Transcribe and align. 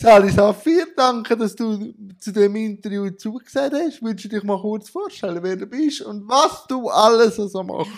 Sally 0.00 0.30
Saphir, 0.30 0.86
danke, 0.96 1.36
dass 1.36 1.56
du 1.56 1.92
zu 2.20 2.30
dem 2.30 2.54
Interview 2.54 3.10
zugesagt 3.10 3.74
hast. 3.74 4.00
Würdest 4.00 4.26
du 4.26 4.28
dich 4.28 4.44
mal 4.44 4.60
kurz 4.60 4.88
vorstellen, 4.88 5.42
wer 5.42 5.56
du 5.56 5.66
bist 5.66 6.02
und 6.02 6.28
was 6.28 6.68
du 6.68 6.88
alles 6.88 7.34
so 7.34 7.64
machst? 7.64 7.90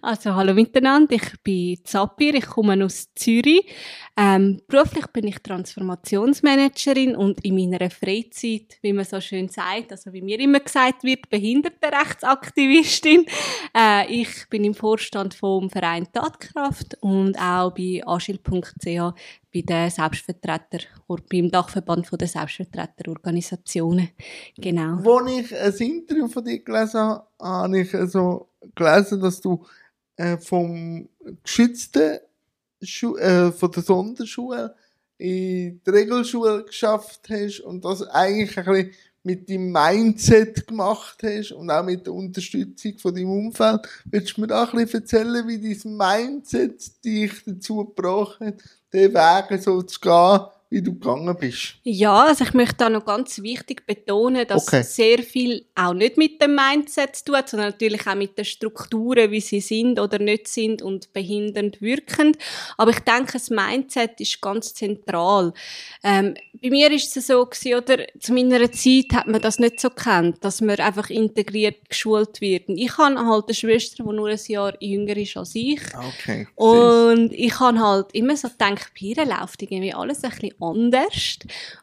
Also, 0.00 0.32
hallo 0.32 0.54
miteinander, 0.54 1.16
ich 1.16 1.42
bin 1.42 1.78
Sapir, 1.84 2.34
ich 2.34 2.46
komme 2.46 2.84
aus 2.84 3.08
Zürich. 3.16 3.66
Ähm, 4.16 4.60
beruflich 4.68 5.08
bin 5.08 5.26
ich 5.26 5.40
Transformationsmanagerin 5.40 7.16
und 7.16 7.44
in 7.44 7.56
meiner 7.56 7.90
Freizeit, 7.90 8.78
wie 8.82 8.92
man 8.92 9.04
so 9.04 9.20
schön 9.20 9.48
sagt, 9.48 9.90
also 9.90 10.12
wie 10.12 10.22
mir 10.22 10.38
immer 10.38 10.60
gesagt 10.60 11.02
wird, 11.02 11.28
Behindertenrechtsaktivistin. 11.30 13.26
Äh, 13.76 14.22
ich 14.22 14.48
bin 14.50 14.62
im 14.62 14.74
Vorstand 14.74 15.34
vom 15.34 15.68
Verein 15.68 16.06
Tatkraft 16.12 16.96
und 17.00 17.36
auch 17.36 17.72
bei 17.72 18.02
agil.ch 18.06 19.14
bei 19.54 19.60
den 19.60 19.90
Selbstvertreter, 19.90 20.80
beim 21.06 21.50
Dachverband 21.50 22.08
der 22.20 22.26
Selbstvertreterorganisationen. 22.26 24.10
Genau. 24.56 24.96
Als 24.98 25.30
ich 25.30 25.56
ein 25.56 25.90
Interview 25.92 26.26
von 26.26 26.44
dir 26.44 26.58
gelesen 26.58 27.00
habe, 27.00 27.26
habe 27.40 27.80
ich 27.80 27.94
also 27.94 28.48
gelesen, 28.74 29.20
dass 29.20 29.40
du 29.40 29.64
äh, 30.16 30.36
vom 30.38 31.08
geschützten 31.44 32.18
Schu 32.82 33.16
äh, 33.16 33.52
von 33.52 33.70
der 33.70 33.82
Sonderschule 33.84 34.74
in 35.18 35.80
die 35.86 35.90
Regelschule 35.90 36.64
geschafft 36.64 37.28
hast 37.30 37.60
und 37.60 37.84
das 37.84 38.02
eigentlich 38.08 38.58
ein 38.58 38.64
bisschen 38.64 38.90
mit 39.22 39.48
deinem 39.48 39.72
Mindset 39.72 40.66
gemacht 40.66 41.22
hast 41.22 41.52
und 41.52 41.70
auch 41.70 41.84
mit 41.84 42.06
der 42.06 42.12
Unterstützung 42.12 42.98
von 42.98 43.14
deinem 43.14 43.30
Umfeld. 43.30 43.80
Willst 44.04 44.36
du 44.36 44.42
mir 44.42 44.48
da 44.48 44.64
ein 44.64 44.70
bisschen 44.76 45.00
erzählen, 45.00 45.48
wie 45.48 45.58
dein 45.58 45.96
Mindset 45.96 47.04
dich 47.04 47.32
dazu 47.46 47.86
gebracht 47.86 48.40
hat, 48.40 48.62
den 48.94 49.12
Weg 49.12 49.60
so 49.60 49.82
zu 49.82 50.00
gehen, 50.00 50.40
wie 50.74 50.82
du 50.82 50.94
gegangen 50.94 51.36
bist? 51.38 51.76
Ja, 51.84 52.24
also 52.24 52.44
ich 52.44 52.52
möchte 52.52 52.78
da 52.78 52.90
noch 52.90 53.04
ganz 53.04 53.40
wichtig 53.40 53.86
betonen, 53.86 54.44
dass 54.46 54.66
okay. 54.66 54.82
sehr 54.82 55.20
viel 55.20 55.66
auch 55.76 55.94
nicht 55.94 56.18
mit 56.18 56.42
dem 56.42 56.56
Mindset 56.56 57.14
zu 57.14 57.26
tun 57.26 57.36
hat, 57.36 57.48
sondern 57.48 57.70
natürlich 57.70 58.06
auch 58.08 58.16
mit 58.16 58.36
den 58.36 58.44
Strukturen, 58.44 59.30
wie 59.30 59.40
sie 59.40 59.60
sind 59.60 60.00
oder 60.00 60.18
nicht 60.18 60.48
sind 60.48 60.82
und 60.82 61.12
behindernd 61.12 61.80
wirkend. 61.80 62.38
Aber 62.76 62.90
ich 62.90 62.98
denke, 63.00 63.34
das 63.34 63.50
Mindset 63.50 64.20
ist 64.20 64.40
ganz 64.40 64.74
zentral. 64.74 65.52
Ähm, 66.02 66.34
bei 66.60 66.70
mir 66.70 66.90
ist 66.90 67.16
es 67.16 67.28
so 67.28 67.46
gewesen, 67.46 67.74
oder 67.74 68.04
zu 68.18 68.32
meiner 68.32 68.70
Zeit 68.72 69.12
hat 69.12 69.28
man 69.28 69.40
das 69.40 69.60
nicht 69.60 69.78
so 69.78 69.90
kennt, 69.90 70.44
dass 70.44 70.60
man 70.60 70.80
einfach 70.80 71.08
integriert 71.08 71.88
geschult 71.88 72.40
wird. 72.40 72.68
Und 72.68 72.78
ich 72.78 72.98
habe 72.98 73.16
halt 73.16 73.44
eine 73.44 73.54
Schwester, 73.54 74.02
die 74.02 74.12
nur 74.12 74.28
ein 74.28 74.40
Jahr 74.48 74.74
jünger 74.82 75.16
ist 75.16 75.36
als 75.36 75.54
ich. 75.54 75.80
Okay. 75.94 76.48
Und 76.56 77.32
ich 77.32 77.60
habe 77.60 77.78
halt 77.78 78.06
immer 78.12 78.36
so 78.36 78.48
gedacht, 78.48 78.90
bei 79.00 79.06
ihr 79.06 79.24
läuft 79.24 79.62
irgendwie 79.62 79.94
alles 79.94 80.24
ein 80.24 80.30
bisschen 80.30 80.63
anders. 80.70 81.38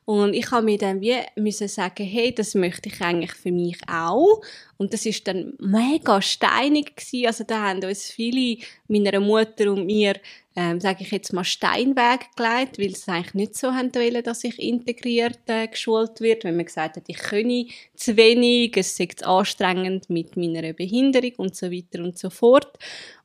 Und 0.05 0.33
ich 0.33 0.51
habe 0.51 0.65
mir 0.65 0.77
dann 0.77 1.01
wie 1.01 1.17
müssen 1.35 1.67
sagen, 1.67 2.05
hey, 2.05 2.33
das 2.33 2.55
möchte 2.55 2.89
ich 2.89 3.01
eigentlich 3.01 3.33
für 3.33 3.51
mich 3.51 3.77
auch. 3.87 4.41
Und 4.77 4.93
das 4.93 5.05
ist 5.05 5.27
dann 5.27 5.53
mega 5.59 6.21
steinig 6.21 6.95
gewesen. 6.95 7.27
Also 7.27 7.43
da 7.43 7.69
haben 7.69 7.83
uns 7.83 8.09
viele, 8.09 8.57
meiner 8.87 9.19
Mutter 9.19 9.71
und 9.71 9.85
mir, 9.85 10.15
ähm, 10.55 10.79
sage 10.79 11.03
ich 11.03 11.11
jetzt 11.11 11.33
mal, 11.33 11.43
Steinweg 11.43 12.35
gelegt, 12.35 12.79
weil 12.79 12.95
sie 12.95 13.11
eigentlich 13.11 13.33
nicht 13.35 13.55
so 13.55 13.73
haben 13.73 13.93
wollen, 13.93 14.23
dass 14.23 14.43
ich 14.43 14.57
integriert 14.57 15.39
äh, 15.47 15.67
geschult 15.67 16.19
wird. 16.19 16.43
Wenn 16.43 16.55
man 16.55 16.65
gesagt 16.65 16.95
hat, 16.97 17.03
ich 17.07 17.19
könne 17.19 17.67
zu 17.95 18.17
wenig, 18.17 18.75
es 18.75 18.95
zu 18.95 19.05
anstrengend 19.23 20.09
mit 20.09 20.35
meiner 20.35 20.73
Behinderung 20.73 21.33
und 21.37 21.55
so 21.55 21.71
weiter 21.71 22.03
und 22.03 22.17
so 22.17 22.29
fort. 22.29 22.77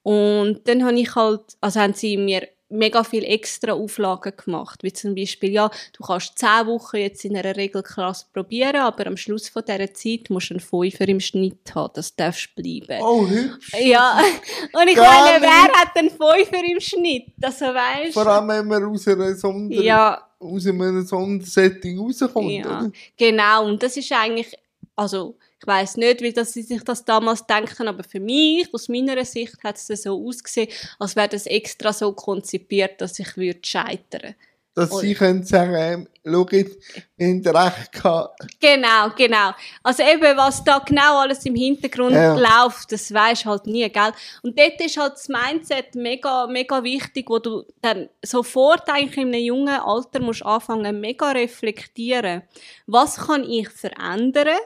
Und 0.03 0.61
dann 0.69 0.84
habe 0.84 1.01
ich 1.01 1.15
halt, 1.15 1.57
also 1.61 1.81
haben 1.81 1.95
sie 1.95 2.17
mir 2.17 2.47
mega 2.69 3.05
viel 3.05 3.25
extra 3.25 3.72
Auflagen 3.72 4.33
gemacht, 4.36 4.83
wie 4.83 4.92
zum 4.92 5.14
Beispiel, 5.14 5.50
ja, 5.50 5.70
du 5.97 6.05
kannst 6.05 6.39
zehn 6.39 6.67
Wochen 6.67 6.97
jetzt 6.97 7.25
in 7.25 7.36
einer 7.36 7.56
Regelklasse 7.56 8.27
probieren, 8.33 8.77
aber 8.77 9.06
am 9.06 9.17
Schluss 9.17 9.48
von 9.48 9.62
dieser 9.67 9.92
Zeit 9.95 10.31
musst 10.31 10.50
du 10.50 10.55
einen 10.55 10.61
Fünfer 10.61 11.09
im 11.09 11.20
Schnitt 11.20 11.75
haben, 11.75 11.92
das 11.94 12.14
darfst 12.17 12.55
bleiben. 12.56 13.00
Oh, 13.03 13.27
hübsch. 13.27 13.72
Ja, 13.81 14.19
und 14.72 14.88
ich 14.88 14.97
Gar 14.97 15.25
meine, 15.25 15.43
wer 15.43 15.62
hat 15.62 15.97
einen 15.97 16.10
Fünfer 16.10 16.65
im 16.65 16.81
Schnitt? 16.81 17.32
Also, 17.41 17.66
weißt 17.66 18.15
Vor 18.15 18.27
allem, 18.27 18.49
wenn 18.49 18.66
man 18.66 18.84
aus 18.84 19.06
einer 19.06 19.34
Sonder 19.34 19.83
ja. 19.83 20.28
aus 20.38 20.66
einem 20.66 21.06
Sondersetting 21.06 21.98
rauskommt, 21.98 22.50
ja, 22.50 22.66
oder? 22.66 22.91
genau, 23.16 23.66
und 23.66 23.83
das 23.83 23.97
ist 23.97 24.10
eigentlich, 24.12 24.53
also, 24.97 25.37
ich 25.61 25.67
weiß 25.67 25.97
nicht, 25.97 26.21
wie 26.21 26.33
das 26.33 26.53
sie 26.53 26.62
sich 26.62 26.83
das 26.83 27.05
damals 27.05 27.47
denken, 27.47 27.89
aber 27.89 28.05
für 28.05 28.21
mich, 28.21 28.72
aus 28.75 28.89
meiner 28.89 29.25
Sicht, 29.25 29.56
hat 29.65 29.77
es 29.77 30.03
so 30.03 30.27
ausgesehen, 30.27 30.69
als 30.99 31.17
wäre 31.17 31.28
das 31.28 31.47
extra 31.47 31.93
so 31.93 32.12
konzipiert, 32.12 33.00
dass 33.00 33.19
ich 33.19 33.37
würde 33.37 33.61
scheitern. 33.62 34.34
Dass 34.77 34.91
Und 34.91 35.00
sie 35.00 35.15
können 35.15 35.43
sagen, 35.43 35.75
ähm, 35.75 36.09
schau 36.22 36.47
jetzt, 36.50 36.77
wir 37.16 37.55
recht 37.55 37.93
gehabt. 37.93 38.47
Genau, 38.61 39.09
genau. 39.16 39.53
Also 39.83 40.03
eben, 40.03 40.37
was 40.37 40.62
da 40.62 40.81
genau 40.81 41.21
alles 41.21 41.47
im 41.47 41.55
Hintergrund 41.55 42.15
ja. 42.15 42.34
läuft, 42.34 42.93
das 42.93 43.11
weisst 43.15 43.47
halt 43.47 43.66
nie, 43.66 43.89
gell? 43.89 44.12
Und 44.43 44.59
dort 44.59 44.78
ist 44.78 44.99
halt 44.99 45.15
das 45.15 45.31
Mindset 45.31 45.95
mega, 45.95 46.47
mega 46.47 46.84
wichtig, 46.84 47.31
wo 47.31 47.39
du 47.39 47.65
dann 47.81 48.11
sofort 48.22 48.87
eigentlich 48.91 49.16
in 49.16 49.28
einem 49.28 49.43
jungen 49.43 49.81
Alter 49.81 50.21
musst 50.21 50.45
anfangen, 50.45 51.00
mega 51.00 51.31
reflektieren. 51.31 52.43
Was 52.87 53.16
kann 53.16 53.45
ich 53.49 53.71
verändern? 53.71 54.59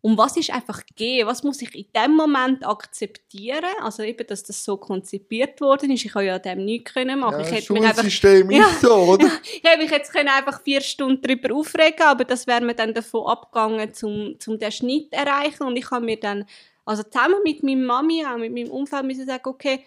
Und 0.00 0.16
was 0.16 0.36
ist 0.36 0.50
einfach 0.50 0.82
gehen? 0.94 1.26
Was 1.26 1.42
muss 1.42 1.60
ich 1.60 1.74
in 1.74 1.86
dem 1.94 2.14
Moment 2.14 2.64
akzeptieren? 2.64 3.64
Also 3.82 4.04
eben, 4.04 4.24
dass 4.28 4.44
das 4.44 4.64
so 4.64 4.76
konzipiert 4.76 5.60
worden 5.60 5.90
ist. 5.90 6.04
Ich 6.04 6.14
habe 6.14 6.24
ja 6.24 6.38
dem 6.38 6.64
nichts 6.64 6.94
können 6.94 7.18
machen. 7.18 7.40
Ja, 7.40 7.46
ich 7.46 7.50
hätte 7.50 7.72
mich 7.72 7.82
einfach, 7.82 8.04
ist 8.04 8.80
so, 8.80 8.94
oder? 8.94 9.26
ich 9.42 9.62
hätte 9.62 9.82
mich 9.82 9.90
jetzt 9.90 10.12
können 10.12 10.28
einfach 10.28 10.62
vier 10.62 10.80
Stunden 10.82 11.20
darüber 11.20 11.52
aufregen, 11.56 12.02
aber 12.02 12.24
das 12.24 12.46
wäre 12.46 12.60
mir 12.60 12.74
dann 12.74 12.94
davon 12.94 13.26
abgegangen, 13.26 13.92
zum, 13.92 14.38
zum 14.38 14.58
den 14.58 14.70
Schnitt 14.70 15.12
erreichen. 15.12 15.64
Und 15.64 15.76
ich 15.76 15.90
habe 15.90 16.04
mir 16.04 16.18
dann, 16.18 16.46
also 16.84 17.02
zusammen 17.02 17.40
mit 17.42 17.64
meiner 17.64 17.84
Mami, 17.84 18.24
auch 18.24 18.38
mit 18.38 18.52
meinem 18.52 18.70
Umfeld, 18.70 19.04
müssen 19.04 19.26
sagen, 19.26 19.48
okay, 19.48 19.84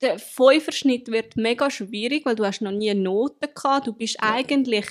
der 0.00 0.20
Fünferschnitt 0.20 1.08
wird 1.08 1.36
mega 1.36 1.68
schwierig, 1.70 2.24
weil 2.24 2.36
du 2.36 2.44
hast 2.44 2.62
noch 2.62 2.70
nie 2.70 2.94
Noten 2.94 3.48
gehabt. 3.52 3.88
Du 3.88 3.92
bist 3.92 4.14
ja. 4.22 4.32
eigentlich 4.32 4.86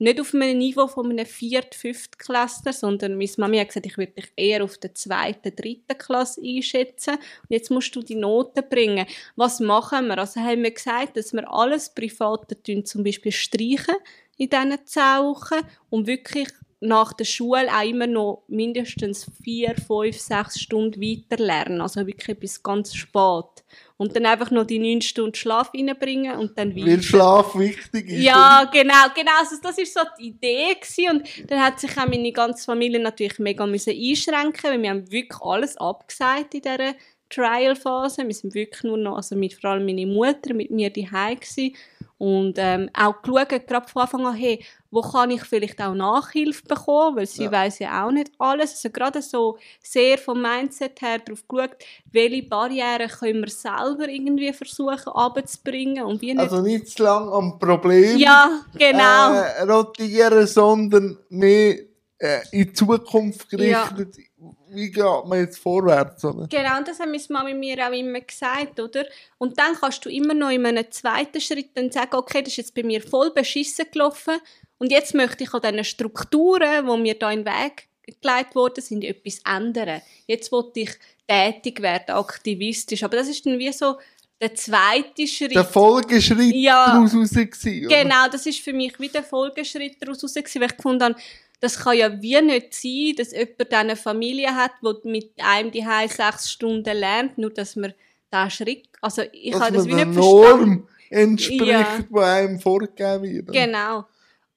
nicht 0.00 0.20
auf 0.20 0.34
einem 0.34 0.58
Niveau 0.58 0.86
von 0.86 1.10
einem 1.10 1.26
viert, 1.26 1.74
fünft 1.74 2.18
Klasse, 2.18 2.72
sondern 2.72 3.16
meine 3.16 3.30
Mami 3.36 3.58
hat 3.58 3.68
gesagt, 3.68 3.86
ich 3.86 3.98
würde 3.98 4.12
dich 4.12 4.32
eher 4.34 4.64
auf 4.64 4.78
der 4.78 4.94
zweiten, 4.94 5.54
dritten 5.54 5.98
Klasse 5.98 6.40
einschätzen. 6.42 7.14
Und 7.14 7.50
jetzt 7.50 7.70
musst 7.70 7.94
du 7.94 8.02
die 8.02 8.14
Noten 8.14 8.64
bringen. 8.68 9.06
Was 9.36 9.60
machen 9.60 10.08
wir? 10.08 10.18
Also 10.18 10.40
haben 10.40 10.62
wir 10.62 10.70
gesagt, 10.70 11.16
dass 11.16 11.32
wir 11.32 11.50
alles 11.52 11.94
Private 11.94 12.62
tun, 12.62 12.84
zum 12.84 13.04
Beispiel 13.04 13.32
streichen 13.32 13.96
in 14.38 14.48
diesen 14.48 14.86
zehn 14.86 15.22
Wochen 15.22 15.66
und 15.90 16.06
wirklich 16.06 16.48
nach 16.80 17.12
der 17.12 17.26
Schule 17.26 17.68
auch 17.68 17.84
immer 17.84 18.06
noch 18.06 18.42
mindestens 18.48 19.30
vier, 19.44 19.74
fünf, 19.76 20.18
sechs 20.18 20.58
Stunden 20.58 21.00
weiter 21.00 21.42
lernen. 21.42 21.82
Also 21.82 22.06
wirklich 22.06 22.38
bis 22.38 22.62
ganz 22.62 22.94
spät. 22.94 23.64
Und 24.00 24.16
dann 24.16 24.24
einfach 24.24 24.50
noch 24.50 24.64
die 24.64 24.78
neun 24.78 25.02
Stunden 25.02 25.34
Schlaf 25.34 25.74
reinbringen 25.74 26.38
und 26.38 26.56
dann 26.56 26.74
wieder. 26.74 26.86
Weil 26.86 27.02
Schlaf 27.02 27.54
wichtig 27.54 28.08
ist. 28.08 28.22
Ja, 28.22 28.64
genau, 28.72 28.94
genau. 29.14 29.32
Also 29.38 29.56
das 29.62 29.76
war 29.76 29.84
so 29.84 30.00
die 30.18 30.28
Idee 30.28 30.74
gewesen. 30.74 31.18
Und 31.18 31.50
dann 31.50 31.62
hat 31.62 31.80
sich 31.80 31.90
auch 31.98 32.06
meine 32.06 32.32
ganze 32.32 32.64
Familie 32.64 32.98
natürlich 32.98 33.38
mega 33.38 33.66
müssen 33.66 33.90
einschränken, 33.90 34.70
weil 34.70 34.80
wir 34.80 34.88
haben 34.88 35.12
wirklich 35.12 35.38
alles 35.42 35.76
abgesagt 35.76 36.54
in 36.54 36.62
dieser 36.62 36.94
Trial-Phase. 37.28 38.26
Wir 38.26 38.34
sind 38.34 38.54
wirklich 38.54 38.82
nur 38.84 38.96
noch, 38.96 39.16
also 39.16 39.36
mit, 39.36 39.52
vor 39.52 39.68
allem 39.68 39.84
meine 39.84 40.06
Mutter 40.06 40.54
mit 40.54 40.70
mir 40.70 40.88
daheim 40.88 41.38
gewesen. 41.38 41.74
Und 42.20 42.56
ähm, 42.58 42.90
auch 42.92 43.22
geschaut, 43.22 43.66
gerade 43.66 43.88
von 43.88 44.02
Anfang 44.02 44.26
an, 44.26 44.34
hey, 44.34 44.62
wo 44.90 45.00
kann 45.00 45.30
ich 45.30 45.42
vielleicht 45.42 45.80
auch 45.80 45.94
Nachhilfe 45.94 46.62
bekommen, 46.68 47.16
weil 47.16 47.26
sie 47.26 47.44
ja. 47.44 47.52
weiß 47.52 47.78
ja 47.78 48.04
auch 48.04 48.10
nicht 48.10 48.30
alles. 48.38 48.72
Also 48.72 48.90
gerade 48.90 49.22
so 49.22 49.56
sehr 49.82 50.18
vom 50.18 50.42
Mindset 50.42 51.00
her 51.00 51.18
darauf 51.18 51.48
geschaut, 51.48 51.70
welche 52.12 52.42
Barrieren 52.42 53.08
können 53.08 53.40
wir 53.40 53.48
selber 53.48 54.06
irgendwie 54.06 54.52
versuchen 54.52 55.08
abzubringen 55.14 56.04
und 56.04 56.20
wie 56.20 56.34
nicht. 56.34 56.40
Also 56.40 56.60
nicht 56.60 56.88
zu 56.88 57.04
lange 57.04 57.32
am 57.32 57.58
Problem 57.58 58.18
ja, 58.18 58.64
genau. 58.76 59.32
äh, 59.32 59.62
rotieren, 59.62 60.46
sondern 60.46 61.16
mehr 61.30 61.76
äh, 62.18 62.40
in 62.52 62.64
die 62.66 62.72
Zukunft 62.74 63.48
gerichtet. 63.48 64.16
Ja 64.18 64.50
wie 64.72 64.90
geht 64.90 65.24
man 65.26 65.40
jetzt 65.40 65.58
vorwärts, 65.58 66.24
oder? 66.24 66.46
Genau, 66.48 66.78
und 66.78 66.88
das 66.88 66.98
haben 67.00 67.10
meine 67.10 67.22
Mama 67.28 67.54
mir 67.54 67.88
auch 67.88 67.92
immer 67.92 68.20
gesagt, 68.20 68.78
oder? 68.80 69.04
Und 69.38 69.58
dann 69.58 69.74
kannst 69.74 70.04
du 70.04 70.08
immer 70.08 70.34
noch 70.34 70.50
in 70.50 70.64
einem 70.64 70.90
zweiten 70.90 71.40
Schritt 71.40 71.70
dann 71.74 71.90
sagen, 71.90 72.14
okay, 72.14 72.42
das 72.42 72.52
ist 72.52 72.56
jetzt 72.56 72.74
bei 72.74 72.82
mir 72.82 73.02
voll 73.02 73.30
beschissen 73.30 73.86
gelaufen 73.92 74.38
und 74.78 74.90
jetzt 74.90 75.14
möchte 75.14 75.44
ich 75.44 75.52
an 75.52 75.60
diesen 75.60 75.84
Strukturen, 75.84 76.86
die 76.86 77.02
mir 77.02 77.18
da 77.18 77.30
in 77.30 77.44
den 77.44 77.46
Weg 77.46 77.88
gelegt 78.20 78.54
worden 78.54 78.82
sind, 78.82 79.04
etwas 79.04 79.40
ändern. 79.44 80.00
Jetzt 80.26 80.50
wollte 80.50 80.80
ich 80.80 80.90
tätig 81.28 81.80
werden, 81.82 82.16
aktivistisch. 82.16 83.04
Aber 83.04 83.16
das 83.16 83.28
ist 83.28 83.44
dann 83.46 83.58
wie 83.58 83.72
so 83.72 83.98
der 84.40 84.54
zweite 84.54 85.26
Schritt. 85.26 85.54
Der 85.54 85.64
Folgeschritt 85.64 86.54
ja, 86.54 86.86
daraus 86.86 87.14
raus 87.14 87.30
gewesen, 87.30 87.88
Genau, 87.88 88.26
das 88.32 88.46
ist 88.46 88.60
für 88.60 88.72
mich 88.72 88.98
wie 88.98 89.08
der 89.08 89.22
Folgeschritt 89.22 89.96
daraus 90.00 90.24
raus 90.24 90.34
gewesen, 90.34 90.60
weil 90.60 90.70
ich 90.70 90.76
gefunden 90.76 91.04
habe, 91.04 91.16
das 91.60 91.78
kann 91.78 91.96
ja 91.96 92.20
wie 92.20 92.40
nicht 92.40 92.74
sein, 92.74 93.14
dass 93.16 93.32
jemand 93.32 93.72
eine 93.72 93.96
Familie 93.96 94.54
hat, 94.54 94.72
die 94.82 95.08
mit 95.08 95.32
einem 95.38 95.70
die 95.70 95.84
sechs 96.08 96.50
Stunden 96.50 96.96
lernt, 96.96 97.38
nur 97.38 97.50
dass 97.50 97.76
man 97.76 97.92
da 98.30 98.48
Schritt, 98.48 98.88
also 99.00 99.22
ich 99.32 99.54
habe 99.54 99.72
das 99.72 99.86
wie 99.86 99.94
nicht 99.94 100.06
Norm 100.14 100.88
entspricht, 101.10 101.66
ja. 101.66 101.98
die 102.08 102.18
einem 102.18 102.60
vorgegeben 102.60 103.22
wird. 103.24 103.52
Genau. 103.52 104.06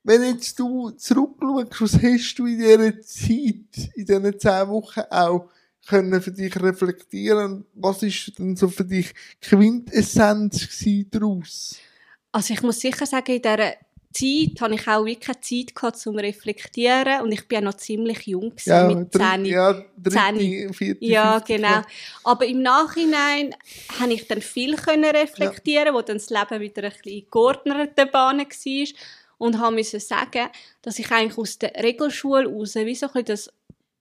wenn 0.03 0.23
jetzt 0.23 0.57
du 0.59 0.91
zurückschaust, 0.91 1.81
was 1.81 2.01
hast 2.01 2.35
du 2.35 2.45
in 2.45 2.59
dieser 2.59 3.01
Zeit, 3.01 3.91
in 3.95 4.05
diesen 4.05 4.39
zehn 4.39 4.67
Wochen 4.69 5.01
auch 5.09 5.49
können 5.87 6.21
für 6.21 6.31
dich 6.31 6.55
reflektieren? 6.61 7.65
Was 7.73 8.03
ist 8.03 8.37
denn 8.37 8.55
so 8.55 8.67
für 8.67 8.85
dich 8.85 9.13
Quintessenz 9.41 10.85
daraus? 11.09 11.77
Also 12.31 12.53
ich 12.53 12.61
muss 12.61 12.79
sicher 12.79 13.05
sagen, 13.05 13.31
in 13.31 13.41
dieser 13.41 13.73
Zeit 14.13 14.61
habe 14.61 14.75
ich 14.75 14.87
auch 14.87 15.05
wirklich 15.05 15.41
Zeit 15.41 15.75
gehabt 15.75 15.97
zum 15.97 16.17
Reflektieren 16.17 17.21
und 17.21 17.31
ich 17.31 17.47
bin 17.47 17.55
ja 17.57 17.61
noch 17.61 17.73
ziemlich 17.75 18.27
jung 18.27 18.53
Ja, 18.65 18.87
mit 18.87 19.13
dritte, 19.13 19.25
10. 19.25 19.45
ja, 19.45 19.73
dritte, 19.97 20.73
vierte, 20.73 21.05
Ja, 21.05 21.39
genau. 21.39 21.81
Aber 22.23 22.45
im 22.45 22.61
Nachhinein 22.61 23.55
habe 23.99 24.13
ich 24.13 24.27
dann 24.27 24.41
viel 24.41 24.75
können 24.75 25.15
reflektieren, 25.15 25.93
wo 25.93 26.01
dann 26.01 26.17
das 26.17 26.29
Leben 26.29 26.61
wieder 26.61 26.83
ein 26.83 26.91
bisschen 26.91 27.19
in 27.19 27.25
geordneter 27.29 28.05
Bahn 28.05 28.39
war 28.39 28.87
und 29.39 29.59
habe 29.59 29.75
müssen 29.75 29.99
sagen, 29.99 30.49
dass 30.81 30.99
ich 30.99 31.11
eigentlich 31.11 31.37
aus 31.37 31.59
der 31.59 31.73
Regelschule 31.83 32.47
raus 32.47 32.75
wie 32.75 32.95
so 32.95 33.07
ein 33.07 33.13
bisschen 33.13 33.25
das 33.25 33.49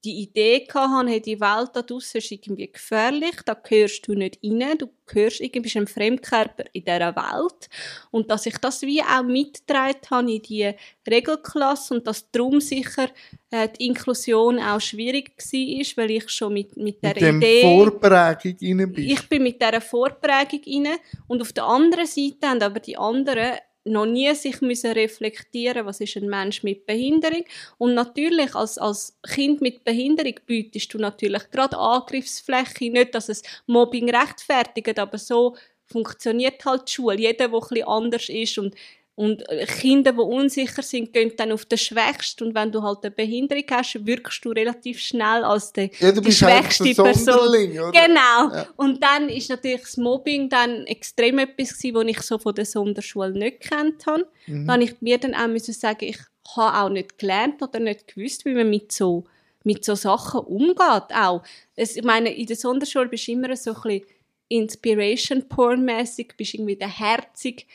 die 0.04 0.22
Idee 0.22 0.66
hatte, 0.72 1.08
hey, 1.08 1.20
die 1.20 1.40
Welt 1.40 1.70
da 1.74 1.82
draussen 1.82 2.18
ist 2.18 2.32
irgendwie 2.32 2.70
gefährlich, 2.70 3.36
da 3.44 3.54
gehörst 3.54 4.06
du 4.06 4.14
nicht 4.14 4.38
rein, 4.42 4.78
du 4.78 4.88
gehörst 5.06 5.40
irgendwie 5.40 5.70
bist 5.70 5.78
ein 5.78 5.86
Fremdkörper 5.86 6.64
in 6.72 6.84
dieser 6.84 7.14
Welt. 7.14 7.68
Und 8.10 8.30
dass 8.30 8.46
ich 8.46 8.58
das 8.58 8.82
wie 8.82 9.00
auch 9.00 9.22
mitgetragen 9.22 10.00
habe 10.10 10.32
in 10.32 10.42
die 10.42 10.72
Regelklasse 11.08 11.94
und 11.94 12.06
dass 12.06 12.30
darum 12.32 12.60
sicher 12.60 13.10
äh, 13.50 13.68
die 13.68 13.86
Inklusion 13.86 14.58
auch 14.58 14.80
schwierig 14.80 15.36
war, 15.36 16.02
weil 16.02 16.10
ich 16.10 16.28
schon 16.30 16.52
mit, 16.54 16.76
mit 16.76 17.02
Mit 17.02 17.16
dieser 17.16 17.26
dem 17.26 17.36
Idee... 17.40 17.62
Vorprägung 17.62 18.56
rein 18.60 18.92
bist. 18.92 19.08
Ich 19.08 19.28
bin 19.28 19.42
mit 19.44 19.62
dieser 19.62 19.80
Vorprägung 19.80 20.60
rein 20.66 20.98
und 21.28 21.40
auf 21.40 21.52
der 21.52 21.64
anderen 21.64 22.06
Seite 22.06 22.48
haben 22.48 22.62
aber 22.62 22.80
die 22.80 22.96
anderen 22.96 23.58
noch 23.84 24.06
nie 24.06 24.32
sich 24.34 24.60
müssen 24.60 24.92
reflektieren, 24.92 25.86
was 25.86 26.00
ist 26.00 26.16
ein 26.16 26.28
Mensch 26.28 26.62
mit 26.62 26.86
Behinderung 26.86 27.44
und 27.78 27.94
natürlich 27.94 28.54
als, 28.54 28.78
als 28.78 29.18
Kind 29.28 29.60
mit 29.60 29.84
Behinderung 29.84 30.34
bietest 30.46 30.94
du 30.94 30.98
natürlich 30.98 31.50
gerade 31.50 31.78
Angriffsfläche, 31.78 32.90
nicht, 32.90 33.14
dass 33.14 33.28
es 33.28 33.42
Mobbing 33.66 34.14
rechtfertigt, 34.14 34.98
aber 34.98 35.18
so 35.18 35.56
funktioniert 35.86 36.64
halt 36.64 36.88
die 36.88 36.92
Schule. 36.92 37.18
Jeder, 37.18 37.48
der 37.48 37.54
ein 37.54 37.60
bisschen 37.60 37.86
anders 37.86 38.28
ist 38.28 38.58
und 38.58 38.74
und 39.14 39.46
äh, 39.50 39.66
Kinder, 39.66 40.12
die 40.12 40.20
unsicher 40.20 40.82
sind, 40.82 41.12
gehen 41.12 41.32
dann 41.36 41.52
auf 41.52 41.66
den 41.66 41.76
Schwächsten. 41.76 42.44
Und 42.44 42.54
wenn 42.54 42.72
du 42.72 42.82
halt 42.82 43.00
eine 43.02 43.10
Behinderung 43.10 43.64
hast, 43.70 44.06
wirkst 44.06 44.42
du 44.44 44.50
relativ 44.50 44.98
schnell 45.00 45.44
als 45.44 45.72
der, 45.72 45.90
ja, 45.98 46.12
die 46.12 46.20
halt 46.20 46.32
schwächste 46.32 46.94
der 46.94 47.02
Person. 47.02 47.48
Oder? 47.48 47.92
Genau. 47.92 48.54
Ja. 48.54 48.66
Und 48.76 49.02
dann 49.02 49.28
ist 49.28 49.50
natürlich 49.50 49.82
das 49.82 49.96
Mobbing 49.98 50.48
dann 50.48 50.86
extrem 50.86 51.38
etwas 51.38 51.76
gewesen, 51.76 51.94
was 51.94 52.06
ich 52.06 52.22
so 52.22 52.38
von 52.38 52.54
der 52.54 52.64
Sonderschule 52.64 53.32
nicht 53.32 53.60
gekannt 53.60 54.06
habe. 54.06 54.26
Mhm. 54.46 54.66
Da 54.66 54.72
habe 54.72 54.84
ich 54.84 55.00
mir 55.02 55.18
dann 55.18 55.34
auch 55.34 55.48
müssen 55.48 55.74
sagen, 55.74 56.06
ich 56.06 56.18
habe 56.56 56.78
auch 56.78 56.88
nicht 56.88 57.18
gelernt 57.18 57.62
oder 57.62 57.80
nicht 57.80 58.14
gewusst, 58.14 58.46
wie 58.46 58.54
man 58.54 58.70
mit 58.70 58.92
so, 58.92 59.24
mit 59.62 59.84
so 59.84 59.94
Sachen 59.94 60.40
umgeht. 60.40 61.14
Auch. 61.14 61.42
Es, 61.76 61.96
ich 61.96 62.04
meine, 62.04 62.34
in 62.34 62.46
der 62.46 62.56
Sonderschule 62.56 63.08
bist 63.08 63.28
du 63.28 63.32
immer 63.32 63.54
so 63.56 63.74
ein 63.74 63.82
bisschen 63.82 64.06
Inspiration-Porn-mäßig, 64.48 66.34
bist 66.36 66.54
irgendwie 66.54 66.76
der 66.76 66.98
herzig 66.98 67.66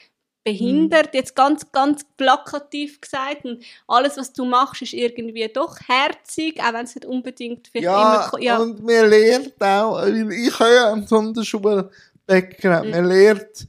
behindert, 0.47 1.13
jetzt 1.13 1.35
ganz, 1.35 1.69
ganz 1.73 2.05
plakativ 2.15 3.01
gesagt. 3.01 3.43
Und 3.43 3.61
alles, 3.85 4.15
was 4.15 4.31
du 4.31 4.45
machst, 4.45 4.81
ist 4.81 4.93
irgendwie 4.93 5.45
doch 5.53 5.77
herzig, 5.87 6.61
auch 6.61 6.71
wenn 6.73 6.85
es 6.85 6.95
nicht 6.95 7.05
unbedingt 7.05 7.67
vielleicht 7.67 7.83
Ja, 7.83 8.29
immer... 8.31 8.41
Ja, 8.41 8.57
und 8.59 8.81
man 8.81 9.09
lernt 9.09 9.61
auch, 9.61 10.01
weil 10.01 10.31
ich 10.31 10.57
habe 10.57 10.73
ja 10.73 10.93
einen 10.93 11.05
Sonderschul-Background, 11.05 12.85
Mhm. 12.85 12.91
man 12.91 13.05
lernt 13.05 13.67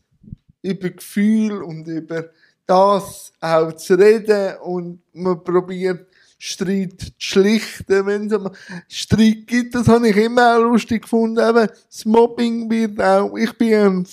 über 0.62 0.90
Gefühl 0.90 1.62
und 1.64 1.88
über 1.88 2.30
das 2.66 3.32
auch 3.40 3.72
zu 3.72 3.94
reden 3.94 4.58
und 4.62 5.00
man 5.14 5.42
probiert 5.42 6.06
Streit 6.38 7.00
zu 7.00 7.10
schlichten, 7.18 8.06
wenn 8.06 8.30
es 8.30 8.40
Streit 8.86 9.46
gibt. 9.48 9.74
Das 9.74 9.88
habe 9.88 10.08
ich 10.08 10.16
immer 10.16 10.56
auch 10.56 10.62
lustig 10.62 11.02
gefunden. 11.02 11.40
Eben, 11.40 11.66
das 11.90 12.04
Mobbing 12.04 12.70
wird 12.70 13.00
auch, 13.00 13.36
ich 13.36 13.52
bin 13.54 13.74
ein 13.74 14.06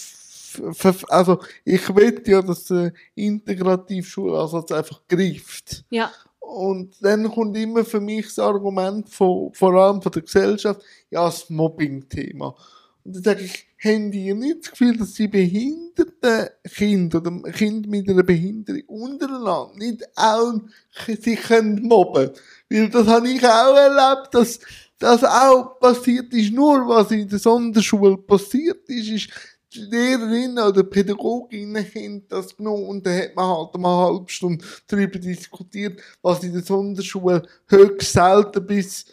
also 1.09 1.39
ich 1.63 1.95
will 1.95 2.21
ja, 2.25 2.41
dass 2.41 2.65
der 2.65 2.93
Integrativschulansatz 3.15 4.71
einfach 4.71 5.01
greift. 5.07 5.85
ja. 5.89 6.11
Und 6.39 7.03
dann 7.03 7.27
kommt 7.31 7.57
immer 7.57 7.83
für 7.83 7.99
mich 7.99 8.27
das 8.27 8.37
Argument 8.37 9.09
von, 9.09 9.51
vor 9.51 9.73
allem 9.73 9.99
von 9.99 10.11
der 10.11 10.21
Gesellschaft, 10.21 10.79
ja, 11.09 11.25
das 11.25 11.49
Mobbing-Thema. 11.49 12.55
Und 13.03 13.15
dann 13.15 13.23
sage 13.23 13.45
ich, 13.45 13.67
haben 13.83 14.11
die 14.11 14.33
nicht 14.33 14.59
das 14.61 14.71
Gefühl, 14.71 14.97
dass 14.97 15.13
die 15.13 15.27
behinderten 15.27 16.49
Kinder 16.63 17.19
oder 17.19 17.51
Kinder 17.51 17.89
mit 17.89 18.09
einer 18.09 18.23
Behinderung 18.23 18.81
untereinander 18.87 19.71
nicht 19.75 20.03
auch 20.15 20.53
sich 21.07 21.41
können 21.41 21.83
mobben 21.83 22.31
Weil 22.69 22.89
das 22.89 23.07
habe 23.07 23.29
ich 23.29 23.43
auch 23.45 23.75
erlebt, 23.75 24.33
dass 24.33 24.59
das 24.97 25.23
auch 25.23 25.79
passiert 25.79 26.33
ist. 26.33 26.53
Nur 26.53 26.87
was 26.87 27.11
in 27.11 27.27
der 27.27 27.39
Sonderschule 27.39 28.17
passiert 28.17 28.89
ist, 28.89 29.09
ist, 29.09 29.29
Lehrerin 29.75 30.53
oder 30.53 30.83
die 30.83 30.89
Pädagogin 30.89 31.75
haben 31.77 32.27
das 32.27 32.55
genommen 32.55 32.85
und 32.87 33.05
dann 33.05 33.21
hat 33.21 33.35
man 33.35 33.45
halt 33.45 33.77
mal 33.77 34.07
eine 34.07 34.13
halbe 34.13 34.29
Stunde 34.29 34.65
darüber 34.87 35.19
diskutiert, 35.19 36.01
was 36.21 36.43
in 36.43 36.53
der 36.53 36.63
Sonderschule 36.63 37.43
höchst 37.67 38.13
selten 38.13 38.65
bis 38.65 39.05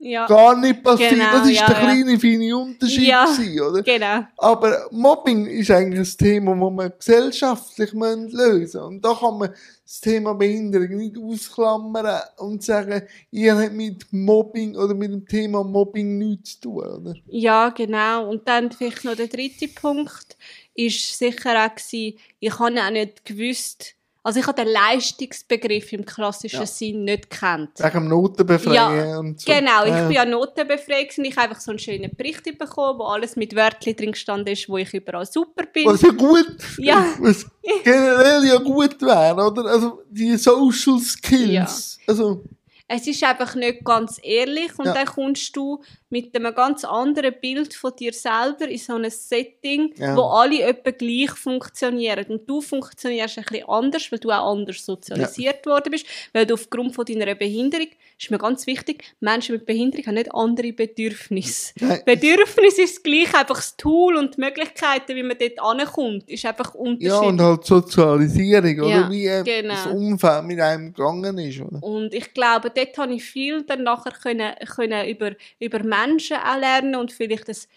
Ja, 0.00 0.26
gar 0.26 0.56
nicht 0.56 0.82
passiert. 0.82 1.10
Genau, 1.10 1.32
das 1.32 1.48
ist 1.48 1.60
ja, 1.60 1.66
der 1.66 1.76
ja. 1.76 1.82
kleine, 1.82 2.20
feine 2.20 2.56
Unterschied 2.56 3.08
Ja. 3.08 3.24
gewesen, 3.24 3.60
oder? 3.60 3.82
genau. 3.82 4.26
Aber 4.36 4.86
Mobbing 4.92 5.46
ist 5.46 5.70
eigentlich 5.72 6.08
ein 6.08 6.18
Thema, 6.18 6.54
das 6.54 6.72
man 6.72 6.92
gesellschaftlich 6.96 7.92
lösen 7.92 8.58
müssen. 8.60 8.80
Und 8.80 9.04
da 9.04 9.14
kann 9.14 9.38
man 9.38 9.50
das 9.84 10.00
Thema 10.00 10.34
Behinderung 10.34 10.98
nicht 10.98 11.16
ausklammern 11.18 12.20
und 12.36 12.62
sagen, 12.62 13.02
ihr 13.32 13.56
habt 13.56 13.72
mit 13.72 14.06
Mobbing 14.12 14.76
oder 14.76 14.94
mit 14.94 15.10
dem 15.10 15.26
Thema 15.26 15.64
Mobbing 15.64 16.18
nichts 16.18 16.60
zu 16.60 16.60
tun, 16.60 16.86
oder? 16.86 17.14
Ja, 17.26 17.70
genau. 17.70 18.28
Und 18.28 18.46
dann 18.46 18.70
vielleicht 18.70 19.04
noch 19.04 19.16
der 19.16 19.26
dritte 19.26 19.66
Punkt 19.66 20.36
ist 20.74 21.18
sicher 21.18 21.66
auch 21.66 21.74
gewesen, 21.74 22.18
ich 22.38 22.58
habe 22.58 22.80
auch 22.80 22.90
nicht 22.90 23.24
gewusst, 23.24 23.96
also 24.28 24.40
ich 24.40 24.46
habe 24.46 24.62
den 24.62 24.70
Leistungsbegriff 24.72 25.90
im 25.94 26.04
klassischen 26.04 26.60
Ja. 26.60 26.66
Sinn 26.66 27.04
nicht 27.04 27.30
gekannt. 27.30 27.70
Wegen 27.78 28.08
Notenbefreien 28.08 28.74
Ja, 28.74 29.18
und 29.18 29.40
so. 29.40 29.50
Genau, 29.50 29.84
ich 29.84 29.90
Ja. 29.90 30.02
bin 30.06 30.12
ja 30.12 30.24
notenbefreit 30.26 31.08
gewesen. 31.08 31.24
ich 31.24 31.34
habe 31.36 31.48
einfach 31.48 31.60
so 31.62 31.70
einen 31.70 31.78
schönen 31.78 32.14
Bericht 32.14 32.44
bekommen, 32.58 32.98
wo 32.98 33.04
alles 33.04 33.36
mit 33.36 33.56
Wörtchen 33.56 33.96
drin 33.96 34.12
gestanden 34.12 34.52
ist, 34.52 34.68
wo 34.68 34.76
ich 34.76 34.92
überall 34.92 35.24
super 35.24 35.64
bin. 35.66 35.86
Was 35.86 36.02
ja 36.02 36.10
gut, 36.10 36.46
Ja. 36.78 37.04
was 37.20 37.46
generell 37.84 38.44
ja 38.44 38.56
gut 38.58 39.00
wäre, 39.00 39.34
oder? 39.50 39.64
Also, 39.64 40.02
die 40.10 40.36
Social 40.36 40.98
Skills. 41.00 41.98
Also, 42.06 42.44
es 42.86 43.06
ist 43.06 43.22
einfach 43.24 43.54
nicht 43.54 43.84
ganz 43.84 44.18
ehrlich 44.22 44.78
und 44.78 44.86
Ja. 44.86 44.94
dann 44.94 45.06
kommst 45.06 45.56
du 45.56 45.82
mit 46.10 46.34
einem 46.34 46.54
ganz 46.54 46.84
anderen 46.84 47.34
Bild 47.40 47.74
von 47.74 47.92
dir 47.98 48.12
selber 48.12 48.66
in 48.68 48.78
so 48.78 48.94
ein 48.94 49.10
Setting, 49.10 49.92
Ja. 49.96 50.16
wo 50.16 50.22
alle 50.22 50.62
etwa 50.62 50.90
gleich 50.90 51.30
funktionieren 51.30 52.24
und 52.28 52.48
du 52.48 52.60
funktionierst 52.60 53.38
ein 53.38 53.44
bisschen 53.44 53.68
anders, 53.68 54.10
weil 54.10 54.18
du 54.18 54.30
auch 54.30 54.52
anders 54.52 54.84
sozialisiert 54.84 55.66
worden 55.66 55.90
bist, 55.90 56.06
weil 56.32 56.46
du 56.46 56.54
aufgrund 56.54 56.94
von 56.94 57.04
deiner 57.04 57.34
Behinderung, 57.34 57.88
ist 58.18 58.30
mir 58.30 58.38
ganz 58.38 58.66
wichtig, 58.66 59.04
Menschen 59.20 59.54
mit 59.54 59.66
Behinderung 59.66 60.06
haben 60.06 60.14
nicht 60.14 60.34
andere 60.34 60.72
Bedürfnisse. 60.72 61.72
Nein. 61.80 62.00
Bedürfnis 62.04 62.78
ist 62.78 63.04
gleich 63.04 63.32
einfach 63.34 63.56
das 63.56 63.76
Tool 63.76 64.16
und 64.16 64.36
die 64.36 64.40
Möglichkeiten, 64.40 65.14
wie 65.14 65.22
man 65.22 65.36
dort 65.38 65.60
ankommt, 65.60 66.28
ist 66.28 66.44
einfach 66.44 66.74
ja, 66.74 66.80
unterschiedlich. 66.80 67.20
und 67.28 67.40
halt 67.40 67.64
Sozialisierung, 67.64 68.80
oder? 68.80 68.88
Ja, 68.88 69.10
Wie 69.10 69.26
äh, 69.26 69.42
genau. 69.44 69.74
das 69.74 69.86
Umfeld 69.86 70.44
mit 70.44 70.60
einem 70.60 70.92
gegangen 70.92 71.38
ist, 71.38 71.60
oder? 71.60 71.82
Und 71.82 72.12
ich 72.14 72.32
glaube, 72.34 72.70
dort 72.74 72.98
habe 72.98 73.14
ich 73.14 73.24
viel 73.24 73.62
dann 73.62 73.82
nachher 73.84 74.12
können, 74.12 74.52
können 74.74 75.08
über, 75.08 75.32
über 75.60 75.82
Menschen 76.06 76.36
auch 76.36 76.58
lernen 76.58 76.96
und 76.96 77.12
vielleicht 77.12 77.48
das 77.48 77.68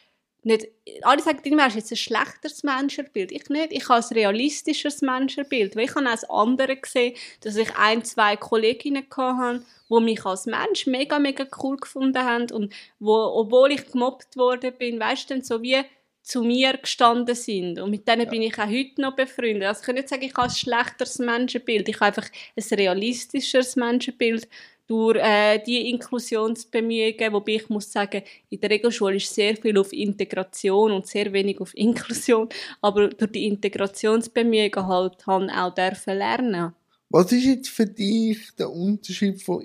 nicht, 0.44 0.68
alle 1.04 1.22
sagen 1.22 1.40
immer, 1.44 1.66
hast 1.66 1.76
jetzt 1.76 1.92
ein 1.92 1.98
schlechteres 1.98 2.64
Menschenbild. 2.64 3.32
Ich 3.32 3.48
nicht, 3.50 3.72
ich 3.72 3.88
habe 3.90 4.04
ein 4.04 4.14
realistisches 4.14 5.02
Menschenbild, 5.02 5.76
weil 5.76 5.86
ich 5.86 5.96
habe 5.96 6.08
auch 6.08 6.12
das 6.12 6.30
andere 6.30 6.78
gesehen, 6.78 7.16
dass 7.42 7.56
ich 7.56 7.76
ein, 7.76 8.04
zwei 8.04 8.38
Kolleginnen 8.38 9.06
hatte, 9.16 9.64
die 9.90 10.00
mich 10.04 10.26
als 10.26 10.48
Mensch 10.48 10.88
mega, 10.88 11.20
mega 11.20 11.46
cool 11.62 11.78
gefunden 11.78 12.24
haben 12.24 12.52
und 12.52 12.74
wo, 12.98 13.14
obwohl 13.14 13.72
ich 13.72 13.92
gemobbt 13.92 14.36
worden 14.36 14.74
bin, 14.78 15.00
weißt 15.00 15.30
du, 15.30 15.44
so 15.44 15.62
wie 15.62 15.84
zu 16.24 16.44
mir 16.44 16.78
gestanden 16.78 17.36
sind. 17.36 17.80
Und 17.80 17.92
mit 17.92 18.08
denen 18.08 18.30
bin 18.30 18.42
ich 18.42 18.58
auch 18.58 18.68
heute 18.68 19.02
noch 19.02 19.16
befreundet. 19.16 19.64
Also 19.64 19.82
ich 19.82 19.86
kann 19.86 19.96
nicht 19.96 20.10
sagen, 20.10 20.24
ich 20.24 20.34
habe 20.34 20.48
ein 20.48 20.50
schlechteres 20.50 21.20
Menschenbild. 21.20 21.90
Ich 21.90 22.00
habe 22.00 22.06
einfach 22.06 22.30
ein 22.56 22.78
realistischeres 22.78 23.76
Menschenbild 23.76 24.48
durch 24.92 25.20
äh, 25.20 25.58
die 25.66 25.90
Inklusionsbemühungen, 25.90 27.32
wobei 27.32 27.54
ich 27.54 27.70
muss 27.70 27.90
sagen, 27.90 28.24
in 28.50 28.60
der 28.60 28.72
Regelschule 28.72 29.16
ist 29.16 29.34
sehr 29.34 29.56
viel 29.56 29.78
auf 29.78 29.94
Integration 29.94 30.92
und 30.92 31.08
sehr 31.08 31.32
wenig 31.32 31.62
auf 31.62 31.72
Inklusion, 31.78 32.50
aber 32.82 33.08
durch 33.08 33.32
die 33.32 33.48
Integrationsbemühungen 33.48 34.88
halt 34.88 35.26
haben 35.26 35.50
auch 35.50 35.74
dürfen 35.74 36.18
lernen. 36.18 36.74
Was 37.10 37.32
ist 37.32 37.46
jetzt 37.46 37.70
für 37.70 37.86
dich 37.86 38.54
der 38.58 38.70
Unterschied 38.70 39.42
von 39.42 39.64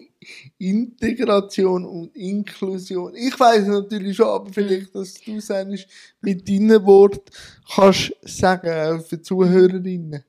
Integration 0.58 1.84
und 1.84 2.14
Inklusion? 2.14 3.12
Ich 3.16 3.38
weiß 3.38 3.66
natürlich 3.66 4.16
schon, 4.16 4.28
aber 4.28 4.52
vielleicht, 4.52 4.94
dass 4.94 5.14
du 5.14 5.40
sagst, 5.40 5.88
mit 6.20 6.48
deinen 6.48 6.84
Worten 6.86 7.32
kannst 7.74 8.14
sagen, 8.22 8.70
auch 8.70 9.04
für 9.04 9.16
die 9.16 9.22
Zuhörerinnen. 9.22 10.22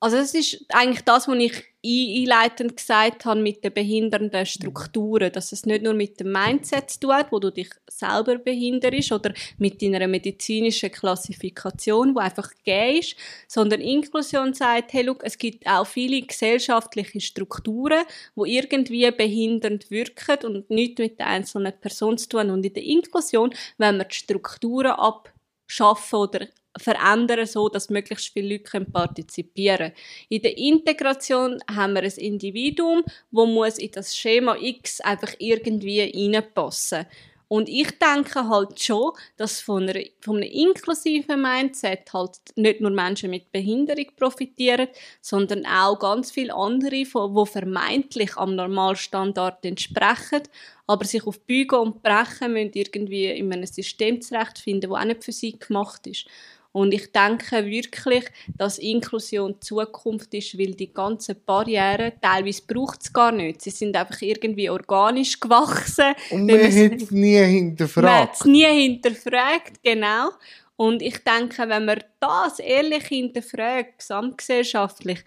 Also 0.00 0.16
es 0.16 0.32
ist 0.32 0.64
eigentlich 0.68 1.04
das, 1.04 1.26
was 1.26 1.36
ich 1.38 1.64
einleitend 1.84 2.76
gesagt 2.76 3.24
habe 3.24 3.40
mit 3.40 3.64
den 3.64 3.72
behindernden 3.74 4.46
Strukturen, 4.46 5.32
dass 5.32 5.50
es 5.50 5.66
nicht 5.66 5.82
nur 5.82 5.94
mit 5.94 6.20
dem 6.20 6.30
Mindset 6.30 6.90
zu 6.90 7.00
tun 7.00 7.14
hat, 7.14 7.32
wo 7.32 7.40
du 7.40 7.50
dich 7.50 7.70
selber 7.88 8.38
behinderst 8.38 9.10
oder 9.10 9.32
mit 9.58 9.82
deiner 9.82 10.06
medizinischen 10.06 10.92
Klassifikation, 10.92 12.14
wo 12.14 12.20
einfach 12.20 12.50
gegeben 12.50 12.98
ist, 12.98 13.16
sondern 13.48 13.80
Inklusion 13.80 14.54
sagt, 14.54 14.92
hey, 14.92 15.02
look, 15.02 15.24
es 15.24 15.36
gibt 15.36 15.66
auch 15.66 15.86
viele 15.86 16.22
gesellschaftliche 16.22 17.20
Strukturen, 17.20 18.04
wo 18.36 18.44
irgendwie 18.44 19.10
behindernd 19.10 19.90
wirken 19.90 20.46
und 20.46 20.70
nichts 20.70 21.00
mit 21.00 21.18
der 21.18 21.26
einzelnen 21.26 21.72
Person 21.80 22.18
zu 22.18 22.28
tun. 22.28 22.50
Und 22.50 22.64
in 22.64 22.72
der 22.72 22.84
Inklusion, 22.84 23.52
wenn 23.78 23.98
wir 23.98 24.04
die 24.04 24.14
Strukturen 24.14 24.92
abschaffen 24.92 26.18
oder 26.20 26.46
verändern, 26.78 27.46
so 27.46 27.68
dass 27.68 27.90
möglichst 27.90 28.32
viele 28.32 28.54
Leute 28.54 28.84
partizipieren 28.84 29.78
können. 29.78 29.92
In 30.28 30.42
der 30.42 30.56
Integration 30.56 31.58
haben 31.70 31.94
wir 31.94 32.02
ein 32.02 32.12
Individuum, 32.16 33.02
muss 33.30 33.78
in 33.78 33.90
das 33.92 34.16
Schema 34.16 34.56
X 34.60 35.00
einfach 35.00 35.34
irgendwie 35.38 36.00
reinpassen. 36.00 37.06
Und 37.48 37.70
ich 37.70 37.90
denke 37.98 38.46
halt 38.46 38.78
schon, 38.78 39.12
dass 39.38 39.62
von, 39.62 39.88
einer, 39.88 40.04
von 40.20 40.36
einem 40.36 40.50
inklusiven 40.50 41.40
Mindset 41.40 42.12
halt 42.12 42.32
nicht 42.56 42.82
nur 42.82 42.90
Menschen 42.90 43.30
mit 43.30 43.50
Behinderung 43.50 44.04
profitieren, 44.16 44.88
sondern 45.22 45.64
auch 45.64 45.98
ganz 45.98 46.30
viele 46.30 46.54
andere, 46.54 46.90
die 46.90 47.06
vermeintlich 47.06 48.36
am 48.36 48.54
Normalstandard 48.54 49.64
entsprechen, 49.64 50.42
aber 50.86 51.06
sich 51.06 51.26
auf 51.26 51.40
Bügen 51.40 51.76
und 51.76 52.02
Brechen 52.02 52.52
müssen 52.52 52.72
irgendwie 52.74 53.26
in 53.26 53.50
einem 53.50 53.66
System 53.66 54.20
zurechtfinden, 54.20 54.90
das 54.90 55.00
auch 55.00 55.04
nicht 55.06 55.24
für 55.24 55.32
sie 55.32 55.58
gemacht 55.58 56.06
ist. 56.06 56.26
Und 56.72 56.92
ich 56.92 57.10
denke 57.12 57.64
wirklich, 57.66 58.24
dass 58.56 58.78
Inklusion 58.78 59.60
Zukunft 59.60 60.32
ist, 60.34 60.58
weil 60.58 60.74
die 60.74 60.92
ganzen 60.92 61.36
Barrieren, 61.44 62.12
teilweise 62.20 62.62
braucht 62.66 63.02
es 63.02 63.12
gar 63.12 63.32
nicht. 63.32 63.62
Sie 63.62 63.70
sind 63.70 63.96
einfach 63.96 64.20
irgendwie 64.20 64.68
organisch 64.68 65.40
gewachsen. 65.40 66.14
Und 66.30 66.46
man 66.46 66.60
hat 66.60 67.02
es 67.02 67.10
nie 67.10 67.38
hinterfragt. 67.38 68.04
Man 68.04 68.20
hat 68.20 68.34
es 68.34 68.44
nie 68.44 68.66
hinterfragt, 68.66 69.82
genau. 69.82 70.30
Und 70.76 71.02
ich 71.02 71.18
denke, 71.24 71.68
wenn 71.68 71.86
man 71.86 72.04
das 72.20 72.58
ehrlich 72.60 73.06
hinterfragt, 73.06 73.98
gesamtgesellschaftlich, 73.98 75.24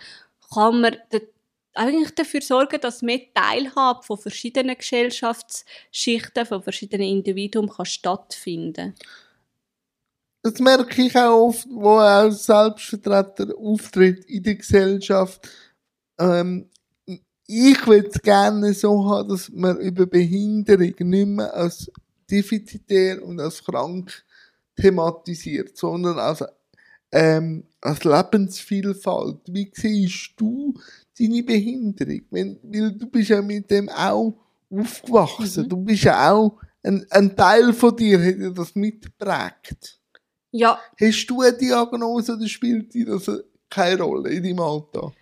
kann 0.53 0.79
man 0.79 0.97
eigentlich 1.73 2.15
dafür 2.15 2.41
sorgen, 2.41 2.79
dass 2.79 3.01
mehr 3.01 3.21
Teilhabe 3.33 4.03
von 4.03 4.17
verschiedenen 4.17 4.77
Gesellschaftsschichten, 4.77 6.45
von 6.45 6.63
verschiedenen 6.63 7.07
Individuen 7.07 7.69
kann 7.69 7.85
stattfinden 7.85 8.95
kann 8.95 9.05
das 10.43 10.59
merke 10.59 11.01
ich 11.03 11.15
auch 11.15 11.47
oft, 11.47 11.67
wo 11.69 11.99
er 11.99 12.23
als 12.23 12.45
Selbstvertreter 12.45 13.55
auftritt 13.57 14.25
in 14.25 14.43
der 14.43 14.55
Gesellschaft. 14.55 15.47
Ähm, 16.19 16.69
ich 17.45 17.85
würde 17.85 18.07
es 18.07 18.21
gerne 18.21 18.73
so 18.73 19.09
haben, 19.09 19.29
dass 19.29 19.49
man 19.49 19.77
über 19.79 20.05
Behinderung 20.05 20.93
nicht 20.99 21.27
mehr 21.27 21.53
als 21.53 21.91
defizitär 22.29 23.21
und 23.23 23.39
als 23.39 23.63
krank 23.63 24.23
thematisiert, 24.75 25.77
sondern 25.77 26.17
als, 26.17 26.43
ähm, 27.11 27.65
als 27.81 28.03
Lebensvielfalt. 28.03 29.41
Wie 29.47 29.69
siehst 29.73 30.31
du 30.37 30.73
deine 31.19 31.43
Behinderung? 31.43 32.21
Wenn, 32.31 32.59
weil 32.63 32.93
du 32.93 33.07
bist 33.07 33.29
ja 33.29 33.41
mit 33.41 33.69
dem 33.69 33.89
auch 33.89 34.33
aufgewachsen. 34.71 35.65
Mhm. 35.65 35.69
Du 35.69 35.77
bist 35.77 36.03
ja 36.03 36.31
auch, 36.31 36.57
ein, 36.83 37.05
ein 37.11 37.35
Teil 37.35 37.73
von 37.73 37.95
dir 37.95 38.19
hat 38.19 38.39
ja 38.39 38.49
das 38.49 38.73
mitgeprägt. 38.75 40.00
Ja. 40.51 40.79
Hast 40.99 41.29
du 41.29 41.41
eine 41.41 41.53
Diagnose 41.53 42.33
oder 42.33 42.47
spielt 42.47 42.93
die 42.93 43.05
das 43.05 43.29
keine 43.69 44.03
Rolle 44.03 44.29
in 44.29 44.43
deinem 44.43 44.59
Alltag? 44.59 45.13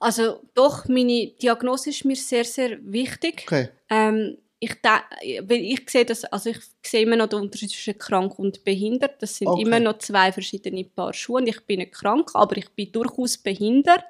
Also 0.00 0.40
doch, 0.54 0.86
meine 0.88 1.32
Diagnose 1.42 1.90
ist 1.90 2.04
mir 2.04 2.16
sehr, 2.16 2.44
sehr 2.44 2.78
wichtig. 2.82 3.44
Okay. 3.46 3.68
Ähm, 3.90 4.38
ich, 4.60 4.76
weil 4.82 5.60
ich 5.60 5.88
sehe 5.88 6.04
das, 6.04 6.24
also 6.24 6.50
ich 6.50 6.58
sehe 6.82 7.02
immer 7.02 7.16
noch 7.16 7.28
den 7.28 7.40
Unterschied 7.40 7.70
zwischen 7.70 7.96
krank 7.96 8.38
und 8.38 8.64
behindert. 8.64 9.22
Das 9.22 9.36
sind 9.36 9.46
okay. 9.46 9.62
immer 9.62 9.78
noch 9.78 9.98
zwei 9.98 10.32
verschiedene 10.32 10.84
Paar 10.84 11.12
Schuhe. 11.12 11.44
Ich 11.44 11.60
bin 11.64 11.78
nicht 11.78 11.92
krank, 11.92 12.30
aber 12.34 12.56
ich 12.56 12.68
bin 12.70 12.90
durchaus 12.90 13.38
behindert. 13.38 14.04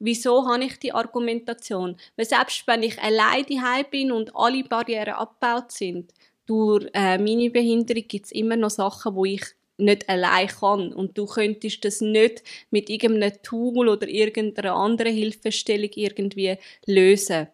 Wieso 0.00 0.48
habe 0.48 0.64
ich 0.64 0.78
die 0.80 0.92
Argumentation? 0.92 1.96
Weil 2.16 2.26
selbst 2.26 2.66
wenn 2.66 2.82
ich 2.82 3.00
allein 3.00 3.46
daheim 3.48 3.86
bin 3.90 4.10
und 4.10 4.34
alle 4.34 4.64
Barrieren 4.64 5.14
abgebaut 5.14 5.70
sind, 5.70 6.12
durch 6.46 6.88
äh, 6.92 7.16
meine 7.18 7.50
Behinderung 7.50 8.04
gibt 8.06 8.26
es 8.26 8.32
immer 8.32 8.56
noch 8.56 8.70
Sachen, 8.70 9.14
wo 9.14 9.24
ich 9.24 9.44
nicht 9.76 10.08
allein 10.08 10.48
kann. 10.48 10.92
Und 10.92 11.18
du 11.18 11.26
könntest 11.26 11.84
das 11.84 12.00
nicht 12.00 12.42
mit 12.70 12.90
irgendeinem 12.90 13.32
Tool 13.42 13.88
oder 13.88 14.08
irgendeiner 14.08 14.74
anderen 14.74 15.14
Hilfestellung 15.14 15.90
irgendwie 15.94 16.56
lösen. 16.86 17.48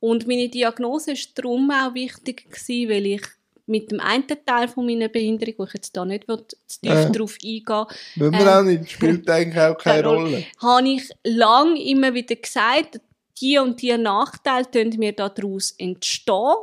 Und 0.00 0.26
meine 0.26 0.48
Diagnose 0.48 1.12
ist 1.12 1.36
darum 1.36 1.70
auch 1.70 1.94
wichtig 1.94 2.50
gewesen, 2.50 2.90
weil 2.90 3.06
ich 3.06 3.22
mit 3.66 3.90
dem 3.90 4.00
einen 4.00 4.24
Teil 4.46 4.68
von 4.68 4.86
meiner 4.86 5.08
Behinderung, 5.08 5.54
wo 5.58 5.64
ich 5.64 5.74
jetzt 5.74 5.96
da 5.96 6.04
nicht 6.04 6.24
zu 6.26 6.80
tief 6.80 6.90
äh, 6.90 7.10
drauf 7.10 7.36
eingehen 7.42 7.86
will, 8.16 8.34
äh, 8.34 8.48
auch 8.48 8.62
nicht, 8.62 8.90
spielt 8.90 9.28
eigentlich 9.30 9.62
auch 9.62 9.76
keine 9.76 10.04
Rolle. 10.06 10.44
Habe 10.58 10.88
ich 10.88 11.10
lange 11.24 11.82
immer 11.82 12.14
wieder 12.14 12.36
gesagt, 12.36 13.00
die 13.40 13.58
und 13.58 13.80
die 13.82 13.96
Nachteile 13.96 14.64
können 14.64 14.98
mir 14.98 15.12
daraus 15.12 15.72
entstehen 15.72 16.54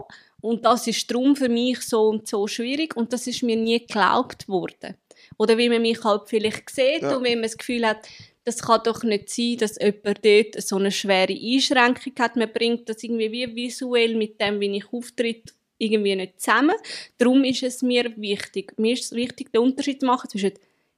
und 0.46 0.64
das 0.64 0.88
ist 0.88 1.10
darum 1.10 1.36
für 1.36 1.50
mich 1.50 1.82
so 1.82 2.10
und 2.10 2.28
so 2.28 2.48
schwierig 2.48 2.96
und 2.96 3.12
das 3.12 3.28
ist 3.28 3.44
mir 3.44 3.56
nie 3.56 3.80
geglaubt 3.80 4.48
worden. 4.48 4.96
Oder 5.38 5.58
wie 5.58 5.70
man 5.70 5.82
mich 5.82 6.04
halt 6.04 6.24
vielleicht 6.28 6.70
sieht 6.70 7.02
ja. 7.02 7.16
und 7.16 7.24
wenn 7.24 7.40
man 7.40 7.44
das 7.44 7.58
Gefühl 7.58 7.86
hat, 7.86 8.08
das 8.44 8.62
kann 8.62 8.82
doch 8.84 9.04
nicht 9.04 9.30
sein, 9.30 9.58
dass 9.58 9.78
jemand 9.82 10.24
dort 10.24 10.62
so 10.62 10.76
eine 10.78 10.92
schwere 10.92 11.34
Einschränkung 11.34 12.14
hat. 12.20 12.36
Man 12.36 12.54
bringt 12.54 12.88
das 12.88 13.02
irgendwie 13.02 13.32
wie 13.32 13.56
visuell 13.56 14.16
mit 14.16 14.40
dem, 14.40 14.60
wie 14.60 14.78
ich 14.78 14.94
auftritt, 14.94 15.56
irgendwie 15.80 16.16
nicht 16.16 16.40
zusammen. 16.40 16.76
Darum 17.18 17.44
ist 17.44 17.64
es 17.64 17.82
mir 17.82 18.14
wichtig. 18.16 18.74
Mir 18.78 18.94
ist 18.94 19.06
es 19.06 19.12
wichtig, 19.14 19.52
den 19.52 19.62
Unterschied 19.62 20.02
zu 20.02 20.06
machen 20.06 20.30
zwischen 20.30 20.52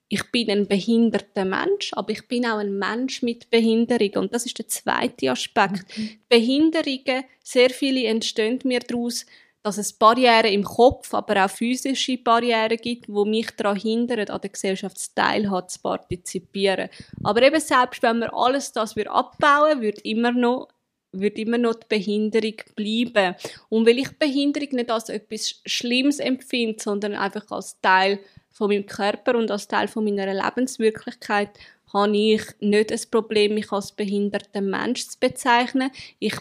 ich 0.09 0.31
bin 0.31 0.49
ein 0.49 0.67
behinderter 0.67 1.43
Mensch, 1.43 1.91
aber 1.93 2.11
ich 2.11 2.27
bin 2.27 2.45
auch 2.45 2.59
ein 2.59 2.77
Mensch 2.77 3.21
mit 3.21 3.49
Behinderung. 3.49 4.23
Und 4.23 4.33
das 4.33 4.45
ist 4.45 4.57
der 4.57 4.67
zweite 4.67 5.31
Aspekt. 5.31 5.97
Mhm. 5.97 6.09
Behinderungen, 6.29 7.25
sehr 7.43 7.69
viele 7.69 8.05
entstehen 8.05 8.59
mir 8.63 8.79
daraus, 8.79 9.25
dass 9.63 9.77
es 9.77 9.91
Barrieren 9.91 10.53
im 10.53 10.63
Kopf, 10.63 11.13
aber 11.13 11.43
auch 11.43 11.49
physische 11.49 12.17
Barrieren 12.17 12.77
gibt, 12.77 13.07
die 13.07 13.29
mich 13.29 13.51
daran 13.51 13.77
hindern, 13.77 14.29
an 14.29 14.39
der 14.39 14.49
Gesellschaftsteilhabe 14.49 15.67
zu 15.67 15.81
partizipieren. 15.81 16.89
Aber 17.23 17.41
eben 17.41 17.59
selbst 17.59 18.01
wenn 18.01 18.19
wir 18.19 18.33
alles 18.33 18.71
das 18.71 18.95
abbauen 18.97 19.81
würde 19.81 20.01
immer 20.03 20.31
noch 20.31 20.69
wird 21.13 21.39
immer 21.39 21.57
noch 21.57 21.75
die 21.75 21.87
Behinderung 21.89 22.55
bleiben. 22.75 23.35
Und 23.69 23.87
weil 23.87 23.97
ich 23.97 24.17
Behinderung 24.19 24.69
nicht 24.73 24.91
als 24.91 25.09
etwas 25.09 25.61
Schlimmes 25.65 26.19
empfinde, 26.19 26.81
sondern 26.81 27.15
einfach 27.15 27.49
als 27.49 27.79
Teil 27.81 28.19
von 28.57 28.69
meinem 28.69 28.87
Körper 28.87 29.35
und 29.35 29.51
als 29.51 29.67
Teil 29.67 29.87
von 29.87 30.03
meiner 30.03 30.33
Lebenswirklichkeit 30.33 31.51
habe 31.93 32.17
ich 32.17 32.41
nicht 32.59 32.89
das 32.89 33.05
Problem, 33.05 33.53
mich 33.53 33.71
als 33.71 33.91
behinderten 33.91 34.69
Mensch 34.69 35.07
zu 35.07 35.19
bezeichnen. 35.19 35.91
Ich 36.17 36.35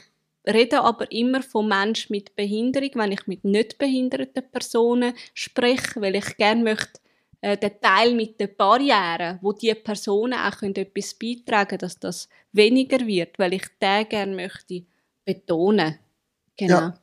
rede 0.47 0.81
aber 0.81 1.11
immer 1.13 1.43
von 1.43 1.69
Menschen 1.69 2.13
mit 2.13 2.35
Behinderung, 2.35 2.91
wenn 2.95 3.13
ich 3.13 3.27
mit 3.27 3.45
nicht 3.45 3.77
behinderten 3.77 4.51
Personen 4.51 5.13
spreche, 5.35 6.01
weil 6.01 6.17
ich 6.17 6.37
gerne 6.39 6.63
möchte, 6.63 7.01
äh, 7.43 7.59
den 7.59 7.81
Teil 7.83 8.15
mit 8.15 8.41
den 8.41 8.57
Barrieren, 8.57 9.39
wo 9.43 9.53
die 9.53 9.75
Personen 9.75 10.39
auch 10.39 10.63
etwas 10.63 11.15
beitragen 11.15 11.69
können, 11.69 11.81
dass 11.81 11.99
das 11.99 12.29
weniger 12.53 13.07
wird, 13.07 13.39
weil 13.39 13.53
ich 13.53 13.65
den 13.81 14.09
gerne 14.09 14.35
möchte 14.35 14.85
betonen. 15.25 15.99
Genau. 16.57 16.81
Ja. 16.81 16.99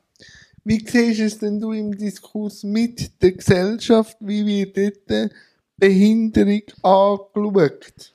Wie 0.64 0.80
siehst 0.80 1.20
du 1.20 1.24
es 1.26 1.38
denn 1.40 1.60
du 1.60 1.72
im 1.74 1.98
Diskurs 1.98 2.64
mit 2.64 3.22
der 3.22 3.34
Gesellschaft? 3.34 4.18
Wie 4.22 4.46
wird 4.46 4.78
dort 5.10 5.32
Behinderung 5.78 6.62
angeschaut? 6.82 8.14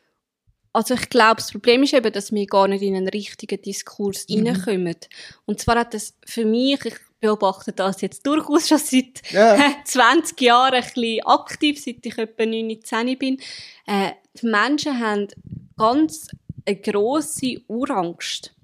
Also 0.72 0.94
ich 0.94 1.08
glaube, 1.10 1.36
das 1.36 1.50
Problem 1.50 1.82
ist 1.82 1.92
eben, 1.92 2.12
dass 2.12 2.32
wir 2.32 2.46
gar 2.46 2.68
nicht 2.68 2.82
in 2.82 2.94
einen 2.94 3.08
richtigen 3.08 3.60
Diskurs 3.60 4.26
mhm. 4.28 4.46
reinkommen. 4.46 4.96
Und 5.44 5.60
zwar 5.60 5.80
hat 5.80 5.92
das 5.92 6.14
für 6.24 6.44
mich, 6.44 6.84
ich 6.84 6.94
beobachte 7.20 7.72
das 7.72 8.00
jetzt 8.00 8.26
durchaus 8.26 8.68
schon 8.68 8.78
seit 8.78 9.22
ja. 9.30 9.58
20 9.84 10.40
Jahren 10.40 10.74
ein 10.74 10.82
bisschen 10.82 11.26
aktiv, 11.26 11.82
seit 11.82 12.06
ich 12.06 12.16
etwa 12.16 12.46
19 12.46 13.18
bin. 13.18 13.38
Äh, 13.86 14.12
die 14.40 14.46
Menschen 14.46 15.00
haben 15.00 15.28
ganz 15.76 16.28
eine 16.64 16.76
grosse 16.76 17.56
Urangst 17.66 18.54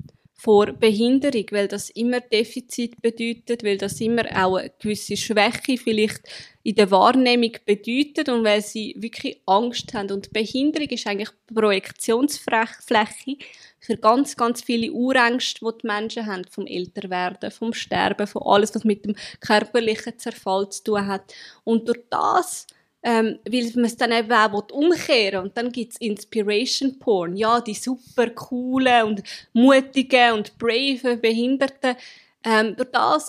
vor 0.44 0.66
Behinderung, 0.74 1.46
weil 1.52 1.68
das 1.68 1.88
immer 1.88 2.20
Defizit 2.20 3.00
bedeutet, 3.00 3.64
weil 3.64 3.78
das 3.78 3.98
immer 4.02 4.24
auch 4.36 4.56
eine 4.56 4.70
gewisse 4.78 5.16
Schwäche 5.16 5.78
vielleicht 5.78 6.20
in 6.62 6.74
der 6.74 6.90
Wahrnehmung 6.90 7.52
bedeutet 7.64 8.28
und 8.28 8.44
weil 8.44 8.60
sie 8.60 8.94
wirklich 8.98 9.40
Angst 9.46 9.94
haben. 9.94 10.10
Und 10.10 10.34
Behinderung 10.34 10.88
ist 10.90 11.06
eigentlich 11.06 11.30
Projektionsfläche 11.46 13.36
für 13.80 13.96
ganz, 13.96 14.36
ganz 14.36 14.60
viele 14.60 14.92
Urängste, 14.92 15.60
die 15.64 15.78
die 15.80 15.86
Menschen 15.86 16.26
haben, 16.26 16.44
vom 16.50 16.66
Älterwerden, 16.66 17.50
vom 17.50 17.72
Sterben, 17.72 18.26
von 18.26 18.42
alles, 18.42 18.74
was 18.74 18.84
mit 18.84 19.06
dem 19.06 19.16
körperlichen 19.40 20.18
Zerfall 20.18 20.68
zu 20.68 20.84
tun 20.84 21.06
hat. 21.06 21.32
Und 21.64 21.88
durch 21.88 22.00
das 22.10 22.66
ähm, 23.04 23.38
weil 23.48 23.70
man 23.74 23.84
es 23.84 23.96
dann 23.96 24.12
eben 24.12 24.32
auch 24.32 24.70
umkehren 24.72 25.32
will. 25.32 25.38
Und 25.40 25.56
dann 25.56 25.70
gibt 25.70 25.92
es 25.92 26.00
Inspiration 26.00 26.98
Porn. 26.98 27.36
Ja, 27.36 27.60
die 27.60 27.74
super 27.74 28.30
coolen 28.30 29.04
und 29.04 29.22
mutigen 29.52 30.32
und 30.32 30.56
brave 30.58 31.18
Behinderten. 31.18 31.96
Ähm, 32.42 32.74
durch 32.76 32.90
das 32.90 33.28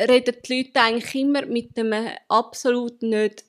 reden 0.00 0.36
die 0.48 0.56
Leute 0.56 0.80
eigentlich 0.80 1.14
immer 1.16 1.44
mit 1.44 1.76
einem 1.76 2.08
absolut 2.28 3.02
nicht 3.02 3.44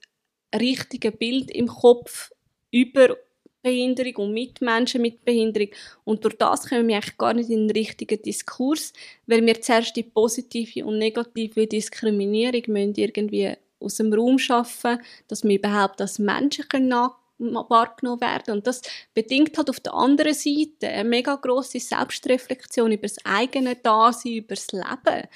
richtigen 0.53 1.15
Bild 1.15 1.51
im 1.51 1.67
Kopf 1.67 2.31
über 2.71 3.15
Behinderung 3.61 4.15
und 4.15 4.33
Mitmenschen 4.33 5.03
mit 5.03 5.23
Behinderung. 5.23 5.69
Und 6.03 6.25
durch 6.25 6.37
das 6.37 6.67
kommen 6.67 6.87
wir 6.87 6.95
eigentlich 6.95 7.17
gar 7.17 7.35
nicht 7.35 7.51
in 7.51 7.67
den 7.67 7.77
richtigen 7.77 8.19
Diskurs, 8.19 8.93
weil 9.27 9.45
wir 9.45 9.61
zuerst 9.61 9.95
die 9.95 10.03
positive 10.03 10.85
und 10.85 10.97
negative 10.97 11.67
Diskriminierung 11.67 12.63
irgendwie 12.95 13.55
aus 13.81 13.95
dem 13.95 14.13
Raum 14.13 14.37
schaffen, 14.39 14.99
dass 15.27 15.43
wir 15.43 15.57
überhaupt 15.57 16.01
als 16.01 16.19
Menschen 16.19 16.67
können 16.69 17.09
wahrgenommen 17.39 18.21
werden 18.21 18.53
Und 18.53 18.67
das 18.67 18.81
bedingt 19.15 19.57
halt 19.57 19.69
auf 19.69 19.79
der 19.79 19.95
anderen 19.95 20.33
Seite 20.33 20.87
eine 20.87 21.09
mega 21.09 21.35
grosse 21.35 21.79
Selbstreflexion 21.79 22.91
über 22.91 23.07
das 23.07 23.17
eigene 23.25 23.75
Dasein, 23.75 24.33
über 24.33 24.53
das 24.55 24.71
Leben. 24.71 25.27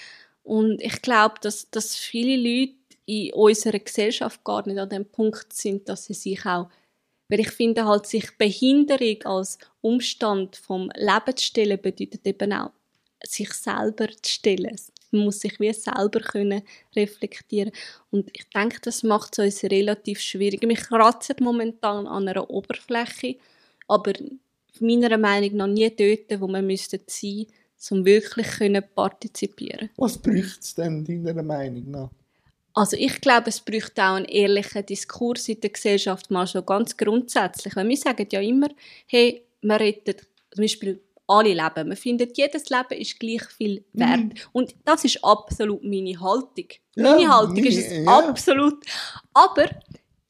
Und 0.43 0.81
ich 0.81 1.01
glaube, 1.01 1.35
dass, 1.41 1.69
dass 1.71 1.95
viele 1.95 2.37
Leute 2.37 2.75
in 3.07 3.33
unserer 3.33 3.79
Gesellschaft 3.79 4.43
gar 4.43 4.67
nicht 4.67 4.77
an 4.77 4.89
dem 4.89 5.05
Punkt 5.05 5.51
sind, 5.53 5.89
dass 5.89 6.05
sie 6.05 6.13
sich 6.13 6.45
auch 6.45 6.69
weil 7.27 7.39
ich 7.39 7.51
finde 7.51 7.85
halt, 7.85 8.05
sich 8.05 8.37
Behinderung 8.37 9.23
als 9.23 9.57
Umstand 9.81 10.55
vom 10.55 10.91
Leben 10.95 11.35
zu 11.35 11.45
stellen, 11.45 11.81
bedeutet 11.81 12.25
eben 12.25 12.53
auch, 12.53 12.71
sich 13.23 13.51
selber 13.53 14.09
zu 14.21 14.31
stellen. 14.31 14.79
Man 15.11 15.25
muss 15.25 15.39
sich 15.39 15.59
wie 15.59 15.71
selber 15.73 16.19
können 16.19 16.61
reflektieren 16.95 17.71
Und 18.11 18.29
ich 18.33 18.47
denke, 18.49 18.79
das 18.81 19.03
macht 19.03 19.37
es 19.37 19.45
uns 19.45 19.71
relativ 19.71 20.19
schwierig. 20.19 20.63
Mich 20.63 20.81
kratzt 20.81 21.39
momentan 21.39 22.07
an 22.07 22.27
einer 22.27 22.49
Oberfläche, 22.49 23.37
aber 23.87 24.13
meiner 24.79 25.17
Meinung 25.17 25.55
nach 25.57 25.67
nie 25.67 25.89
dort, 25.89 26.41
wo 26.41 26.47
man 26.47 26.65
müsste 26.65 26.99
sein, 27.07 27.45
um 27.91 28.05
wirklich 28.05 28.47
können 28.47 28.83
partizipieren. 28.95 29.89
Was 29.97 30.17
braucht 30.17 30.61
es 30.61 30.75
denn 30.75 31.03
deiner 31.03 31.43
Meinung 31.43 31.91
nach? 31.91 32.09
Also 32.73 32.97
ich 32.97 33.21
glaube, 33.21 33.49
es 33.49 33.61
bräuchte 33.61 34.03
auch 34.03 34.15
einen 34.15 34.25
ehrlichen 34.25 34.85
Diskurs 34.85 35.47
in 35.47 35.61
der 35.61 35.69
Gesellschaft, 35.69 36.29
mal 36.29 36.45
so 36.45 36.61
ganz 36.61 36.97
grundsätzlich. 36.97 37.73
Weil 37.75 37.87
wir 37.87 37.97
sagen 37.97 38.27
ja 38.29 38.41
immer, 38.41 38.67
hey, 39.07 39.43
wir 39.61 39.79
retten 39.79 40.15
zum 40.51 40.61
Beispiel 40.61 40.99
alle 41.27 41.53
Leben. 41.53 41.87
Man 41.87 41.97
findet, 41.97 42.37
jedes 42.37 42.69
Leben 42.69 42.99
ist 42.99 43.19
gleich 43.19 43.43
viel 43.57 43.83
wert. 43.93 44.19
Mhm. 44.19 44.33
Und 44.51 44.75
das 44.85 45.05
ist 45.05 45.23
absolut 45.23 45.83
meine 45.83 46.19
Haltung. 46.19 46.67
Ja, 46.95 47.03
meine 47.03 47.27
Haltung 47.27 47.55
meine, 47.55 47.67
ist 47.69 47.77
es 47.77 48.05
ja. 48.05 48.19
absolut. 48.19 48.83
Aber 49.33 49.65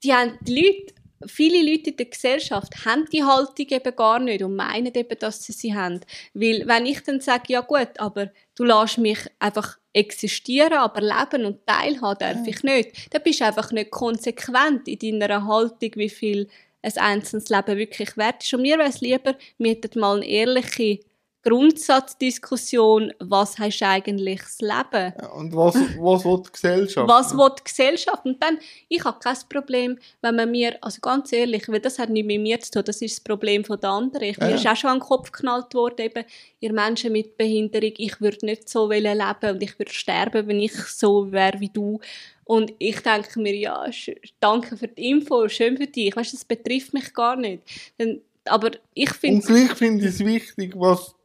die, 0.04 0.14
haben, 0.14 0.38
die 0.42 0.56
Leute 0.56 0.96
viele 1.28 1.70
Leute 1.70 1.92
in 1.92 1.98
der 1.98 2.06
Gesellschaft 2.08 2.86
haben 2.86 3.06
die 3.12 3.24
Haltung 3.24 3.68
eben 3.70 3.96
gar 3.96 4.20
nicht 4.20 4.44
und 4.44 4.56
meinen 4.56 4.94
eben, 4.94 5.20
dass 5.20 5.44
sie 5.44 5.54
sie 5.54 5.74
haben. 5.74 6.02
Weil 6.34 6.68
wenn 6.68 6.86
ich 6.86 7.02
dann 7.04 7.22
sage, 7.22 7.54
ja 7.54 7.62
gut, 7.62 8.00
aber 8.00 8.32
du 8.56 8.64
lässt 8.64 8.98
mich 8.98 9.20
einfach 9.40 9.78
existieren, 9.94 10.74
aber 10.74 11.02
leben 11.02 11.46
und 11.46 11.66
teilhaben 11.66 12.20
darf 12.20 12.48
ich 12.48 12.64
nicht, 12.64 13.14
dann 13.14 13.24
bist 13.24 13.40
du 13.40 13.46
einfach 13.46 13.72
nicht 13.72 13.92
konsequent 13.92 14.88
in 14.88 15.20
deiner 15.20 15.46
Haltung, 15.48 15.92
wie 15.96 16.10
viel 16.10 16.48
ein 16.86 16.98
einzelnes 16.98 17.50
Leben 17.50 17.78
wirklich 17.78 18.16
wert 18.18 18.44
ist. 18.44 18.54
Und 18.54 18.62
mir 18.62 18.78
wäre 18.78 18.90
es 18.90 19.02
lieber, 19.02 19.36
wir 19.58 19.72
hätten 19.72 20.00
mal 20.00 20.18
eine 20.18 20.28
ehrliche 20.28 21.00
Grundsatzdiskussion, 21.46 23.14
was 23.20 23.60
heißt 23.60 23.84
eigentlich 23.84 24.40
das 24.40 24.62
Leben? 24.62 25.14
Ja, 25.22 25.28
und 25.34 25.56
was, 25.56 25.76
was 26.00 26.26
will 26.26 26.42
die 26.44 26.52
Gesellschaft? 26.52 27.08
Was 27.08 27.38
will 27.38 27.52
die 27.60 27.64
Gesellschaft? 27.64 28.26
Und 28.26 28.42
dann, 28.42 28.58
ich 28.90 29.04
habe 29.04 29.20
kein 29.20 29.38
Problem, 29.48 30.00
wenn 30.24 30.36
man 30.36 30.50
mir, 30.50 30.76
also 30.82 31.00
ganz 31.02 31.32
ehrlich, 31.32 31.70
weil 31.70 31.82
das 31.82 32.00
hat 32.00 32.10
nicht 32.10 32.26
mit 32.26 32.42
mir 32.42 32.60
zu 32.60 32.72
tun, 32.72 32.84
das 32.84 33.00
ist 33.00 33.18
das 33.18 33.24
Problem 33.24 33.64
von 33.64 33.80
der 33.80 33.92
anderen. 33.92 34.24
Ich, 34.24 34.38
ja. 34.38 34.48
Mir 34.48 34.56
ist 34.56 34.66
auch 34.66 34.76
schon 34.76 34.90
an 34.90 34.98
den 34.98 35.06
Kopf 35.06 35.32
geknallt 35.32 35.76
worden, 35.76 36.02
eben, 36.02 36.26
ihr 36.62 36.74
Menschen 36.74 37.12
mit 37.12 37.38
Behinderung, 37.38 37.94
ich 37.96 38.20
würde 38.20 38.44
nicht 38.44 38.68
so 38.68 38.90
leben 38.90 39.20
und 39.44 39.62
ich 39.62 39.78
würde 39.78 39.94
sterben, 39.94 40.48
wenn 40.48 40.60
ich 40.60 40.74
so 40.74 41.32
wäre 41.32 41.60
wie 41.60 41.70
du. 41.70 42.00
Und 42.46 42.74
ich 42.78 43.00
denke 43.02 43.40
mir, 43.40 43.56
ja, 43.56 43.86
danke 44.40 44.78
für 44.78 44.88
die 44.88 45.10
Info, 45.10 45.48
schön 45.50 45.78
für 45.78 45.88
dich. 45.88 46.16
Weißt, 46.16 46.34
das 46.34 46.46
betrifft 46.46 46.94
mich 46.94 47.14
gar 47.14 47.36
nicht. 47.36 47.64
aber 48.46 48.72
ich 48.94 49.12
finde... 49.12 49.38
Und 49.38 49.46
gleich 49.46 49.72
finde 49.74 50.06
ich 50.06 50.12
es 50.12 50.20
wichtig, 50.20 50.74
was 50.76 51.16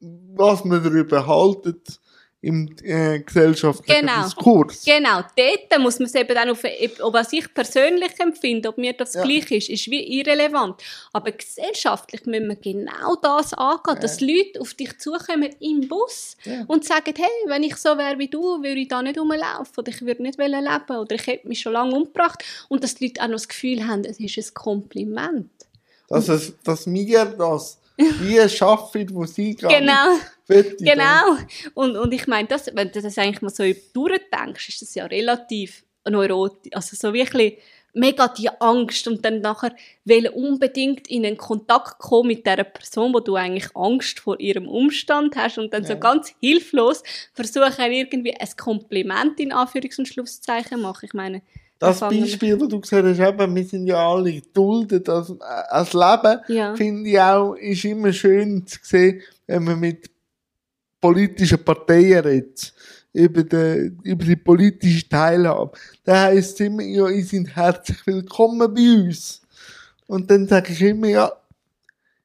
was 0.00 0.64
man 0.64 0.82
darüber 0.82 1.26
haltet 1.26 2.00
im 2.42 2.74
äh, 2.82 3.20
gesellschaftlichen 3.20 4.06
genau. 4.06 4.24
Diskurs. 4.24 4.84
Genau, 4.84 5.20
dort 5.36 5.82
muss 5.82 5.98
man 5.98 6.06
es 6.06 6.14
eben 6.14 6.34
dann 6.34 6.48
auf, 6.50 6.62
ob 7.00 7.12
was 7.12 7.32
ich 7.34 7.52
persönlich 7.52 8.18
empfinde, 8.18 8.70
ob 8.70 8.78
mir 8.78 8.94
das 8.94 9.12
ja. 9.12 9.22
gleich 9.22 9.50
ist, 9.50 9.68
ist 9.68 9.90
wie 9.90 10.18
irrelevant. 10.18 10.80
Aber 11.12 11.32
gesellschaftlich 11.32 12.24
müssen 12.24 12.48
wir 12.48 12.56
genau 12.56 13.16
das 13.16 13.52
angehen, 13.52 13.94
ja. 13.94 14.00
dass 14.00 14.20
Leute 14.22 14.60
auf 14.60 14.72
dich 14.72 14.98
zukommen 14.98 15.50
im 15.60 15.86
Bus 15.86 16.38
ja. 16.44 16.64
und 16.66 16.84
sagen, 16.84 17.12
hey, 17.14 17.28
wenn 17.46 17.62
ich 17.62 17.76
so 17.76 17.98
wäre 17.98 18.18
wie 18.18 18.28
du, 18.28 18.62
würde 18.62 18.80
ich 18.80 18.88
da 18.88 19.02
nicht 19.02 19.18
rumlaufen 19.18 19.74
oder 19.76 19.90
ich 19.90 20.00
würde 20.00 20.22
nicht 20.22 20.38
leben 20.38 20.96
oder 20.96 21.14
ich 21.14 21.26
hätte 21.26 21.46
mich 21.46 21.60
schon 21.60 21.74
lange 21.74 21.94
umgebracht 21.94 22.42
und 22.68 22.82
dass 22.82 22.94
die 22.94 23.08
Leute 23.08 23.20
auch 23.20 23.26
noch 23.28 23.34
das 23.34 23.48
Gefühl 23.48 23.86
haben, 23.86 24.04
es 24.04 24.18
ist 24.18 24.38
ein 24.38 24.54
Kompliment. 24.54 25.50
Dass, 26.08 26.28
es, 26.28 26.54
dass 26.64 26.86
wir 26.86 27.24
das 27.26 27.79
wie 28.00 28.48
schaffen, 28.48 29.06
wo 29.12 29.24
sie 29.26 29.54
gerade 29.54 29.78
Genau. 29.78 30.18
Genau. 30.78 31.36
Und, 31.74 31.96
und 31.96 32.12
ich 32.12 32.26
meine, 32.26 32.48
das, 32.48 32.70
wenn 32.74 32.90
du 32.90 33.00
das 33.00 33.18
eigentlich 33.18 33.42
mal 33.42 33.50
so 33.50 33.64
durchdenkst, 33.92 34.68
ist 34.68 34.82
das 34.82 34.94
ja 34.94 35.06
relativ 35.06 35.84
neurotisch. 36.08 36.72
Also 36.74 36.96
so 36.96 37.12
wirklich 37.12 37.58
mega 37.92 38.28
die 38.28 38.48
Angst 38.60 39.06
und 39.08 39.24
dann 39.24 39.40
nachher 39.40 39.74
will 40.04 40.28
unbedingt 40.28 41.08
in 41.08 41.26
einen 41.26 41.36
Kontakt 41.36 41.98
kommen 41.98 42.28
mit 42.28 42.46
der 42.46 42.64
Person, 42.64 43.12
wo 43.12 43.20
du 43.20 43.34
eigentlich 43.34 43.74
Angst 43.74 44.20
vor 44.20 44.38
ihrem 44.38 44.68
Umstand 44.68 45.36
hast 45.36 45.58
und 45.58 45.72
dann 45.72 45.82
ja. 45.82 45.88
so 45.88 45.98
ganz 45.98 46.34
hilflos 46.40 47.02
versuchen 47.32 47.92
irgendwie 47.92 48.34
ein 48.34 48.48
Kompliment 48.56 49.40
in 49.40 49.52
Anführungs- 49.52 49.98
und 49.98 50.08
Schlusszeichen 50.08 50.80
machen. 50.80 51.06
Ich 51.06 51.14
meine, 51.14 51.42
das 51.80 52.00
Beispiel, 52.00 52.58
das 52.58 52.68
du 52.68 52.78
gesagt 52.78 53.06
hast, 53.06 53.18
eben, 53.18 53.56
wir 53.56 53.64
sind 53.64 53.86
ja 53.86 54.06
alle 54.06 54.34
geduldet 54.34 55.08
als, 55.08 55.32
als 55.40 55.94
Leben, 55.94 56.40
ja. 56.48 56.76
finde 56.76 57.08
ich 57.08 57.18
auch, 57.18 57.54
ist 57.54 57.84
immer 57.86 58.12
schön 58.12 58.66
zu 58.66 58.78
sehen, 58.82 59.22
wenn 59.46 59.64
man 59.64 59.80
mit 59.80 60.10
politischen 61.00 61.64
Parteien 61.64 62.22
redet, 62.22 62.74
über 63.14 63.42
die, 63.42 63.92
über 64.02 64.24
die 64.24 64.36
politische 64.36 65.08
Teilhabe. 65.08 65.72
Da 66.04 66.24
heisst 66.24 66.60
es 66.60 66.66
immer, 66.66 66.82
ja, 66.82 67.08
ihr 67.08 67.24
seid 67.24 67.56
herzlich 67.56 68.06
willkommen 68.06 68.74
bei 68.74 69.06
uns. 69.06 69.40
Und 70.06 70.30
dann 70.30 70.46
sage 70.46 70.74
ich 70.74 70.82
immer, 70.82 71.08
ja, 71.08 71.32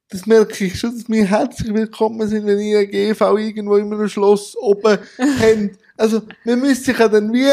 das 0.10 0.26
merke 0.26 0.66
ich 0.66 0.78
schon, 0.78 0.94
dass 0.94 1.08
wir 1.08 1.26
herzlich 1.26 1.74
willkommen 1.74 2.28
sind, 2.28 2.46
wenn 2.46 2.60
ihr 2.60 2.80
ein 2.80 2.92
GV 2.92 3.38
irgendwo 3.38 3.78
in 3.78 3.92
einem 3.92 4.10
Schloss 4.10 4.54
oben 4.58 4.98
habt. 5.18 5.80
Also, 5.96 6.24
wir 6.44 6.58
müssen 6.58 6.84
sich 6.84 7.00
ja 7.00 7.08
dann 7.08 7.32
wie 7.32 7.50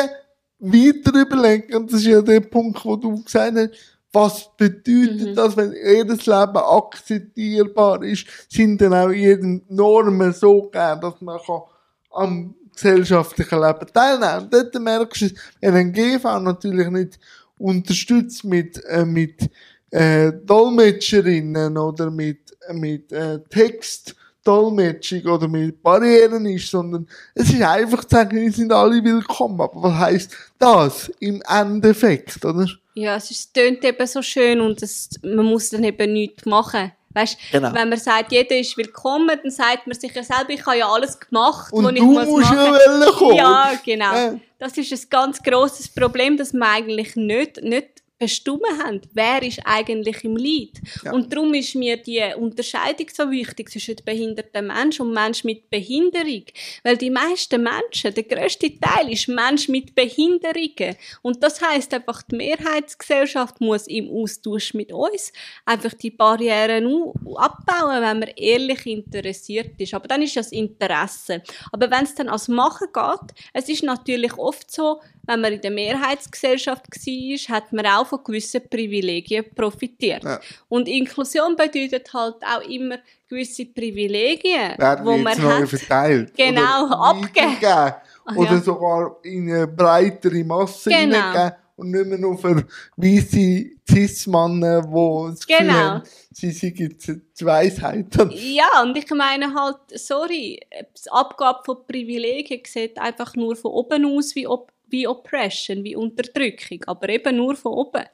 weiter 0.62 1.20
überlegen. 1.20 1.74
Und 1.74 1.92
das 1.92 2.00
ist 2.00 2.06
ja 2.06 2.22
der 2.22 2.40
Punkt, 2.40 2.84
wo 2.84 2.96
du 2.96 3.22
gesagt 3.22 3.56
hast, 3.56 3.70
was 4.12 4.50
bedeutet 4.56 5.30
mhm. 5.30 5.34
das, 5.34 5.56
wenn 5.56 5.72
jedes 5.72 6.26
Leben 6.26 6.56
akzeptierbar 6.56 8.02
ist, 8.02 8.26
sind 8.48 8.80
dann 8.80 8.94
auch 8.94 9.10
jeden 9.10 9.64
Normen 9.68 10.32
so 10.32 10.62
gegeben, 10.62 11.00
dass 11.00 11.20
man 11.20 11.40
kann 11.44 11.62
am 12.10 12.54
gesellschaftlichen 12.74 13.60
Leben 13.60 13.86
teilnehmen. 13.92 14.44
Und 14.44 14.52
dort 14.52 14.80
merkst 14.80 15.22
du, 15.22 15.30
wenn 15.60 15.74
ein 15.74 15.92
GV 15.92 16.40
natürlich 16.40 16.90
nicht 16.90 17.18
unterstützt 17.58 18.44
mit, 18.44 18.84
äh, 18.84 19.04
mit 19.04 19.50
äh, 19.90 20.32
Dolmetscherinnen 20.44 21.76
oder 21.78 22.10
mit, 22.10 22.56
äh, 22.68 22.72
mit 22.74 23.12
äh, 23.12 23.40
Text, 23.48 24.14
Dolmetschung 24.44 25.24
oder 25.26 25.48
mit 25.48 25.82
Barrieren 25.82 26.46
ist, 26.46 26.70
sondern 26.70 27.06
es 27.34 27.50
ist 27.50 27.62
einfach 27.62 28.04
zu 28.04 28.16
sagen, 28.16 28.36
wir 28.36 28.52
sind 28.52 28.72
alle 28.72 29.02
willkommen. 29.02 29.60
Aber 29.60 29.82
was 29.82 29.94
heisst 29.94 30.36
das 30.58 31.10
im 31.20 31.42
Endeffekt, 31.48 32.44
oder? 32.44 32.66
Ja, 32.94 33.16
es 33.16 33.30
ist, 33.30 33.54
tönt 33.54 33.84
eben 33.84 34.06
so 34.06 34.20
schön 34.20 34.60
und 34.60 34.82
es, 34.82 35.10
man 35.22 35.44
muss 35.46 35.70
dann 35.70 35.84
eben 35.84 36.12
nichts 36.12 36.44
machen. 36.44 36.92
Weißt, 37.14 37.36
genau. 37.50 37.74
wenn 37.74 37.90
man 37.90 37.98
sagt, 37.98 38.32
jeder 38.32 38.56
ist 38.56 38.76
willkommen, 38.76 39.38
dann 39.42 39.50
sagt 39.50 39.86
man 39.86 39.98
sich 39.98 40.14
ja 40.14 40.22
selber, 40.22 40.50
ich 40.50 40.64
habe 40.64 40.78
ja 40.78 40.88
alles 40.88 41.18
gemacht, 41.20 41.72
und 41.72 41.84
was 41.84 41.92
ich 41.92 42.02
muss 42.02 42.26
musst 42.26 42.50
machen. 42.50 43.00
Ja, 43.00 43.10
kommen. 43.10 43.36
ja, 43.36 43.72
genau. 43.84 44.14
Ja. 44.14 44.34
Das 44.58 44.76
ist 44.78 44.92
ein 44.92 45.10
ganz 45.10 45.42
grosses 45.42 45.88
Problem, 45.88 46.36
dass 46.36 46.52
man 46.52 46.68
eigentlich 46.68 47.16
nicht, 47.16 47.62
nicht 47.62 47.91
bestimmen 48.22 48.78
haben, 48.80 49.00
wer 49.14 49.42
ist 49.42 49.60
eigentlich 49.64 50.22
im 50.22 50.36
Leid. 50.36 50.80
Ja. 51.04 51.12
Und 51.12 51.32
darum 51.32 51.52
ist 51.54 51.74
mir 51.74 51.96
die 51.96 52.22
Unterscheidung 52.36 53.08
so 53.12 53.28
wichtig 53.30 53.68
zwischen 53.68 53.96
behinderten 54.04 54.68
Menschen 54.68 55.06
und 55.06 55.12
Menschen 55.12 55.48
mit 55.48 55.68
Behinderung. 55.68 56.44
Weil 56.84 56.96
die 56.96 57.10
meisten 57.10 57.64
Menschen, 57.64 58.14
der 58.14 58.22
grösste 58.22 58.78
Teil 58.78 59.10
ist 59.12 59.26
Mensch 59.26 59.68
mit 59.68 59.96
Behinderungen. 59.96 60.94
Und 61.22 61.42
das 61.42 61.60
heißt 61.60 61.92
einfach, 61.94 62.22
die 62.22 62.36
Mehrheitsgesellschaft 62.36 63.60
muss 63.60 63.88
im 63.88 64.08
Austausch 64.08 64.72
mit 64.74 64.92
uns 64.92 65.32
einfach 65.64 65.94
die 65.94 66.10
Barrieren 66.10 66.86
abbauen, 67.34 68.02
wenn 68.02 68.20
man 68.20 68.30
ehrlich 68.36 68.86
interessiert 68.86 69.80
ist. 69.80 69.94
Aber 69.94 70.06
dann 70.06 70.22
ist 70.22 70.36
das 70.36 70.52
Interesse. 70.52 71.42
Aber 71.72 71.90
wenn 71.90 72.04
es 72.04 72.14
dann 72.14 72.28
als 72.28 72.46
Machen 72.46 72.86
geht, 72.92 73.34
es 73.52 73.68
ist 73.68 73.82
natürlich 73.82 74.38
oft 74.38 74.70
so, 74.70 75.00
wenn 75.26 75.40
man 75.40 75.52
in 75.52 75.60
der 75.60 75.70
Mehrheitsgesellschaft 75.70 76.86
war, 76.88 77.56
hat 77.56 77.72
man 77.72 77.86
auch 77.86 78.06
von 78.06 78.22
gewissen 78.24 78.60
Privilegien 78.68 79.44
profitiert. 79.54 80.24
Ja. 80.24 80.40
Und 80.68 80.88
Inklusion 80.88 81.54
bedeutet 81.56 82.12
halt 82.12 82.36
auch 82.42 82.68
immer 82.68 82.98
gewisse 83.28 83.66
Privilegien, 83.66 84.76
Werden 84.78 85.06
wo 85.06 85.16
man 85.16 85.40
hat. 85.42 85.68
verteilt. 85.68 86.32
Genau, 86.36 86.86
oder. 86.86 88.02
Ach 88.24 88.36
Oder 88.36 88.52
ja. 88.52 88.60
sogar 88.60 89.16
in 89.24 89.50
eine 89.52 89.66
breitere 89.66 90.44
Masse 90.44 90.90
Genau. 90.90 91.50
und 91.76 91.90
nicht 91.90 92.06
mehr 92.06 92.18
nur 92.18 92.38
für 92.38 92.64
weisse 92.96 93.70
Cis-Männer, 93.90 94.82
die 94.82 95.30
das 95.34 95.46
Gefühl 95.46 95.66
Genau. 95.66 95.72
haben, 95.74 96.02
sie 96.30 96.50
seien 96.52 96.74
die 96.74 96.88
die 96.96 97.44
Weisheit. 97.44 98.06
Ja, 98.30 98.82
und 98.82 98.96
ich 98.96 99.10
meine 99.10 99.52
halt, 99.54 99.78
sorry, 99.94 100.60
die 100.72 101.10
Abgabe 101.10 101.60
von 101.64 101.78
Privilegien 101.86 102.60
sieht 102.64 102.98
einfach 102.98 103.34
nur 103.34 103.56
von 103.56 103.72
oben 103.72 104.04
aus 104.06 104.34
wie, 104.36 104.46
Op 104.46 104.70
wie 104.92 105.08
Oppression, 105.08 105.82
wie 105.82 105.96
Unterdrückung, 105.96 106.84
aber 106.86 107.08
eben 107.08 107.36
nur 107.36 107.56
von 107.56 107.72
oben. 107.72 108.04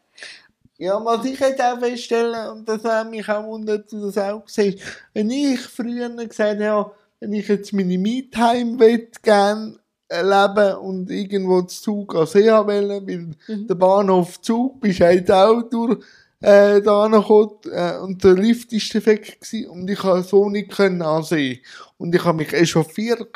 Ja, 0.78 1.04
was 1.04 1.24
ich 1.26 1.38
jetzt 1.40 1.60
auch 1.60 1.80
feststelle, 1.80 2.52
und 2.52 2.68
das 2.68 2.84
hat 2.84 3.10
mich 3.10 3.28
auch 3.28 3.44
wundert, 3.44 3.82
ob 3.84 3.88
du 3.88 4.06
das 4.06 4.16
auch 4.18 4.42
siehst, 4.46 4.78
wenn 5.12 5.28
ich 5.28 5.60
früher 5.60 6.08
gesagt 6.08 6.62
habe, 6.62 6.92
wenn 7.20 7.32
ich 7.32 7.48
jetzt 7.48 7.72
meine 7.72 7.98
Me-Time 7.98 8.78
will, 8.78 9.08
gerne 9.22 9.76
leben 10.10 10.76
und 10.78 11.10
irgendwo 11.10 11.62
zu 11.62 11.82
Zug 11.82 12.14
an 12.14 12.26
See 12.26 12.48
haben 12.48 12.68
wollen, 12.68 13.06
weil 13.06 13.56
Mhm. 13.56 13.66
der 13.66 13.74
Bahnhof 13.74 14.40
Zug 14.40 14.80
bist 14.80 15.00
jetzt 15.00 15.30
auch 15.30 15.62
durch 15.62 15.98
äh, 16.40 16.80
da 16.80 17.02
angekommen, 17.02 17.56
äh, 17.72 17.98
und 17.98 18.22
der 18.22 18.34
Lift 18.34 18.72
ist 18.72 18.94
defekt 18.94 19.40
gewesen, 19.40 19.70
und 19.70 19.90
ich 19.90 19.98
konnte 19.98 20.28
so 20.28 20.48
nicht 20.48 20.70
können 20.70 21.02
ansehen. 21.02 21.58
Und 21.98 22.14
ich 22.14 22.24
habe 22.24 22.38
mich 22.38 22.52
echauffiert, 22.52 23.28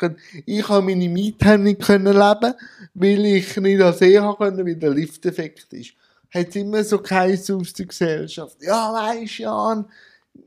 ich 0.45 0.67
habe 0.67 0.85
meine 0.85 1.09
Me-Time 1.09 1.59
nicht 1.59 1.81
können 1.81 2.13
leben, 2.13 2.53
weil 2.93 3.25
ich 3.25 3.57
nicht 3.57 3.81
an 3.81 3.93
haben 3.93 4.37
können, 4.37 4.65
weil 4.65 4.75
der 4.75 4.91
Lift 4.91 5.23
defekt 5.23 5.71
ist 5.73 5.93
hat 6.33 6.55
immer 6.55 6.83
so 6.83 6.99
geheißen 6.99 7.55
aus 7.55 7.73
der 7.73 7.85
Gesellschaft. 7.85 8.57
Ja, 8.61 8.91
weisst 8.93 9.37
Jan, 9.37 9.85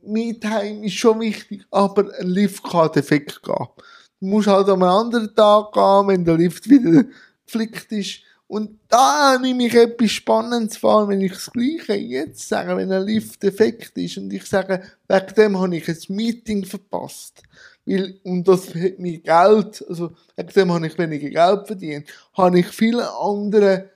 Me-Time 0.02 0.84
ist 0.84 0.94
schon 0.94 1.20
wichtig, 1.20 1.64
aber 1.70 2.12
ein 2.18 2.28
Lift 2.28 2.64
kann 2.64 2.90
defekt 2.92 3.42
gehen. 3.42 3.66
Du 4.20 4.26
musst 4.26 4.48
halt 4.48 4.68
am 4.68 4.82
anderen 4.82 5.34
Tag 5.34 5.72
gehen, 5.72 6.08
wenn 6.08 6.24
der 6.24 6.36
Lift 6.36 6.68
wieder 6.68 7.04
geflickt 7.44 7.92
ist. 7.92 8.20
Und 8.48 8.78
da 8.88 9.38
nehme 9.38 9.66
ich 9.66 9.74
etwas 9.74 10.12
Spannendes 10.12 10.76
vor, 10.76 11.08
wenn 11.08 11.20
ich 11.20 11.32
das 11.32 11.50
Gleiche 11.50 11.94
jetzt 11.94 12.48
sage, 12.48 12.76
wenn 12.76 12.92
ein 12.92 13.04
Lift 13.04 13.42
defekt 13.42 13.98
ist 13.98 14.18
und 14.18 14.32
ich 14.32 14.44
sage, 14.44 14.82
wegen 15.08 15.34
dem 15.36 15.58
habe 15.58 15.76
ich 15.76 15.88
ein 15.88 15.98
Meeting 16.08 16.64
verpasst. 16.64 17.42
Weil, 17.86 18.18
und 18.24 18.46
das 18.48 18.74
hat 18.74 18.98
mir 18.98 19.18
Geld, 19.18 19.84
also 19.88 20.10
wegen 20.36 20.72
habe 20.72 20.86
ich 20.86 20.98
weniger 20.98 21.30
Geld 21.30 21.66
verdient, 21.66 22.08
habe 22.34 22.58
ich 22.58 22.66
viele 22.66 23.08
andere 23.16 23.90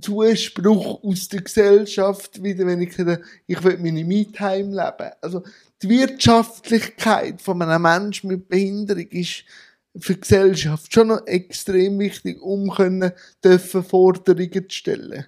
Zuspruch 0.00 1.02
aus 1.02 1.28
der 1.28 1.42
Gesellschaft, 1.42 2.42
wieder 2.42 2.66
wenn 2.66 2.80
ich 2.80 2.94
sage, 2.94 3.22
ich 3.46 3.62
will 3.62 3.78
meine 3.78 4.04
Me-Time 4.04 4.70
leben. 4.70 5.12
Also 5.20 5.42
die 5.82 5.88
Wirtschaftlichkeit 5.88 7.40
von 7.40 7.62
einem 7.62 7.82
Menschen 7.82 8.28
mit 8.28 8.48
Behinderung 8.48 9.08
ist 9.10 9.44
für 9.98 10.14
die 10.14 10.20
Gesellschaft 10.20 10.92
schon 10.92 11.08
noch 11.08 11.26
extrem 11.26 11.98
wichtig, 11.98 12.40
um 12.40 12.70
können 12.70 13.12
dürfen 13.42 13.82
Forderungen 13.82 14.68
zu 14.68 14.76
stellen. 14.76 15.26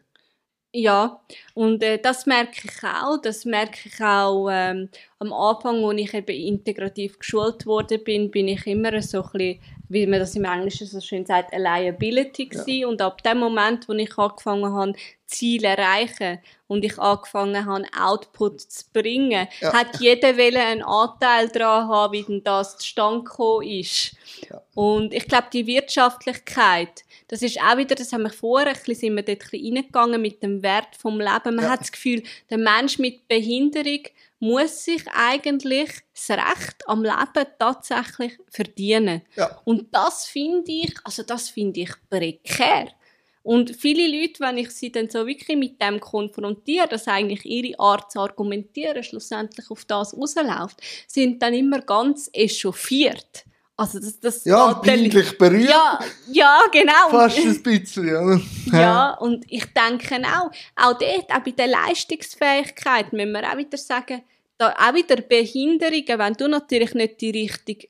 Ja, 0.74 1.20
und 1.54 1.82
äh, 1.82 1.98
das 1.98 2.24
merke 2.24 2.62
ich 2.66 2.82
auch. 2.82 3.18
Das 3.20 3.44
merke 3.44 3.78
ich 3.88 4.00
auch 4.02 4.48
ähm, 4.50 4.88
am 5.18 5.32
Anfang, 5.32 5.84
als 5.84 6.00
ich 6.00 6.14
eben 6.14 6.34
integrativ 6.34 7.18
geschult 7.18 7.66
worden 7.66 8.02
bin, 8.02 8.30
bin 8.30 8.48
ich 8.48 8.66
immer 8.66 9.00
so 9.02 9.22
ein 9.22 9.30
bisschen, 9.32 9.60
wie 9.92 10.06
man 10.06 10.20
das 10.20 10.34
im 10.34 10.44
Englischen 10.44 10.86
so 10.86 11.00
schön 11.00 11.26
sagt, 11.26 11.52
a 11.52 11.58
liability 11.58 12.46
gewesen. 12.46 12.86
Und 12.86 13.02
ab 13.02 13.22
dem 13.22 13.38
Moment, 13.38 13.88
wo 13.88 13.92
ich 13.92 14.16
angefangen 14.16 14.72
habe, 14.72 14.94
Ziele 15.26 15.68
erreichen 15.68 16.38
und 16.66 16.84
ich 16.84 16.98
angefangen 16.98 17.64
habe, 17.66 17.84
Output 17.98 18.60
zu 18.60 18.84
bringen, 18.92 19.48
Ja. 19.60 19.72
hat 19.72 20.00
jeder 20.00 20.28
einen 20.28 20.82
Anteil 20.82 21.48
daran 21.48 21.88
haben, 21.88 22.12
wie 22.12 22.22
denn 22.22 22.42
das 22.44 22.78
zustande 22.78 23.24
gekommen 23.24 23.66
ist. 23.66 24.14
Ja. 24.50 24.62
Und 24.74 25.12
ich 25.14 25.26
glaube, 25.26 25.46
die 25.52 25.66
Wirtschaftlichkeit, 25.66 27.04
das 27.28 27.42
ist 27.42 27.60
auch 27.60 27.76
wieder, 27.76 27.94
das 27.94 28.12
haben 28.12 28.22
wir 28.22 28.30
vorher, 28.30 28.68
ein 28.68 28.74
bisschen 28.74 28.94
sind 28.94 29.16
wir 29.16 29.22
dort 29.22 29.42
ein 29.42 29.48
bisschen 29.50 29.76
reingegangen 29.76 30.20
mit 30.22 30.42
dem 30.42 30.62
Wert 30.62 30.96
vom 30.98 31.18
Leben. 31.18 31.56
Man 31.56 31.64
Ja. 31.64 31.70
hat 31.70 31.80
das 31.80 31.92
Gefühl, 31.92 32.22
der 32.50 32.58
Mensch 32.58 32.98
mit 32.98 33.26
Behinderung 33.28 34.02
muss 34.42 34.84
sich 34.84 35.04
eigentlich 35.14 35.88
das 36.12 36.30
Recht 36.30 36.88
am 36.88 37.04
Leben 37.04 37.46
tatsächlich 37.60 38.36
verdienen. 38.50 39.22
Ja. 39.36 39.60
Und 39.64 39.94
das 39.94 40.26
finde 40.26 40.72
ich, 40.72 40.92
also 41.04 41.22
das 41.22 41.48
finde 41.48 41.82
ich 41.82 41.92
prekär. 42.10 42.88
Und 43.44 43.76
viele 43.76 44.08
Leute, 44.08 44.40
wenn 44.40 44.58
ich 44.58 44.70
sie 44.70 44.90
dann 44.90 45.08
so 45.08 45.28
wirklich 45.28 45.56
mit 45.56 45.80
dem 45.80 46.00
konfrontiere, 46.00 46.88
dass 46.88 47.06
eigentlich 47.06 47.44
ihre 47.44 47.78
Art 47.78 48.10
zu 48.10 48.18
argumentieren 48.18 49.04
schlussendlich 49.04 49.70
auf 49.70 49.84
das 49.84 50.12
rausläuft, 50.16 50.80
sind 51.06 51.40
dann 51.40 51.54
immer 51.54 51.80
ganz 51.80 52.28
echauffiert. 52.32 53.44
Also 53.82 53.98
das, 53.98 54.20
das 54.20 54.44
Ja, 54.44 54.74
peinlich 54.74 55.36
berührt. 55.36 55.68
ja, 55.68 55.98
ja, 56.30 56.60
genau. 56.70 57.10
Fast 57.10 57.38
ein 57.38 57.62
bisschen, 57.62 58.16
oder? 58.16 58.40
Ja, 58.72 59.14
und 59.14 59.44
ich 59.48 59.64
denke 59.74 60.22
auch, 60.24 60.50
auch 60.76 60.98
dort, 60.98 61.30
auch 61.30 61.42
bei 61.44 61.50
der 61.50 61.66
Leistungsfähigkeit, 61.66 63.12
müssen 63.12 63.32
wir 63.32 63.42
auch 63.52 63.56
wieder 63.56 63.76
sagen, 63.76 64.22
da 64.56 64.72
auch 64.78 64.94
wieder 64.94 65.16
Behinderungen, 65.16 66.18
wenn 66.18 66.34
du 66.34 66.46
natürlich 66.46 66.94
nicht 66.94 67.20
die 67.20 67.30
richtige 67.30 67.88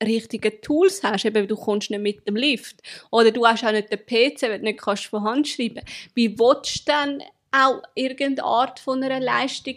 richtigen 0.00 0.60
Tools 0.62 1.02
hast, 1.02 1.24
eben 1.24 1.46
du 1.46 1.56
kommst 1.56 1.90
nicht 1.90 2.00
mit 2.00 2.26
dem 2.26 2.34
Lift 2.34 2.76
oder 3.10 3.30
du 3.30 3.46
hast 3.46 3.64
auch 3.64 3.70
nicht 3.70 3.92
den 3.92 4.00
PC, 4.00 4.42
wenn 4.42 4.60
du 4.60 4.64
nicht 4.64 4.80
kannst 4.80 5.06
von 5.06 5.22
Hand 5.22 5.46
schreiben 5.46 5.84
wie 6.14 6.36
willst 6.40 6.88
du 6.88 6.92
dann 6.92 7.22
auch 7.52 7.82
irgendeine 7.94 8.44
Art 8.44 8.80
von 8.80 9.00
einer 9.00 9.20
Leistung 9.20 9.76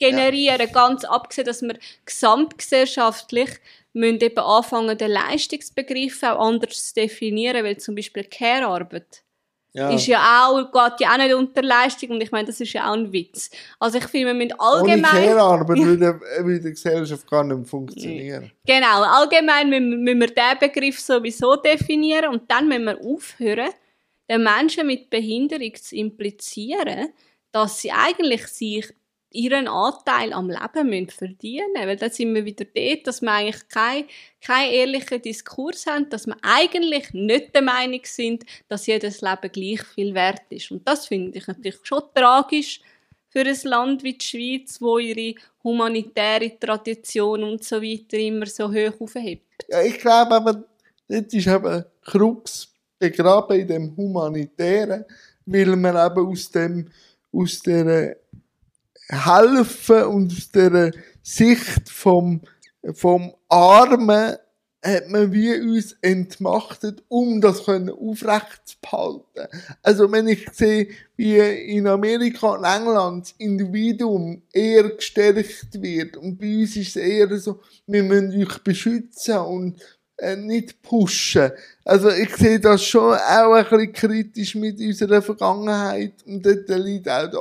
generieren, 0.00 0.72
ganz 0.72 1.04
abgesehen, 1.04 1.46
dass 1.46 1.62
wir 1.62 1.78
gesamtgesellschaftlich 2.04 3.50
müssen 3.94 4.20
eben 4.20 4.38
anfangen, 4.38 4.98
den 4.98 5.10
Leistungsbegriff 5.10 6.22
auch 6.22 6.38
anders 6.48 6.88
zu 6.88 6.94
definieren, 6.94 7.64
weil 7.64 7.78
zum 7.78 7.94
Beispiel 7.94 8.24
Care-Arbeit 8.24 9.22
Ja. 9.72 9.90
ist 9.90 10.06
ja 10.06 10.46
auch, 10.46 10.56
geht 10.70 11.00
ja 11.00 11.12
auch 11.14 11.18
nicht 11.18 11.34
unter 11.34 11.62
Leistung 11.62 12.10
und 12.10 12.20
ich 12.22 12.30
meine, 12.30 12.46
das 12.46 12.60
ist 12.60 12.72
ja 12.72 12.90
auch 12.90 12.94
ein 12.94 13.12
Witz. 13.12 13.50
Also 13.80 13.98
ich 13.98 14.04
finde, 14.04 14.28
wir 14.28 14.34
müssen 14.34 14.52
Ohne 14.54 14.60
allgemein... 14.60 15.24
Care-Arbeit 15.24 15.78
würde, 15.84 16.20
würde 16.40 16.60
die 16.60 16.70
Gesellschaft 16.70 17.28
gar 17.28 17.44
nicht 17.44 17.68
funktionieren. 17.68 18.52
Genau, 18.66 19.02
allgemein 19.02 19.70
müssen, 19.70 20.02
müssen 20.02 20.20
wir 20.20 20.28
diesen 20.28 20.58
Begriff 20.60 21.00
sowieso 21.00 21.56
definieren 21.56 22.32
und 22.34 22.50
dann 22.50 22.68
müssen 22.68 22.84
wir 22.84 23.00
aufhören, 23.00 23.70
den 24.28 24.42
Menschen 24.42 24.86
mit 24.86 25.10
Behinderung 25.10 25.74
zu 25.74 25.96
implizieren, 25.96 27.12
dass 27.52 27.80
sie 27.80 27.92
eigentlich 27.92 28.46
sich 28.48 28.92
ihren 29.34 29.68
Anteil 29.68 30.32
am 30.32 30.48
Leben 30.48 30.88
müssen 30.88 31.10
verdienen. 31.10 31.74
Weil 31.74 31.96
dann 31.96 32.10
sind 32.10 32.34
wir 32.34 32.44
wieder 32.44 32.64
dort, 32.64 33.06
dass 33.06 33.20
wir 33.20 33.32
eigentlich 33.32 33.68
keinen 33.68 34.04
kein 34.40 34.70
ehrlichen 34.70 35.22
Diskurs 35.22 35.86
haben, 35.86 36.08
dass 36.10 36.26
wir 36.26 36.36
eigentlich 36.42 37.12
nicht 37.12 37.54
der 37.54 37.62
Meinung 37.62 38.00
sind, 38.04 38.44
dass 38.68 38.86
jedes 38.86 39.20
Leben 39.20 39.52
gleich 39.52 39.82
viel 39.94 40.14
wert 40.14 40.42
ist. 40.50 40.70
Und 40.70 40.86
das 40.86 41.06
finde 41.06 41.38
ich 41.38 41.46
natürlich 41.46 41.78
schon 41.82 42.02
tragisch 42.14 42.80
für 43.28 43.40
ein 43.40 43.58
Land 43.64 44.04
wie 44.04 44.14
die 44.14 44.24
Schweiz, 44.24 44.80
wo 44.80 44.98
ihre 44.98 45.34
humanitäre 45.64 46.58
Tradition 46.58 47.42
und 47.42 47.64
so 47.64 47.82
weiter 47.82 48.16
immer 48.16 48.46
so 48.46 48.72
hoch 48.72 49.00
aufhebt. 49.00 49.64
Ja, 49.68 49.82
ich 49.82 49.98
glaube 49.98 50.34
aber, 50.34 50.64
dort 51.08 51.34
ist 51.34 51.46
eben 51.46 51.84
Krux 52.02 52.68
begraben 52.98 53.58
in 53.58 53.66
dem 53.66 53.96
Humanitären, 53.96 55.04
weil 55.46 55.74
man 55.74 55.96
eben 55.96 56.26
aus 56.26 56.50
dem, 56.50 56.88
aus 57.32 57.60
der 57.60 58.16
Helfen 59.08 60.04
und 60.04 60.32
aus 60.32 60.48
der 60.50 60.92
Sicht 61.22 61.88
vom, 61.88 62.40
vom 62.94 63.34
Armen 63.48 64.36
hat 64.84 65.08
man 65.08 65.32
wie 65.32 65.58
uns 65.60 65.96
entmachtet, 66.02 67.02
um 67.08 67.40
das 67.40 67.64
können 67.64 67.90
aufrecht 67.90 68.60
zu 68.66 68.76
behalten. 68.82 69.48
Also 69.82 70.12
wenn 70.12 70.28
ich 70.28 70.46
sehe, 70.52 70.88
wie 71.16 71.38
in 71.38 71.86
Amerika 71.86 72.48
und 72.48 72.64
England 72.64 73.24
das 73.24 73.34
Individuum 73.38 74.42
eher 74.52 74.90
gestärkt 74.90 75.80
wird 75.80 76.16
und 76.18 76.38
bei 76.38 76.60
uns 76.60 76.76
ist 76.76 76.88
es 76.88 76.96
eher 76.96 77.34
so, 77.38 77.60
wir 77.86 78.02
müssen 78.02 78.38
euch 78.42 78.58
beschützen 78.58 79.38
und 79.38 79.80
äh, 80.18 80.36
nicht 80.36 80.82
pushen. 80.82 81.50
Also 81.84 82.10
ich 82.10 82.36
sehe 82.36 82.60
das 82.60 82.84
schon 82.84 83.14
auch 83.14 83.54
ein 83.54 83.64
bisschen 83.64 83.92
kritisch 83.92 84.54
mit 84.54 84.78
unserer 84.78 85.22
Vergangenheit 85.22 86.14
und 86.26 86.44
dort 86.44 86.68
liegt 86.68 87.08
auch 87.08 87.32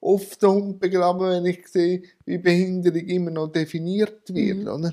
oft 0.00 0.40
der 0.42 0.50
Hund 0.50 0.80
begraben, 0.80 1.28
wenn 1.28 1.46
ich 1.46 1.66
sehe, 1.68 2.02
wie 2.24 2.38
Behinderung 2.38 3.06
immer 3.06 3.30
noch 3.30 3.48
definiert 3.48 4.32
wird, 4.32 4.66
oder? 4.66 4.92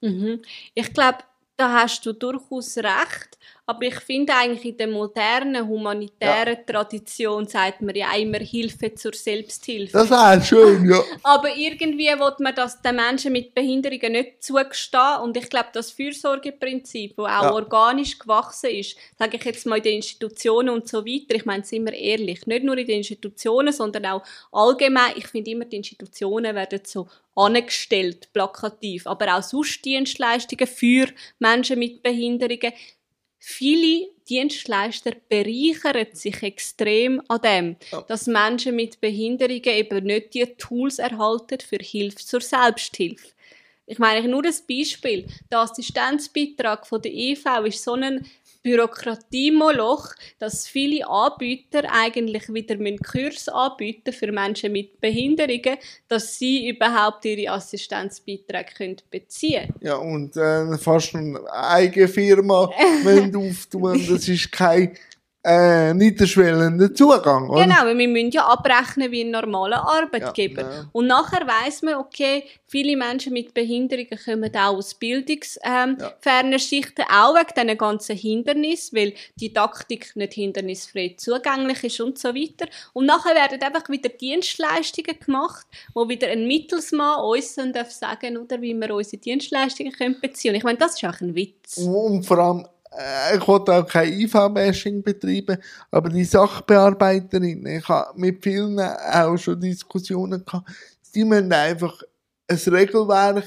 Mhm. 0.00 0.40
Ich 0.74 0.92
glaube, 0.92 1.18
da 1.56 1.82
hast 1.82 2.04
du 2.04 2.12
durchaus 2.12 2.76
recht. 2.76 3.38
Aber 3.68 3.82
ich 3.82 3.96
finde 3.96 4.32
eigentlich 4.32 4.64
in 4.64 4.76
der 4.76 4.86
modernen, 4.86 5.66
humanitären 5.66 6.58
Tradition 6.64 7.48
sagt 7.48 7.82
man 7.82 7.96
ja 7.96 8.14
immer 8.14 8.38
Hilfe 8.38 8.94
zur 8.94 9.12
Selbsthilfe. 9.12 9.92
Das 9.92 10.08
wäre 10.08 10.40
schön, 10.40 10.88
ja. 10.88 11.02
Aber 11.24 11.48
irgendwie 11.56 12.06
will 12.06 12.32
man 12.38 12.54
das 12.54 12.80
den 12.80 12.94
Menschen 12.94 13.32
mit 13.32 13.54
Behinderungen 13.54 14.12
nicht 14.12 14.44
zugestehen. 14.44 15.20
Und 15.22 15.36
ich 15.36 15.50
glaube, 15.50 15.70
das 15.72 15.90
Fürsorgeprinzip, 15.90 17.16
das 17.16 17.26
auch 17.26 17.42
Ja. 17.42 17.52
organisch 17.52 18.18
gewachsen 18.18 18.70
ist, 18.70 18.96
sage 19.18 19.36
ich 19.36 19.44
jetzt 19.44 19.66
mal 19.66 19.78
in 19.78 19.82
den 19.82 19.96
Institutionen 19.96 20.70
und 20.70 20.88
so 20.88 21.04
weiter, 21.04 21.34
ich 21.34 21.44
meine, 21.44 21.64
sind 21.64 21.86
wir 21.86 21.94
ehrlich, 21.94 22.46
nicht 22.46 22.64
nur 22.64 22.78
in 22.78 22.86
den 22.86 22.98
Institutionen, 22.98 23.72
sondern 23.72 24.06
auch 24.06 24.22
allgemein, 24.52 25.12
ich 25.16 25.26
finde 25.26 25.50
immer, 25.50 25.64
die 25.64 25.76
Institutionen 25.76 26.54
werden 26.54 26.80
so 26.84 27.08
angestellt, 27.34 28.32
plakativ, 28.32 29.06
aber 29.06 29.36
auch 29.36 29.42
sonst 29.42 29.84
Dienstleistungen 29.84 30.66
für 30.66 31.08
Menschen 31.38 31.78
mit 31.78 32.02
Behinderungen. 32.02 32.72
Viele 33.48 34.08
Dienstleister 34.28 35.12
bereichern 35.28 36.08
sich 36.14 36.42
extrem 36.42 37.22
an 37.28 37.40
dem, 37.42 37.76
Ja. 37.92 38.02
dass 38.02 38.26
Menschen 38.26 38.74
mit 38.74 39.00
Behinderungen 39.00 39.62
eben 39.62 40.04
nicht 40.04 40.34
die 40.34 40.46
Tools 40.58 40.98
erhalten 40.98 41.60
für 41.60 41.78
Hilfe 41.80 42.16
zur 42.16 42.40
Selbsthilfe. 42.40 43.28
Ich 43.86 44.00
meine, 44.00 44.26
nur 44.26 44.42
das 44.42 44.60
Beispiel. 44.66 45.28
Der 45.52 45.60
Assistenzbeitrag 45.60 46.88
von 46.88 47.00
der 47.00 47.12
EV 47.14 47.66
ist 47.66 47.84
so 47.84 47.92
ein 47.92 48.26
Bürokratiemoloch, 48.66 50.08
dass 50.40 50.66
viele 50.66 51.06
Anbieter 51.06 51.84
eigentlich 51.88 52.52
wieder 52.52 52.74
Kurs 52.98 53.48
anbieten 53.48 54.12
für 54.12 54.32
Menschen 54.32 54.72
mit 54.72 55.00
Behinderungen, 55.00 55.78
dass 56.08 56.36
sie 56.36 56.68
überhaupt 56.68 57.24
ihre 57.26 57.52
Assistenzbeiträge 57.52 58.72
können 58.76 58.96
beziehen 59.08 59.68
können. 59.68 59.78
Ja, 59.82 59.94
und 59.94 60.36
äh, 60.36 60.76
fast 60.78 61.14
eine 61.14 61.40
eigene 61.48 62.08
Firma 62.08 62.68
auftun. 63.36 64.04
Das 64.10 64.26
ist 64.26 64.50
kein 64.50 64.96
äh, 65.46 65.94
niederschwellender 65.94 66.92
Zugang, 66.92 67.48
oder? 67.48 67.62
Genau, 67.62 67.84
weil 67.84 67.96
wir 67.96 68.08
müssen 68.08 68.32
ja 68.32 68.46
abrechnen 68.46 69.12
wie 69.12 69.22
ein 69.22 69.30
normaler 69.30 69.86
Arbeitgeber. 69.86 70.62
Ja, 70.62 70.70
ja. 70.70 70.88
Und 70.90 71.06
nachher 71.06 71.46
weiss 71.46 71.82
man, 71.82 71.94
okay, 71.94 72.42
viele 72.66 72.96
Menschen 72.96 73.32
mit 73.32 73.54
Behinderungen 73.54 74.18
kommen 74.24 74.50
auch 74.56 74.76
aus 74.76 74.94
bildungsfernen 74.94 75.98
ähm, 76.00 76.08
fernen 76.18 76.58
Schichten, 76.58 77.02
auch 77.02 77.36
wegen 77.36 77.54
diesen 77.54 77.78
ganzen 77.78 78.16
Hindernissen, 78.16 78.98
weil 78.98 79.12
die 79.36 79.50
Didaktik 79.50 80.16
nicht 80.16 80.32
hindernisfrei 80.32 81.14
zugänglich 81.16 81.84
ist 81.84 82.00
und 82.00 82.18
so 82.18 82.34
weiter. 82.34 82.66
Und 82.92 83.06
nachher 83.06 83.36
werden 83.36 83.62
einfach 83.62 83.88
wieder 83.88 84.08
Dienstleistungen 84.08 85.16
gemacht, 85.24 85.66
wo 85.94 86.08
wieder 86.08 86.26
ein 86.26 86.48
Mittelsmann 86.48 87.20
uns 87.20 87.54
dann 87.54 87.72
darf 87.72 87.92
sagen 87.92 88.36
oder 88.36 88.60
wie 88.60 88.74
wir 88.74 88.92
unsere 88.92 89.18
Dienstleistungen 89.18 89.92
können 89.92 90.20
beziehen 90.20 90.50
können. 90.50 90.58
Ich 90.58 90.64
meine, 90.64 90.78
das 90.78 90.94
ist 90.94 91.04
auch 91.04 91.20
ein 91.20 91.36
Witz. 91.36 91.76
Und 91.78 92.24
vor 92.24 92.38
allem, 92.38 92.66
ich 93.34 93.46
wollte 93.46 93.72
auch 93.74 93.86
kein 93.86 94.12
IV-Bashing 94.12 95.02
betreiben, 95.02 95.58
aber 95.90 96.08
die 96.08 96.24
Sachbearbeiterinnen, 96.24 97.78
ich 97.78 97.88
habe 97.88 98.18
mit 98.18 98.42
vielen 98.42 98.78
auch 98.78 99.36
schon 99.36 99.60
Diskussionen 99.60 100.44
gehabt, 100.44 100.70
die 101.14 101.24
müssen 101.24 101.52
einfach 101.52 102.02
ein 102.48 102.56
Regelwerk 102.56 103.44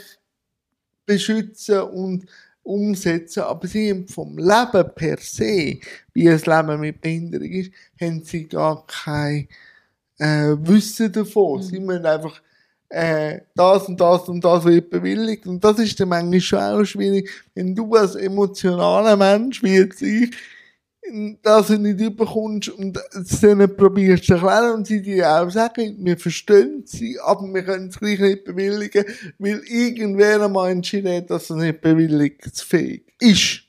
beschützen 1.06 1.82
und 1.82 2.25
umsetzen, 2.63 3.41
aber 3.43 3.67
sie 3.67 3.89
haben 3.89 4.08
vom 4.08 4.38
Leben 4.38 4.91
per 4.93 5.17
se, 5.17 5.80
wie 6.13 6.30
ein 6.30 6.39
Leben 6.39 6.80
mit 6.80 7.02
Behinderung 7.02 7.49
ist, 7.49 7.71
haben 7.99 8.23
sie 8.23 8.47
gar 8.47 8.86
kein 8.86 9.47
äh, 10.19 10.56
Wissen 10.60 11.12
davon. 11.12 11.63
Sie 11.63 11.80
müssen 11.80 12.06
einfach 12.06 12.41
äh, 12.89 13.41
das 13.56 13.88
und 13.88 13.99
das 14.02 14.28
und 14.28 14.43
das 14.43 14.65
wird 14.65 14.89
bewilligt. 14.89 15.47
Und 15.47 15.63
das 15.63 15.80
ist 15.80 15.99
dann 15.99 16.10
manchmal 16.10 16.41
schon 16.41 16.60
auch 16.60 16.84
schwierig, 16.84 17.30
wenn 17.56 17.75
du 17.75 17.93
als 17.93 18.15
emotionaler 18.15 19.15
Mensch, 19.15 19.63
wie 19.63 19.75
jetzt 19.75 20.02
ich, 20.02 20.32
das 21.41 21.69
nicht 21.69 21.99
überkommst 21.99 22.69
und 22.69 22.99
es 23.13 23.39
denen 23.39 23.75
probierst 23.75 24.25
zu 24.25 24.34
erklären 24.34 24.75
und 24.75 24.88
sie 24.88 25.02
dir 25.02 25.30
auch 25.30 25.49
sagen, 25.49 25.95
wir 25.99 26.17
verstehen 26.17 26.84
sie, 26.86 27.17
aber 27.19 27.52
wir 27.54 27.63
können 27.63 27.88
es 27.88 27.99
gleich 27.99 28.19
nicht 28.19 28.43
bewilligen, 28.43 29.06
weil 29.39 29.62
irgendwer 29.65 30.43
einmal 30.43 30.71
entschieden 30.71 31.15
hat, 31.15 31.30
dass 31.30 31.49
er 31.49 31.58
nicht 31.58 31.82
bewilligungsfähig 31.82 33.04
ist. 33.19 33.68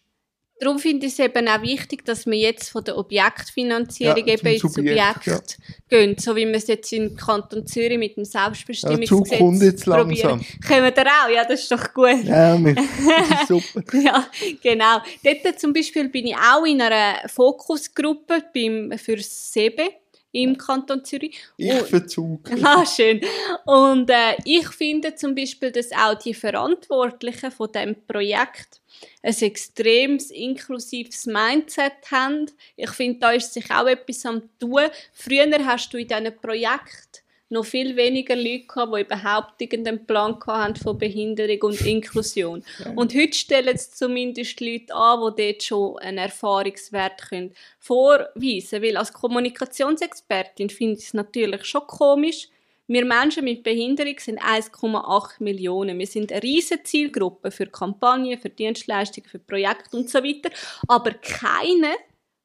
Darum 0.61 0.79
finde 0.79 1.07
ich 1.07 1.12
es 1.14 1.18
eben 1.18 1.49
auch 1.49 1.62
wichtig, 1.62 2.05
dass 2.05 2.27
wir 2.27 2.37
jetzt 2.37 2.68
von 2.68 2.85
der 2.85 2.96
Objektfinanzierung 2.99 4.16
Ja, 4.27 4.35
eben 4.35 4.46
ins 4.46 4.61
Subjekt, 4.61 5.25
Subjekt 5.25 5.59
gehen, 5.88 6.16
so 6.18 6.37
wie 6.37 6.46
wir 6.46 6.55
es 6.55 6.66
jetzt 6.66 6.92
im 6.92 7.16
Kanton 7.16 7.66
Zürich 7.66 7.99
mit 7.99 8.16
dem 8.16 8.25
Ja, 8.25 8.44
Selbstbestimmungsgesetz 8.44 9.29
Zug 9.31 9.38
kommt 9.38 9.62
jetzt 9.62 9.85
probieren. 9.85 10.09
langsam. 10.09 10.40
Kommen 10.66 10.83
wir 10.94 11.07
auch? 11.07 11.29
Ja, 11.31 11.44
das 11.44 11.61
ist 11.62 11.73
doch 11.73 11.94
gut. 11.94 12.25
Ja, 12.25 12.62
wir- 12.62 12.75
das 13.29 13.40
ist 13.40 13.49
super. 13.49 13.96
Ja, 13.99 14.27
genau. 14.62 14.99
Dort 15.25 15.59
zum 15.59 15.73
Beispiel 15.73 16.09
bin 16.11 16.27
ich 16.27 16.37
auch 16.37 16.64
in 16.66 16.81
einer 16.83 17.27
Fokusgruppe 17.29 18.42
beim, 18.55 18.92
für 18.99 19.16
SEBE 19.18 19.90
im 20.33 20.57
Kanton 20.57 21.05
Zürich. 21.05 21.38
Ich 21.57 21.73
verzug. 21.73 22.49
Ah, 22.62 22.85
schön. 22.87 23.20
Und 23.66 24.09
äh, 24.11 24.37
ich 24.44 24.68
finde 24.68 25.14
zum 25.16 25.35
Beispiel, 25.35 25.73
dass 25.73 25.90
auch 25.92 26.14
die 26.14 26.35
Verantwortlichen 26.35 27.51
von 27.51 27.73
dem 27.73 27.96
Projekt 28.07 28.81
ein 29.22 29.34
extremes 29.34 30.30
inklusives 30.30 31.26
Mindset 31.26 32.10
haben. 32.10 32.50
Ich 32.76 32.90
finde, 32.90 33.20
da 33.20 33.32
ist 33.32 33.52
sich 33.52 33.70
auch 33.70 33.86
etwas 33.86 34.24
am 34.26 34.42
tun. 34.58 34.88
Früher 35.12 35.66
hast 35.66 35.92
du 35.92 35.98
in 35.98 36.08
diesen 36.08 36.36
Projekten 36.40 37.20
noch 37.50 37.64
viel 37.64 37.96
weniger 37.96 38.36
Leute 38.36 38.66
gehabt, 38.66 38.94
die 38.96 39.00
überhaupt 39.00 39.60
irgendeinen 39.60 40.06
Plan 40.06 40.38
haben 40.46 40.76
von 40.76 40.96
Behinderung 40.96 41.62
und 41.62 41.80
Inklusion. 41.84 42.62
Und 42.94 43.14
heute 43.14 43.36
stellen 43.36 43.74
es 43.74 43.90
zumindest 43.90 44.60
Leute 44.60 44.94
an, 44.94 45.34
die 45.36 45.42
dort 45.52 45.62
schon 45.64 45.98
einen 45.98 46.18
Erfahrungswert 46.18 47.28
können 47.28 47.52
vorweisen 47.80 48.70
können. 48.70 48.84
Weil 48.84 48.96
als 48.96 49.12
Kommunikationsexpertin 49.12 50.70
finde 50.70 50.98
ich 50.98 51.06
es 51.06 51.14
natürlich 51.14 51.64
schon 51.64 51.86
komisch, 51.88 52.48
wir 52.90 53.05
Menschen 53.05 53.44
mit 53.44 53.62
Behinderung 53.62 54.16
sind 54.18 54.40
1,8 54.40 55.35
Millionen. 55.38 55.96
Wir 55.96 56.09
sind 56.09 56.33
eine 56.33 56.42
riesige 56.42 56.83
Zielgruppe 56.83 57.53
für 57.53 57.66
Kampagnen, 57.66 58.37
für 58.37 58.50
Dienstleistungen, 58.50 59.29
für 59.31 59.38
Projekte 59.38 59.96
und 59.96 60.11
so 60.11 60.18
weiter. 60.18 60.50
Aber 60.88 61.12
keine 61.12 61.94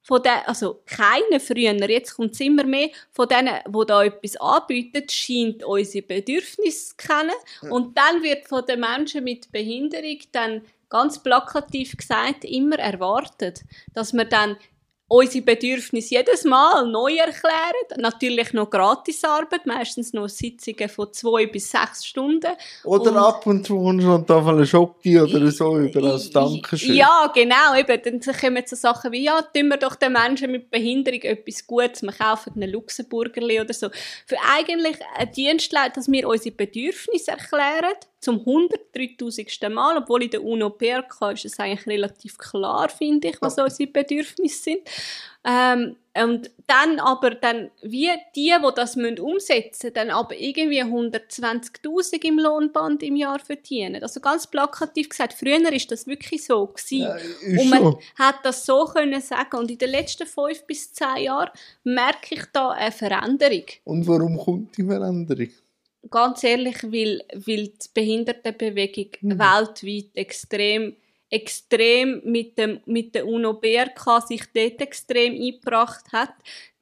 von 0.04 0.22
den, 0.22 0.38
also 0.46 0.84
keine 0.86 1.40
früher, 1.40 1.74
jetzt 1.90 2.14
kommt 2.14 2.34
es 2.34 2.40
immer 2.42 2.64
mehr, 2.64 2.90
von 3.12 3.28
denen, 3.28 3.56
die 3.68 3.86
da 3.88 4.04
etwas 4.04 4.38
anbieten, 4.38 5.10
scheint 5.10 5.64
unsere 5.64 6.06
Bedürfnisse 6.06 6.90
zu 6.90 6.96
kennen. 6.96 7.72
Und 7.72 7.98
dann 7.98 8.22
wird 8.22 8.48
von 8.48 8.64
den 8.68 8.82
Menschen 8.82 9.24
mit 9.24 9.52
Behinderung 9.52 10.20
dann 10.32 10.62
ganz 10.90 11.24
plakativ 11.24 11.98
gesagt 11.98 12.46
immer 12.46 12.78
erwartet, 12.78 13.64
dass 13.96 14.14
wir 14.14 14.26
dann 14.26 14.58
unsere 15.08 15.46
Bedürfnisse 15.46 16.16
jedes 16.16 16.44
Mal 16.46 16.88
neu 16.88 17.16
erklären. 17.16 17.98
Natürlich 17.98 18.54
noch 18.54 18.70
Gratisarbeit, 18.70 19.66
meistens 19.66 20.14
noch 20.14 20.28
Sitzungen 20.28 20.90
von 20.90 21.14
zwei 21.14 21.46
bis 21.46 21.70
sechs 21.70 22.06
Stunden. 22.06 22.52
Oder 22.84 23.12
Und- 23.12 23.18
ab 23.18 23.46
und 23.46 23.66
zu 23.66 23.78
kommst 23.78 24.30
du 24.30 24.66
Schocki 24.66 25.20
oder 25.20 25.52
so 25.52 25.78
über 25.78 26.12
als 26.12 26.32
Dankeschön. 26.32 26.96
Ja, 26.96 27.32
genau. 27.34 27.76
Eben. 27.78 28.02
Dann 28.04 28.20
kommen 28.36 28.64
so 28.66 28.76
Sachen 28.76 29.12
wie, 29.12 29.24
ja, 29.24 29.42
tun 29.42 29.68
wir 29.68 29.78
doch 29.78 29.96
den 29.96 30.14
Menschen 30.14 30.52
mit 30.52 30.72
Behinderung 30.72 31.22
etwas 31.22 31.68
Gutes. 31.68 32.02
Wir 32.02 32.12
kaufen 32.12 32.54
einen 32.56 32.72
Luxemburgerli 32.72 33.62
oder 33.62 33.74
so. 33.74 33.90
Für 34.26 34.38
eigentlich 34.56 34.98
ein 35.18 35.32
Dienstleister, 35.32 35.94
dass 35.96 36.12
wir 36.12 36.28
unsere 36.28 36.56
Bedürfnisse 36.56 37.32
erklären, 37.32 37.94
zum 38.26 38.40
103.000. 38.40 39.70
Mal, 39.70 39.98
obwohl 39.98 40.24
in 40.24 40.32
der 40.32 40.44
UNO-PRK 40.44 41.32
ist 41.32 41.46
es 41.46 41.60
eigentlich 41.60 41.86
relativ 41.86 42.38
klar, 42.40 42.90
finde 42.90 43.28
ich, 43.30 43.40
was 43.40 43.58
unsere 43.58 43.92
Bedürfnisse 43.92 44.64
sind. 44.64 44.80
Ähm, 45.44 45.96
und 46.18 46.50
dann 46.66 47.00
aber 47.00 47.32
dann, 47.32 47.70
wie 47.84 48.10
die, 48.36 48.52
die 48.52 48.72
das 48.76 48.96
müssen 48.96 49.20
umsetzen 49.20 49.88
müssen, 49.88 49.94
dann 49.94 50.10
aber 50.10 50.36
irgendwie 50.40 50.82
120'000 50.82 52.24
im 52.24 52.40
Lohnband 52.40 53.04
im 53.04 53.16
Jahr 53.16 53.38
verdienen. 53.38 54.02
Also 54.02 54.22
ganz 54.22 54.48
plakativ 54.48 55.10
gesagt, 55.10 55.34
früher 55.34 55.72
ist 55.72 55.92
das 55.92 56.08
wirklich 56.08 56.46
so 56.46 56.66
gewesen. 56.66 57.02
Ja, 57.02 57.62
und 57.62 57.70
man 57.70 57.84
so. 57.84 58.00
hat 58.18 58.38
das 58.44 58.66
so 58.66 58.86
können 58.86 59.22
sagen. 59.22 59.58
Und 59.58 59.70
in 59.70 59.78
den 59.78 59.92
letzten 59.92 60.26
fünf 60.26 60.66
bis 60.66 60.92
zehn 60.94 61.26
Jahren 61.26 61.52
merke 61.84 62.36
ich 62.36 62.46
da 62.52 62.70
eine 62.72 62.92
Veränderung. 62.92 63.66
Und 63.84 64.08
warum 64.08 64.38
kommt 64.38 64.76
die 64.78 64.84
Veränderung? 64.84 65.50
Ganz 66.10 66.44
ehrlich, 66.44 66.84
weil, 66.84 67.24
weil 67.34 67.68
die 67.68 67.88
Behindertenbewegung 67.94 69.08
Mhm. 69.22 69.40
weltweit 69.40 70.10
extrem, 70.16 70.96
extrem 71.30 72.22
mit, 72.24 72.58
dem, 72.58 72.80
mit 72.86 73.16
der 73.16 73.28
UNO-BRK 73.28 74.22
sich 74.28 74.44
dort 74.54 74.82
extrem 74.82 75.34
eingebracht 75.34 76.12
hat. 76.12 76.34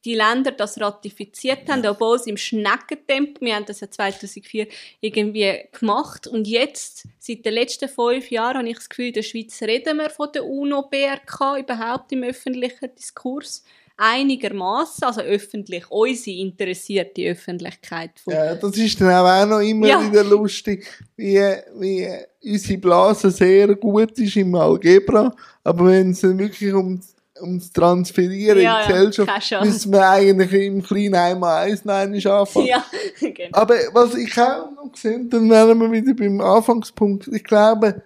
die 0.06 0.16
Länder 0.16 0.52
das 0.52 0.82
ratifiziert 0.82 1.70
haben, 1.70 1.86
obwohl 1.86 2.18
es 2.18 2.28
im 2.28 2.36
Schneckentempo, 2.36 3.40
wir 3.40 3.56
haben 3.56 3.66
das 3.66 3.80
ja 3.80 3.90
2004 3.90 4.68
irgendwie 5.00 5.62
gemacht 5.72 6.28
und 6.28 6.46
jetzt, 6.46 7.08
seit 7.20 7.46
den 7.46 7.54
letzten 7.54 7.88
fünf 7.88 8.30
Jahren, 8.30 8.58
habe 8.58 8.70
ich 8.70 8.76
das 8.76 8.90
Gefühl, 8.90 9.08
in 9.08 9.14
der 9.14 9.24
Schweiz 9.24 9.62
reden 9.62 9.98
wir 10.00 10.10
von 10.10 10.30
der 10.34 10.46
UNO-BRK 10.46 11.58
überhaupt 11.60 12.12
im 12.12 12.24
öffentlichen 12.24 12.94
Diskurs 12.96 13.64
einigermaßen, 13.98 15.04
also 15.04 15.22
öffentlich, 15.22 15.90
unsere 15.90 16.38
interessierte 16.38 17.30
Öffentlichkeit. 17.30 18.12
Ja, 18.26 18.56
das 18.56 18.78
ist 18.78 19.00
dann 19.00 19.26
auch 19.26 19.46
noch 19.48 19.60
immer 19.60 19.88
ja. 19.88 20.06
wieder 20.06 20.24
lustig, 20.24 20.86
wie, 21.16 21.40
wie 21.80 22.08
unsere 22.44 22.80
Blase 22.80 23.32
sehr 23.32 23.76
gut 23.76 24.18
ist 24.20 24.36
im 24.36 24.56
Algebra, 24.56 25.34
aber 25.64 25.88
wenn 25.88 26.12
es 26.12 26.22
dann 26.22 26.38
wirklich 26.38 26.74
um 26.74 27.00
ums 27.42 27.72
Transferieren 27.72 28.62
ja, 28.62 28.82
in 28.82 28.88
die 28.88 28.94
Gesellschaft, 28.94 29.50
ja, 29.50 29.64
müssen 29.64 29.92
wir 29.92 30.08
eigentlich 30.08 30.54
im 30.54 30.84
kleinen 30.84 31.16
einmal 31.16 31.68
eins 31.68 31.84
nein 31.84 32.14
anfangen. 32.26 32.68
Ja, 32.68 32.86
genau. 33.20 33.50
Aber 33.52 33.76
was 33.92 34.16
ich 34.16 34.38
auch 34.40 34.72
noch 34.72 34.92
gesehen 34.92 35.30
dann 35.30 35.50
wären 35.50 35.78
wir 35.80 35.92
wieder 35.92 36.14
beim 36.14 36.40
Anfangspunkt. 36.42 37.28
Ich 37.30 37.44
glaube, 37.44 38.04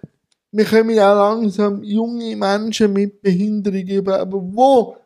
wir 0.50 0.64
kommen 0.64 0.98
auch 0.98 1.14
langsam 1.14 1.82
junge 1.82 2.34
Menschen 2.36 2.92
mit 2.92 3.20
Behinderung 3.20 3.86
über, 3.86 4.20
aber 4.20 4.40
wo 4.42 4.96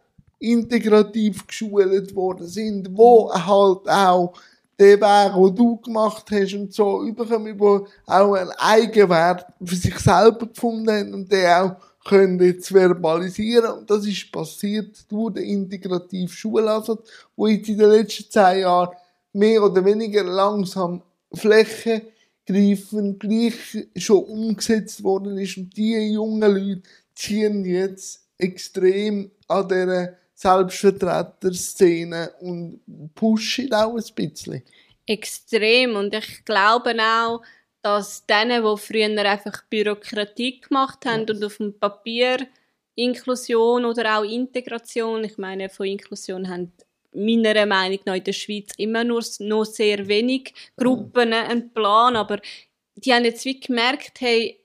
integrativ 0.42 1.46
geschult 1.46 2.14
worden 2.14 2.46
sind, 2.46 2.88
wo 2.96 3.32
halt 3.32 3.88
auch 3.88 4.34
der 4.78 5.00
Weg, 5.00 5.34
den 5.34 5.56
du 5.56 5.76
gemacht 5.76 6.26
hast 6.30 6.54
und 6.54 6.72
so, 6.72 7.04
überkommen, 7.04 7.58
wo 7.58 7.86
auch 8.06 8.34
einen 8.34 8.50
Eigenwert 8.58 9.46
für 9.62 9.76
sich 9.76 9.98
selber 9.98 10.46
gefunden 10.46 10.90
haben 10.90 11.14
und 11.14 11.30
der 11.30 11.64
auch 11.64 11.76
können 12.04 12.40
jetzt 12.40 12.72
verbalisieren. 12.72 13.78
Und 13.78 13.90
das 13.90 14.06
ist 14.06 14.32
passiert 14.32 14.96
durch 15.10 15.34
den 15.34 15.44
integrativen 15.44 16.28
Schulansatz, 16.28 17.08
wo 17.36 17.46
jetzt 17.46 17.68
in 17.68 17.78
den 17.78 17.90
letzten 17.90 18.30
zehn 18.30 18.60
Jahren 18.60 18.96
mehr 19.32 19.62
oder 19.62 19.84
weniger 19.84 20.24
langsam 20.24 21.02
flächengreifend 21.32 23.20
gleich 23.20 23.86
schon 23.96 24.24
umgesetzt 24.24 25.02
worden 25.04 25.38
ist. 25.38 25.56
Und 25.56 25.76
diese 25.76 26.00
jungen 26.00 26.40
Leute 26.40 26.82
ziehen 27.14 27.64
jetzt 27.64 28.26
extrem 28.36 29.30
an 29.46 29.68
dieser 29.68 30.14
Selbstvertreter-Szene 30.42 32.32
und 32.40 32.80
pushen 33.14 33.72
auch 33.72 33.96
ein 33.96 34.14
bisschen. 34.14 34.62
Extrem. 35.06 35.96
Und 35.96 36.14
ich 36.14 36.44
glaube 36.44 36.96
auch, 37.00 37.42
dass 37.82 38.26
denen, 38.26 38.64
die 38.64 38.76
früher 38.78 39.24
einfach 39.24 39.62
Bürokratie 39.70 40.60
gemacht 40.60 41.04
haben 41.06 41.28
und 41.28 41.44
auf 41.44 41.56
dem 41.56 41.78
Papier 41.78 42.46
Inklusion 42.94 43.84
oder 43.84 44.18
auch 44.18 44.24
Integration, 44.24 45.24
ich 45.24 45.38
meine, 45.38 45.68
von 45.68 45.86
Inklusion 45.86 46.48
haben 46.48 46.72
meiner 47.14 47.66
Meinung 47.66 48.00
nach 48.04 48.14
in 48.14 48.24
der 48.24 48.32
Schweiz 48.32 48.72
immer 48.76 49.04
nur 49.04 49.22
noch 49.40 49.64
sehr 49.64 50.06
wenig 50.08 50.54
Gruppen 50.76 51.32
einen 51.32 51.72
Plan, 51.72 52.16
aber 52.16 52.40
die 52.94 53.12
haben 53.12 53.24
jetzt 53.24 53.44
wie 53.44 53.60
gemerkt, 53.60 54.20
hey, 54.20 54.58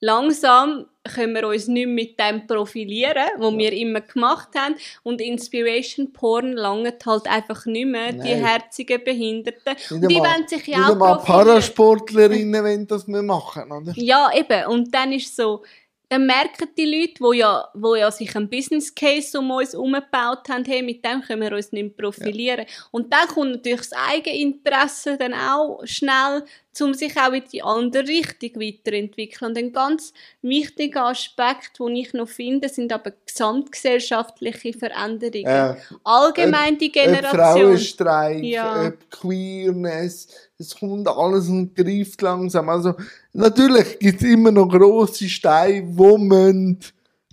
langsam 0.00 0.86
können 1.08 1.34
wir 1.34 1.48
uns 1.48 1.68
nicht 1.68 1.88
mit 1.88 2.18
dem 2.18 2.46
profilieren, 2.46 3.28
was 3.38 3.52
wir 3.56 3.72
immer 3.72 4.00
gemacht 4.00 4.48
haben. 4.56 4.74
Und 5.02 5.20
Inspiration 5.20 6.12
Porn 6.12 6.52
langt 6.52 7.04
halt 7.04 7.26
einfach 7.26 7.66
nicht 7.66 7.86
mehr 7.86 8.12
Nein. 8.12 8.22
die 8.22 8.34
herzigen 8.34 9.02
Behinderten. 9.02 9.74
Nicht 9.74 9.90
und 9.90 10.08
die 10.08 10.16
wollen 10.16 10.46
sich 10.46 10.66
ja 10.66 10.88
auch 10.88 10.96
mal 10.96 11.16
Parasportlerinnen 11.18 12.64
wenn 12.64 12.86
das 12.86 13.06
wir 13.06 13.22
machen, 13.22 13.70
oder? 13.72 13.92
Ja, 13.96 14.30
eben. 14.34 14.66
Und 14.66 14.94
dann 14.94 15.12
ist 15.12 15.34
so, 15.34 15.62
dann 16.08 16.26
merken 16.26 16.68
die 16.76 16.86
Leute, 16.86 17.14
die 17.20 17.38
ja, 17.38 17.68
wo 17.74 17.94
ja 17.94 18.10
sich 18.10 18.34
einen 18.34 18.48
Business 18.48 18.94
Case 18.94 19.38
um 19.38 19.50
uns 19.50 19.74
umgebaut 19.74 20.48
haben, 20.48 20.64
hey, 20.64 20.82
mit 20.82 21.04
dem 21.04 21.20
können 21.20 21.42
wir 21.42 21.52
uns 21.52 21.72
nicht 21.72 21.96
profilieren. 21.96 22.60
Ja. 22.60 22.74
Und 22.90 23.12
dann 23.12 23.28
kommt 23.28 23.50
natürlich 23.50 23.80
das 23.80 23.92
Eigeninteresse 23.92 25.18
dann 25.18 25.34
auch 25.34 25.82
schnell, 25.84 26.44
um 26.80 26.94
sich 26.94 27.16
auch 27.18 27.32
in 27.32 27.44
die 27.52 27.62
andere 27.62 28.06
Richtung 28.06 28.60
weiterentwickeln. 28.60 29.50
Und 29.50 29.58
ein 29.58 29.72
ganz 29.72 30.12
wichtiger 30.42 31.06
Aspekt, 31.06 31.78
den 31.78 31.96
ich 31.96 32.12
noch 32.12 32.28
finde, 32.28 32.68
sind 32.68 32.92
aber 32.92 33.12
gesamtgesellschaftliche 33.26 34.72
Veränderungen. 34.72 35.46
Äh, 35.46 35.76
Allgemein 36.04 36.78
die 36.78 36.92
Generation. 36.92 37.40
Ob 37.40 37.58
Frauenstreik, 37.58 38.44
ja. 38.44 38.86
ob 38.86 39.10
Queerness, 39.10 40.28
es 40.58 40.76
kommt 40.76 41.08
alles 41.08 41.48
und 41.48 41.74
greift 41.74 42.20
langsam. 42.22 42.68
Also, 42.68 42.94
natürlich 43.32 43.98
gibt 43.98 44.20
es 44.22 44.28
immer 44.28 44.50
noch 44.50 44.68
grosse 44.68 45.28
Steine, 45.28 45.86
wo 45.90 46.18
müssen, 46.18 46.80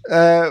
äh, 0.04 0.50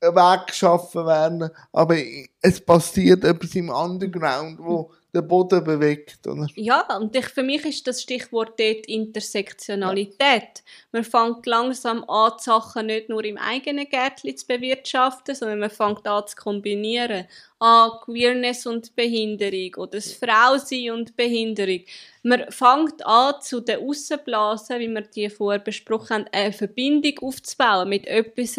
weggeschaffen 0.00 1.06
werden, 1.06 1.50
aber 1.72 1.96
es 2.40 2.60
passiert 2.60 3.24
etwas 3.24 3.54
im 3.54 3.70
Underground, 3.70 4.58
wo 4.60 4.90
den 5.16 5.28
Boden 5.28 5.64
bewegt. 5.64 6.26
Oder? 6.26 6.46
Ja, 6.54 6.96
und 6.96 7.14
ich, 7.16 7.26
für 7.26 7.42
mich 7.42 7.64
ist 7.64 7.86
das 7.86 8.02
Stichwort 8.02 8.60
dort 8.60 8.86
Intersektionalität. 8.86 10.18
Ja. 10.20 10.62
Man 10.92 11.04
fängt 11.04 11.46
langsam 11.46 12.04
an, 12.08 12.32
die 12.38 12.42
Sachen 12.44 12.86
nicht 12.86 13.08
nur 13.08 13.24
im 13.24 13.38
eigenen 13.38 13.88
Gärtchen 13.88 14.36
zu 14.36 14.46
bewirtschaften, 14.46 15.34
sondern 15.34 15.58
man 15.58 15.70
fängt 15.70 16.06
an 16.06 16.26
zu 16.26 16.36
kombinieren. 16.36 17.26
An 17.58 17.90
Queerness 18.04 18.66
und 18.66 18.94
Behinderung 18.94 19.74
oder 19.76 19.92
das 19.92 20.12
Frausein 20.12 20.90
und 20.90 21.16
Behinderung. 21.16 21.80
Man 22.22 22.50
fängt 22.50 23.06
an, 23.06 23.40
zu 23.40 23.60
den 23.60 23.80
Aussenblasen, 23.80 24.78
wie 24.78 24.88
wir 24.88 25.02
die 25.02 25.30
vorher 25.30 25.60
besprochen 25.60 26.16
haben, 26.16 26.26
eine 26.32 26.52
Verbindung 26.52 27.18
aufzubauen 27.22 27.88
mit 27.88 28.06
etwas, 28.06 28.58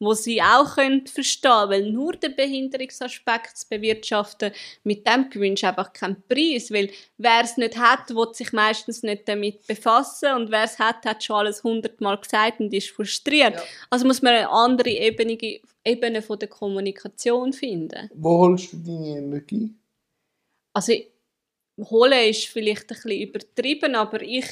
wo 0.00 0.14
sie 0.14 0.42
auch 0.42 0.74
können 0.74 1.06
verstehen 1.06 1.68
weil 1.68 1.90
nur 1.92 2.14
der 2.14 2.30
Behinderungsaspekt 2.30 3.56
zu 3.56 3.68
bewirtschaften, 3.68 4.52
mit 4.82 5.06
dem 5.06 5.30
gewünscht 5.30 5.64
einfach 5.64 5.92
keinen 5.92 6.22
Preis, 6.26 6.72
weil 6.72 6.90
wer 7.18 7.42
es 7.44 7.56
nicht 7.56 7.76
hat, 7.76 8.14
wird 8.14 8.34
sich 8.34 8.52
meistens 8.52 9.02
nicht 9.02 9.28
damit 9.28 9.66
befassen 9.66 10.34
und 10.34 10.50
wer 10.50 10.64
es 10.64 10.78
hat, 10.78 11.04
hat 11.04 11.22
schon 11.22 11.36
alles 11.36 11.62
hundertmal 11.62 12.18
gesagt 12.18 12.60
und 12.60 12.72
ist 12.72 12.90
frustriert. 12.90 13.54
Ja. 13.54 13.62
Also 13.90 14.06
muss 14.06 14.22
man 14.22 14.34
eine 14.34 14.48
andere 14.48 14.90
Ebene, 14.90 15.38
Ebene 15.84 16.22
von 16.22 16.38
der 16.38 16.48
Kommunikation 16.48 17.52
finden. 17.52 18.10
Wo 18.14 18.38
holst 18.38 18.72
du 18.72 18.78
deine 18.78 19.18
Energie? 19.18 19.74
Also 20.72 20.94
holen 21.78 22.28
ist 22.28 22.46
vielleicht 22.46 22.82
ein 22.82 22.86
bisschen 22.88 23.20
übertrieben, 23.20 23.94
aber 23.94 24.22
ich 24.22 24.46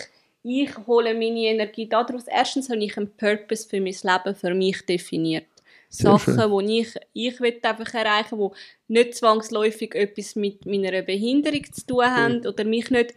ich 0.49 0.87
hole 0.87 1.15
meine 1.15 1.41
Energie 1.41 1.89
daraus. 1.89 2.25
Erstens 2.27 2.69
habe 2.71 2.83
ich 2.85 2.97
einen 2.97 3.15
Purpose 3.17 3.69
für 3.69 3.81
mein 3.81 3.95
Leben 4.03 4.35
für 4.35 4.55
mich 4.55 4.85
definiert. 4.87 5.47
Sehr 5.91 6.19
Sachen, 6.19 6.67
die 6.67 6.81
ich, 6.81 6.95
ich 7.15 7.41
will 7.41 7.59
einfach 7.63 7.95
erreichen 7.95 8.39
will, 8.39 8.51
die 8.89 8.93
nicht 8.95 9.15
zwangsläufig 9.15 9.95
etwas 9.95 10.37
mit 10.37 10.67
meiner 10.67 11.03
Behinderung 11.03 11.65
zu 11.73 11.87
tun 11.87 12.05
haben 12.05 12.47
oder 12.47 12.65
mich 12.65 12.91
nicht 12.91 13.15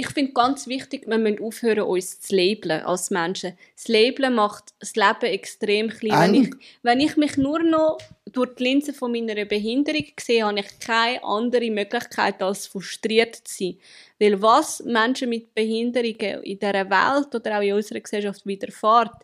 ich 0.00 0.08
finde 0.08 0.32
ganz 0.32 0.66
wichtig, 0.66 1.06
wir 1.06 1.18
müssen 1.18 1.42
aufhören, 1.42 1.82
uns 1.82 2.20
zu 2.20 2.34
labeln 2.34 2.82
als 2.82 3.10
Menschen. 3.10 3.58
Das 3.76 3.88
Labeln 3.88 4.34
macht 4.34 4.72
das 4.78 4.96
Leben 4.96 5.26
extrem 5.26 5.90
klein. 5.90 6.32
Wenn 6.32 6.42
ich, 6.42 6.50
wenn 6.82 7.00
ich 7.00 7.16
mich 7.16 7.36
nur 7.36 7.62
noch 7.62 7.98
durch 8.32 8.54
die 8.54 8.64
Linse 8.64 8.92
von 8.92 9.12
meiner 9.12 9.44
Behinderung 9.44 10.06
sehe, 10.18 10.44
habe 10.44 10.60
ich 10.60 10.78
keine 10.78 11.22
andere 11.24 11.70
Möglichkeit, 11.70 12.42
als 12.42 12.66
frustriert 12.66 13.36
zu 13.36 13.64
sein. 13.64 13.76
Weil 14.20 14.42
was 14.42 14.82
Menschen 14.84 15.30
mit 15.30 15.54
Behinderungen 15.54 16.42
in 16.42 16.58
dieser 16.58 16.90
Welt 16.90 17.34
oder 17.34 17.56
auch 17.58 17.62
in 17.62 17.72
unserer 17.72 18.00
Gesellschaft 18.00 18.44
widerfährt, 18.44 19.14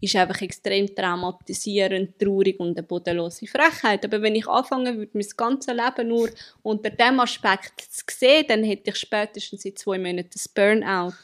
ist 0.00 0.14
einfach 0.14 0.40
extrem 0.42 0.94
traumatisierend, 0.94 2.16
traurig 2.20 2.60
und 2.60 2.78
eine 2.78 2.84
bodenlose 2.84 3.48
Frechheit. 3.48 4.04
Aber 4.04 4.22
wenn 4.22 4.36
ich 4.36 4.46
anfangen 4.46 4.96
würde, 4.96 5.10
mein 5.12 5.26
ganzes 5.36 5.74
Leben 5.74 6.08
nur 6.08 6.28
unter 6.62 6.90
diesem 6.90 7.18
Aspekt 7.18 7.80
zu 7.80 8.04
sehen, 8.16 8.44
dann 8.46 8.62
hätte 8.62 8.90
ich 8.90 8.96
spätestens 8.96 9.64
in 9.64 9.74
zwei 9.74 9.98
Monaten 9.98 10.30
das 10.32 10.46
Burnout. 10.46 11.14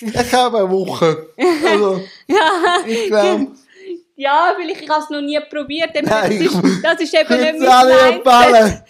Ich 0.00 0.32
habe 0.34 0.58
eine 0.58 0.70
Woche. 0.70 1.28
Also, 1.66 2.02
ja. 2.26 2.76
Ich 2.86 3.06
glaube... 3.06 3.52
Ja, 4.20 4.54
weil 4.58 4.68
ich, 4.68 4.82
ich 4.82 4.88
habe 4.90 5.02
es 5.02 5.08
noch 5.08 5.22
nie 5.22 5.40
probiert. 5.48 5.94
Nein, 5.94 6.04
das, 6.04 6.30
ist, 6.30 6.84
das 6.84 7.00
ist 7.00 7.14
eben 7.14 7.40
nicht 7.40 7.58
mein 7.58 7.86
Mindset. 7.88 8.22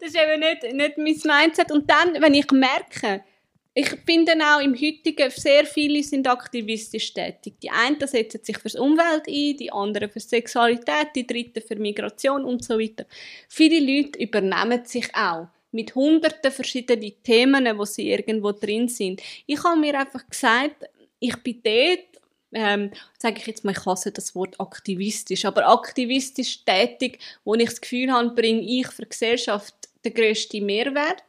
das 0.00 0.08
ist 0.10 0.16
eben 0.16 0.40
nicht, 0.40 0.98
nicht 0.98 1.24
mein 1.24 1.42
Mindset. 1.42 1.72
Und 1.72 1.90
dann, 1.90 2.20
wenn 2.20 2.34
ich 2.34 2.50
merke, 2.50 3.24
ich 3.72 3.88
finde 4.04 4.34
auch 4.44 4.60
im 4.60 4.74
heutigen, 4.74 5.30
sehr 5.30 5.64
viele 5.64 6.02
sind 6.02 6.28
aktivistisch 6.28 7.14
tätig. 7.14 7.54
Die 7.62 7.70
einen 7.70 8.06
setzen 8.06 8.44
sich 8.44 8.58
fürs 8.58 8.74
Umwelt 8.74 9.26
ein, 9.26 9.56
die 9.56 9.72
anderen 9.72 10.10
für 10.10 10.20
Sexualität, 10.20 11.08
die 11.16 11.26
dritten 11.26 11.62
für 11.66 11.76
Migration 11.76 12.44
und 12.44 12.62
so 12.62 12.78
weiter. 12.78 13.06
Viele 13.48 13.80
Leute 13.80 14.18
übernehmen 14.18 14.84
sich 14.84 15.08
auch 15.14 15.48
mit 15.72 15.94
hunderten 15.94 16.52
verschiedenen 16.52 17.14
Themen, 17.22 17.78
wo 17.78 17.86
sie 17.86 18.10
irgendwo 18.10 18.52
drin 18.52 18.88
sind. 18.88 19.22
Ich 19.46 19.64
habe 19.64 19.80
mir 19.80 19.98
einfach 19.98 20.28
gesagt, 20.28 20.84
ich 21.18 21.42
bin 21.42 21.62
dort 21.64 22.13
ähm, 22.54 22.90
sage 23.18 23.36
ich 23.38 23.46
jetzt 23.46 23.64
mal, 23.64 23.72
ich 23.72 23.84
hasse 23.84 24.12
das 24.12 24.34
Wort 24.34 24.58
aktivistisch, 24.60 25.44
aber 25.44 25.68
aktivistisch 25.68 26.64
tätig, 26.64 27.18
wo 27.44 27.54
ich 27.54 27.66
das 27.68 27.80
Gefühl 27.80 28.12
habe, 28.12 28.30
bringe 28.30 28.62
ich 28.62 28.86
für 28.88 29.02
die 29.02 29.08
Gesellschaft 29.10 29.74
den 30.04 30.14
grössten 30.14 30.64
Mehrwert. 30.64 31.22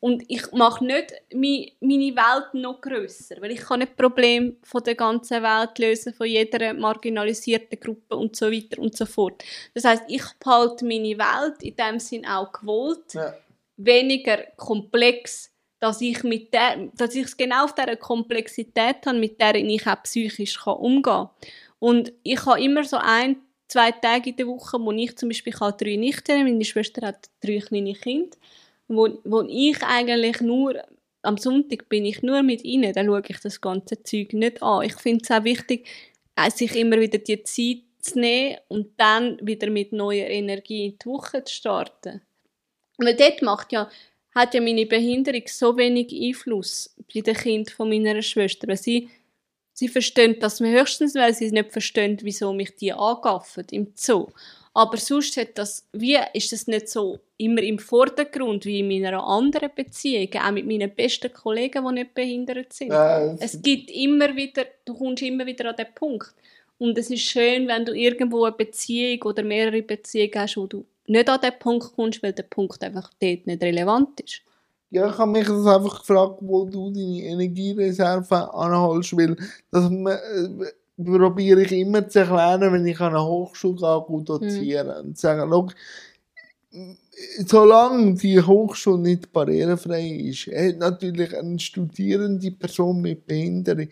Und 0.00 0.24
ich 0.28 0.50
mache 0.52 0.82
nicht 0.82 1.14
meine 1.30 2.16
Welt 2.16 2.54
noch 2.54 2.80
grösser, 2.80 3.36
weil 3.40 3.50
ich 3.50 3.60
kann 3.60 3.80
nicht 3.80 3.96
Problem 3.96 4.56
von 4.62 4.82
der 4.82 4.94
ganzen 4.94 5.42
Welt 5.42 5.78
lösen, 5.78 6.14
von 6.14 6.26
jeder 6.26 6.72
marginalisierten 6.72 7.78
Gruppe 7.78 8.16
und 8.16 8.34
so 8.34 8.50
weiter 8.50 8.80
und 8.80 8.96
so 8.96 9.04
fort. 9.04 9.44
Das 9.74 9.84
heißt, 9.84 10.04
ich 10.08 10.24
behalte 10.42 10.86
meine 10.86 11.18
Welt 11.18 11.62
in 11.62 11.76
dem 11.76 12.00
Sinn 12.00 12.26
auch 12.26 12.50
gewollt, 12.50 13.12
ja. 13.12 13.34
weniger 13.76 14.38
komplex, 14.56 15.49
dass 15.80 16.00
ich 16.00 16.22
mit 16.22 16.52
der, 16.52 16.90
dass 16.94 17.14
ich 17.14 17.24
es 17.24 17.36
genau 17.36 17.64
auf 17.64 17.74
dieser 17.74 17.96
Komplexität 17.96 19.06
habe, 19.06 19.18
mit 19.18 19.40
der 19.40 19.54
ich 19.56 19.86
auch 19.86 20.02
psychisch 20.02 20.60
kann 20.60 20.74
umgehen 20.74 21.02
kann. 21.02 21.30
Und 21.78 22.12
ich 22.22 22.44
habe 22.44 22.62
immer 22.62 22.84
so 22.84 22.98
ein, 22.98 23.36
zwei 23.66 23.90
Tage 23.90 24.30
in 24.30 24.36
der 24.36 24.46
Woche, 24.46 24.78
wo 24.78 24.92
ich 24.92 25.16
zum 25.16 25.30
Beispiel 25.30 25.54
ich 25.54 25.60
habe 25.60 25.76
drei 25.82 25.96
Nichten, 25.96 26.44
meine 26.44 26.64
Schwester 26.64 27.06
hat 27.06 27.30
drei 27.40 27.58
kleine 27.58 27.94
Kinder 27.94 28.36
wo, 28.90 29.08
wo 29.24 29.42
ich 29.42 29.82
eigentlich 29.82 30.40
nur 30.40 30.82
am 31.22 31.36
Sonntag 31.36 31.88
bin 31.88 32.04
ich 32.04 32.22
nur 32.22 32.42
mit 32.42 32.64
ihnen, 32.64 32.92
dann 32.92 33.06
schaue 33.06 33.22
ich 33.26 33.40
das 33.40 33.60
ganze 33.60 34.02
Zeug 34.02 34.32
nicht 34.32 34.62
an. 34.62 34.84
Ich 34.84 34.94
finde 34.94 35.22
es 35.22 35.30
auch 35.30 35.44
wichtig, 35.44 35.86
äh, 36.36 36.50
sich 36.50 36.74
immer 36.76 36.98
wieder 36.98 37.18
die 37.18 37.42
Zeit 37.42 37.82
zu 38.00 38.18
nehmen 38.18 38.56
und 38.68 38.98
dann 38.98 39.38
wieder 39.42 39.70
mit 39.70 39.92
neuer 39.92 40.26
Energie 40.26 40.86
in 40.86 40.98
die 40.98 41.06
Woche 41.06 41.44
zu 41.44 41.54
starten. 41.54 42.22
Weil 42.98 43.14
dort 43.16 43.42
macht 43.42 43.72
ja, 43.72 43.90
hat 44.34 44.54
ja 44.54 44.60
meine 44.60 44.86
Behinderung 44.86 45.42
so 45.46 45.76
wenig 45.76 46.12
Einfluss 46.12 46.94
bei 47.12 47.20
den 47.20 47.34
Kindern 47.34 47.74
von 47.74 47.88
meiner 47.88 48.22
Schwester, 48.22 48.74
sie, 48.76 49.08
sie 49.72 49.88
verstehen 49.88 50.36
das 50.38 50.60
höchstens, 50.60 51.14
weil 51.14 51.34
sie 51.34 51.50
nicht 51.50 51.72
verstehen, 51.72 52.18
wieso 52.22 52.52
mich 52.52 52.76
die 52.76 52.92
angaffen 52.92 53.66
im 53.70 53.92
Zoo. 53.94 54.28
Aber 54.72 54.96
sonst 54.98 55.36
hat 55.36 55.58
das, 55.58 55.88
wie, 55.92 56.16
ist 56.32 56.52
das 56.52 56.68
nicht 56.68 56.88
so 56.88 57.18
immer 57.38 57.62
im 57.62 57.78
Vordergrund 57.78 58.64
wie 58.66 58.80
in 58.80 58.88
meiner 58.88 59.24
anderen 59.24 59.70
Beziehung, 59.74 60.28
auch 60.34 60.52
mit 60.52 60.66
meinen 60.66 60.94
besten 60.94 61.32
Kollegen, 61.32 61.84
die 61.86 61.94
nicht 61.94 62.14
behindert 62.14 62.72
sind. 62.72 62.90
Ja, 62.90 63.34
es 63.40 63.60
gibt 63.60 63.90
immer 63.90 64.36
wieder, 64.36 64.64
du 64.84 64.94
kommst 64.94 65.22
immer 65.22 65.44
wieder 65.44 65.70
an 65.70 65.76
den 65.76 65.92
Punkt. 65.94 66.32
Und 66.78 66.96
es 66.96 67.10
ist 67.10 67.22
schön, 67.22 67.66
wenn 67.66 67.84
du 67.84 67.92
irgendwo 67.92 68.44
eine 68.44 68.56
Beziehung 68.56 69.22
oder 69.24 69.42
mehrere 69.42 69.82
Beziehungen 69.82 70.34
hast, 70.36 70.56
wo 70.56 70.66
du 70.66 70.86
nicht 71.10 71.28
an 71.28 71.40
den 71.40 71.58
Punkt 71.58 71.92
kommst, 71.94 72.22
weil 72.22 72.32
der 72.32 72.44
Punkt 72.44 72.82
einfach 72.82 73.10
dort 73.20 73.46
nicht 73.46 73.62
relevant 73.62 74.20
ist. 74.20 74.42
Ja, 74.90 75.08
ich 75.08 75.18
habe 75.18 75.30
mich 75.30 75.46
das 75.46 75.66
einfach 75.66 76.00
gefragt, 76.00 76.38
wo 76.40 76.64
du 76.64 76.90
deine 76.90 77.22
Energiereserve 77.22 78.54
anholst, 78.54 79.16
weil 79.16 79.36
man, 79.70 80.06
äh, 80.06 80.72
probiere 80.96 81.62
ich 81.62 81.72
immer 81.72 82.08
zu 82.08 82.20
erklären, 82.20 82.72
wenn 82.72 82.86
ich 82.86 83.00
an 83.00 83.14
eine 83.14 83.24
Hochschule 83.24 83.76
gehe, 83.76 84.04
gut 84.06 84.28
dozieren. 84.28 84.88
Mhm. 84.88 85.08
Und 85.08 85.18
sagen, 85.18 85.48
schau, 85.50 85.68
solange 87.46 88.14
die 88.14 88.40
Hochschule 88.40 88.98
nicht 88.98 89.32
barrierefrei 89.32 90.06
ist, 90.06 90.46
hat 90.46 90.78
natürlich 90.78 91.36
eine 91.36 91.58
studierende 91.58 92.50
Person 92.52 93.00
mit 93.00 93.26
Behinderung, 93.26 93.88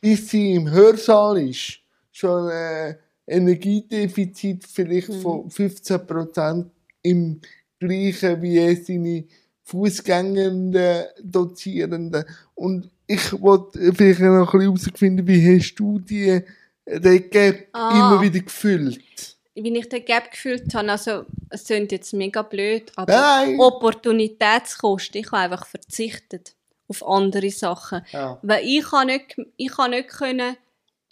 bis 0.00 0.28
sie 0.28 0.54
im 0.54 0.70
Hörsaal 0.70 1.38
ist, 1.38 1.80
schon 2.12 2.50
ein 2.50 2.96
Energiedefizit 3.28 4.66
vielleicht 4.66 5.10
mhm. 5.10 5.20
von 5.20 5.48
15% 5.48 6.66
im 7.02 7.40
gleichen 7.78 8.42
wie 8.42 8.74
seine 8.74 9.24
Fußgängenden 9.64 11.04
Dozierenden. 11.22 12.24
Und 12.54 12.90
ich 13.06 13.40
wollte 13.40 13.92
vielleicht 13.94 14.20
noch 14.20 14.52
ein 14.54 14.60
bisschen 14.60 14.60
herausfinden, 14.60 15.26
wie 15.26 15.56
hast 15.56 15.74
du 15.74 15.98
die, 15.98 16.42
den 16.86 17.30
Gap 17.30 17.68
ah. 17.72 17.90
immer 17.94 18.22
wieder 18.22 18.40
gefüllt? 18.40 19.36
Wie 19.54 19.76
ich 19.76 19.88
den 19.88 20.04
Gap 20.04 20.30
gefüllt 20.30 20.72
habe, 20.74 20.90
also, 20.90 21.24
es 21.50 21.64
klingt 21.64 21.92
jetzt 21.92 22.14
mega 22.14 22.42
blöd, 22.42 22.92
aber 22.96 23.12
Nein. 23.12 23.58
Opportunitätskosten, 23.58 25.20
ich 25.20 25.32
habe 25.32 25.52
einfach 25.52 25.66
verzichtet 25.66 26.54
auf 26.86 27.06
andere 27.06 27.50
Sachen. 27.50 28.02
Ja. 28.12 28.38
Weil 28.42 28.64
ich 28.64 28.84
kann 28.84 29.08
nicht, 29.08 29.36
ich 29.56 29.70
kann 29.70 29.90
nicht 29.90 30.08
können, 30.08 30.56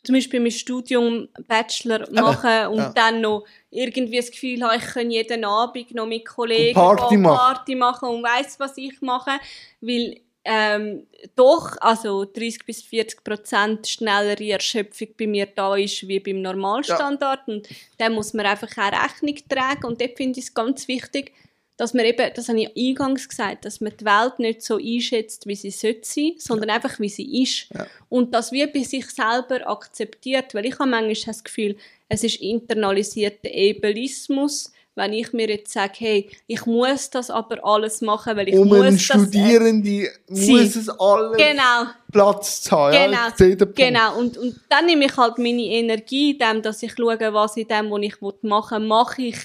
zum 0.07 0.15
Beispiel 0.15 0.39
mein 0.39 0.53
Studium 0.53 1.29
Bachelor 1.49 2.09
machen 2.13 2.51
äh, 2.51 2.67
und 2.67 2.79
ja. 2.79 2.93
dann 2.95 3.21
noch 3.21 3.45
irgendwie 3.71 4.19
das 4.19 4.31
Gefühl 4.31 4.63
haben, 4.63 4.79
ich 4.79 4.87
kann 4.87 5.11
jeden 5.11 5.45
Abend 5.45 5.93
noch 5.95 6.07
mit 6.07 6.25
Kollegen 6.25 6.75
Party, 6.75 7.19
Party 7.19 7.75
machen 7.75 8.09
und 8.09 8.23
weiss, 8.23 8.59
was 8.61 8.79
ich 8.79 9.01
mache, 9.03 9.33
weil 9.81 10.21
ähm, 10.45 11.09
doch 11.35 11.77
also 11.81 12.25
30 12.25 12.65
bis 12.65 12.83
40 12.83 13.25
Prozent 13.25 13.89
schnellere 13.89 14.49
Erschöpfung 14.49 15.09
bei 15.19 15.27
mir 15.27 15.47
da 15.47 15.75
ist 15.75 16.07
wie 16.07 16.21
beim 16.21 16.41
Normalstandard 16.41 17.41
ja. 17.49 17.55
und 17.55 17.69
da 17.99 18.09
muss 18.09 18.33
man 18.33 18.47
einfach 18.47 18.71
auch 18.79 18.93
Rechnung 18.93 19.37
tragen 19.49 19.87
und 19.87 20.01
dort 20.01 20.17
finde 20.17 20.39
ich 20.39 20.47
es 20.47 20.55
ganz 20.55 20.87
wichtig, 20.87 21.33
dass 21.77 21.93
man 21.93 22.07
eben, 22.07 22.31
das 22.35 22.49
habe 22.49 22.61
ich 22.61 22.77
eingangs 22.77 23.29
gesagt, 23.29 23.65
dass 23.65 23.81
man 23.81 23.93
die 23.99 24.05
Welt 24.05 24.39
nicht 24.39 24.63
so 24.63 24.77
einschätzt, 24.77 25.47
wie 25.47 25.57
sie 25.57 25.71
sollte 25.71 26.01
sein, 26.05 26.33
sondern 26.39 26.71
ja. 26.71 26.77
einfach, 26.77 26.99
wie 26.99 27.09
sie 27.09 27.43
ist. 27.43 27.69
Ja. 27.75 27.87
Und 28.09 28.35
das 28.35 28.53
wie 28.53 28.67
bei 28.67 28.83
sich 28.83 29.07
selber 29.11 29.69
akzeptiert, 29.69 30.55
weil 30.55 30.67
ich 30.67 30.79
habe 30.79 30.91
manchmal 30.91 31.15
das 31.15 31.45
Gefühl, 31.45 31.77
es 32.09 32.25
ist 32.25 32.41
internalisierter 32.41 33.51
Ableismus, 33.51 34.73
wenn 34.97 35.13
ich 35.13 35.33
mir 35.35 35.49
jetzt 35.49 35.73
sage, 35.73 35.93
hey, 35.99 36.31
ich 36.47 36.65
muss 36.65 37.11
das 37.11 37.31
aber 37.31 37.63
alles 37.63 38.01
machen, 38.01 38.35
weil 38.35 38.49
ich 38.49 38.57
um 38.57 38.69
muss 38.69 38.81
das... 38.81 39.03
Studierende 39.03 40.11
muss 40.29 40.75
es 40.75 40.89
alles 40.89 41.37
genau. 41.37 41.91
Platz 42.11 42.63
zu 42.63 42.71
haben. 42.71 42.93
Genau, 42.93 43.29
ja, 43.39 43.67
genau. 43.75 44.19
Und, 44.19 44.39
und 44.39 44.59
dann 44.71 44.87
nehme 44.87 45.05
ich 45.05 45.17
halt 45.17 45.37
meine 45.37 45.65
Energie 45.65 46.31
in 46.31 46.39
dem, 46.39 46.63
dass 46.63 46.83
ich 46.83 46.95
schaue, 46.97 47.19
was 47.35 47.59
in 47.59 47.69
dem, 47.69 47.91
was 47.91 48.01
ich 48.01 48.15
machen 48.43 48.83
will, 48.83 48.89
mache 48.89 49.23
ich 49.23 49.37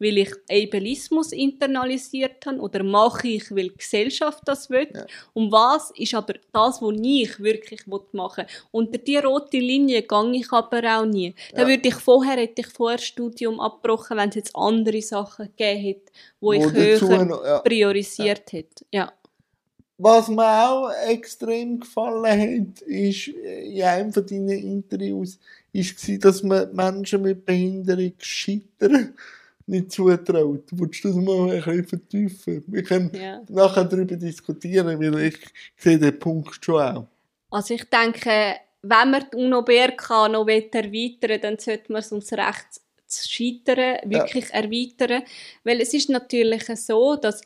weil 0.00 0.18
ich 0.18 0.32
Ableismus 0.50 1.32
internalisiert 1.32 2.44
habe 2.46 2.58
oder 2.58 2.82
mache 2.82 3.28
ich, 3.28 3.50
weil 3.50 3.68
die 3.68 3.76
Gesellschaft 3.76 4.42
das 4.46 4.70
will. 4.70 4.88
Ja. 4.92 5.06
Und 5.34 5.52
was 5.52 5.92
ist 5.96 6.14
aber 6.14 6.34
das, 6.52 6.80
was 6.80 6.94
ich 7.02 7.38
wirklich 7.38 7.86
machen 7.86 8.46
will. 8.46 8.54
Unter 8.70 8.98
diese 8.98 9.22
rote 9.22 9.58
Linie 9.58 10.02
gehe 10.02 10.32
ich 10.32 10.50
aber 10.50 10.82
auch 10.98 11.04
nie. 11.04 11.34
Da 11.54 11.68
würde 11.68 11.88
ich 11.88 11.94
vorher, 11.94 12.38
hätte 12.38 12.62
ich 12.62 12.68
vorher 12.68 12.98
Studium 12.98 13.60
abgebrochen, 13.60 14.16
wenn 14.16 14.30
es 14.30 14.36
jetzt 14.36 14.56
andere 14.56 15.02
Sachen 15.02 15.50
gegeben 15.56 15.80
hätte, 15.80 16.12
wo, 16.40 16.48
wo 16.48 16.52
ich 16.54 16.72
höher 16.72 17.24
noch, 17.24 17.44
ja. 17.44 17.58
priorisiert 17.58 18.52
ja. 18.52 18.58
hätte. 18.58 18.84
Ja. 18.90 19.12
Was 20.02 20.28
mir 20.28 20.66
auch 20.66 20.90
extrem 21.08 21.78
gefallen 21.78 22.70
hat, 22.72 22.80
ist 22.82 23.28
in 23.28 23.82
einem 23.82 24.12
von 24.14 24.24
deinen 24.24 24.48
Interviews, 24.48 25.38
ist, 25.74 26.24
dass 26.24 26.42
man 26.42 26.74
Menschen 26.74 27.20
mit 27.20 27.44
Behinderung 27.44 28.14
scheitern 28.18 29.14
nicht 29.70 29.92
zutraut. 29.92 30.64
Willst 30.72 31.04
du 31.04 31.08
das 31.08 31.16
mal 31.16 31.50
ein 31.50 31.62
bisschen 31.62 31.86
vertiefen? 31.86 32.64
Wir 32.66 32.82
können 32.82 33.10
ja. 33.14 33.40
nachher 33.48 33.84
darüber 33.84 34.16
diskutieren, 34.16 35.00
weil 35.00 35.26
ich 35.26 35.38
sehe 35.76 35.98
den 35.98 36.18
Punkt 36.18 36.64
schon 36.64 36.82
auch. 36.82 37.06
Also 37.50 37.74
ich 37.74 37.84
denke, 37.84 38.56
wenn 38.82 39.10
man 39.10 39.24
die 39.32 39.36
UNO-BRK 39.36 40.28
noch 40.28 40.46
erweitern 40.46 40.92
will, 40.92 41.38
dann 41.38 41.58
sollte 41.58 41.92
man 41.92 42.00
es 42.00 42.12
ums 42.12 42.32
Recht 42.32 42.80
zu 43.06 43.28
scheitern 43.28 43.98
wirklich 44.04 44.48
ja. 44.50 44.54
erweitern. 44.62 45.22
Weil 45.64 45.80
es 45.80 45.94
ist 45.94 46.10
natürlich 46.10 46.64
so, 46.76 47.16
dass 47.16 47.42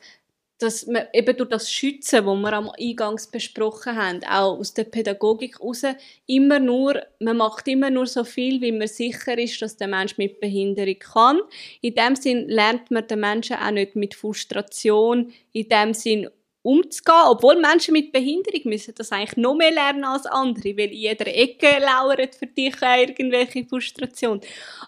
dass 0.59 0.87
man 0.87 1.07
eben 1.13 1.35
durch 1.35 1.49
das 1.49 1.71
Schützen, 1.71 2.25
was 2.25 2.37
wir 2.37 2.53
am 2.53 2.71
Eingangs 2.79 3.27
besprochen 3.27 3.95
haben, 3.95 4.23
auch 4.23 4.57
aus 4.57 4.73
der 4.73 4.85
Pädagogik 4.85 5.59
heraus, 5.59 5.83
immer 6.27 6.59
nur, 6.59 7.01
man 7.19 7.37
macht 7.37 7.67
immer 7.67 7.89
nur 7.89 8.07
so 8.07 8.23
viel, 8.23 8.61
wie 8.61 8.71
man 8.71 8.87
sicher 8.87 9.37
ist, 9.37 9.61
dass 9.61 9.75
der 9.77 9.87
Mensch 9.87 10.17
mit 10.17 10.39
Behinderung 10.39 10.99
kann. 10.99 11.41
In 11.81 11.95
dem 11.95 12.15
Sinn 12.15 12.47
lernt 12.47 12.89
man 12.89 13.07
den 13.07 13.19
Menschen 13.19 13.57
auch 13.57 13.71
nicht 13.71 13.95
mit 13.95 14.15
Frustration, 14.15 15.33
in 15.51 15.67
dem 15.67 15.93
Sinn 15.93 16.29
umzugehen, 16.65 17.27
obwohl 17.27 17.61
Menschen 17.61 17.93
mit 17.93 18.11
Behinderung 18.11 18.61
müssen 18.65 18.95
das 18.97 19.11
eigentlich 19.11 19.37
noch 19.37 19.53
mehr 19.53 19.71
lernen 19.71 20.03
als 20.03 20.25
andere, 20.25 20.75
weil 20.77 20.91
in 20.91 20.97
jeder 20.97 21.27
Ecke 21.27 21.79
lauert 21.79 22.33
für 22.35 22.47
dich 22.47 22.75
irgendwelche 22.81 23.65
Frustration. 23.65 24.41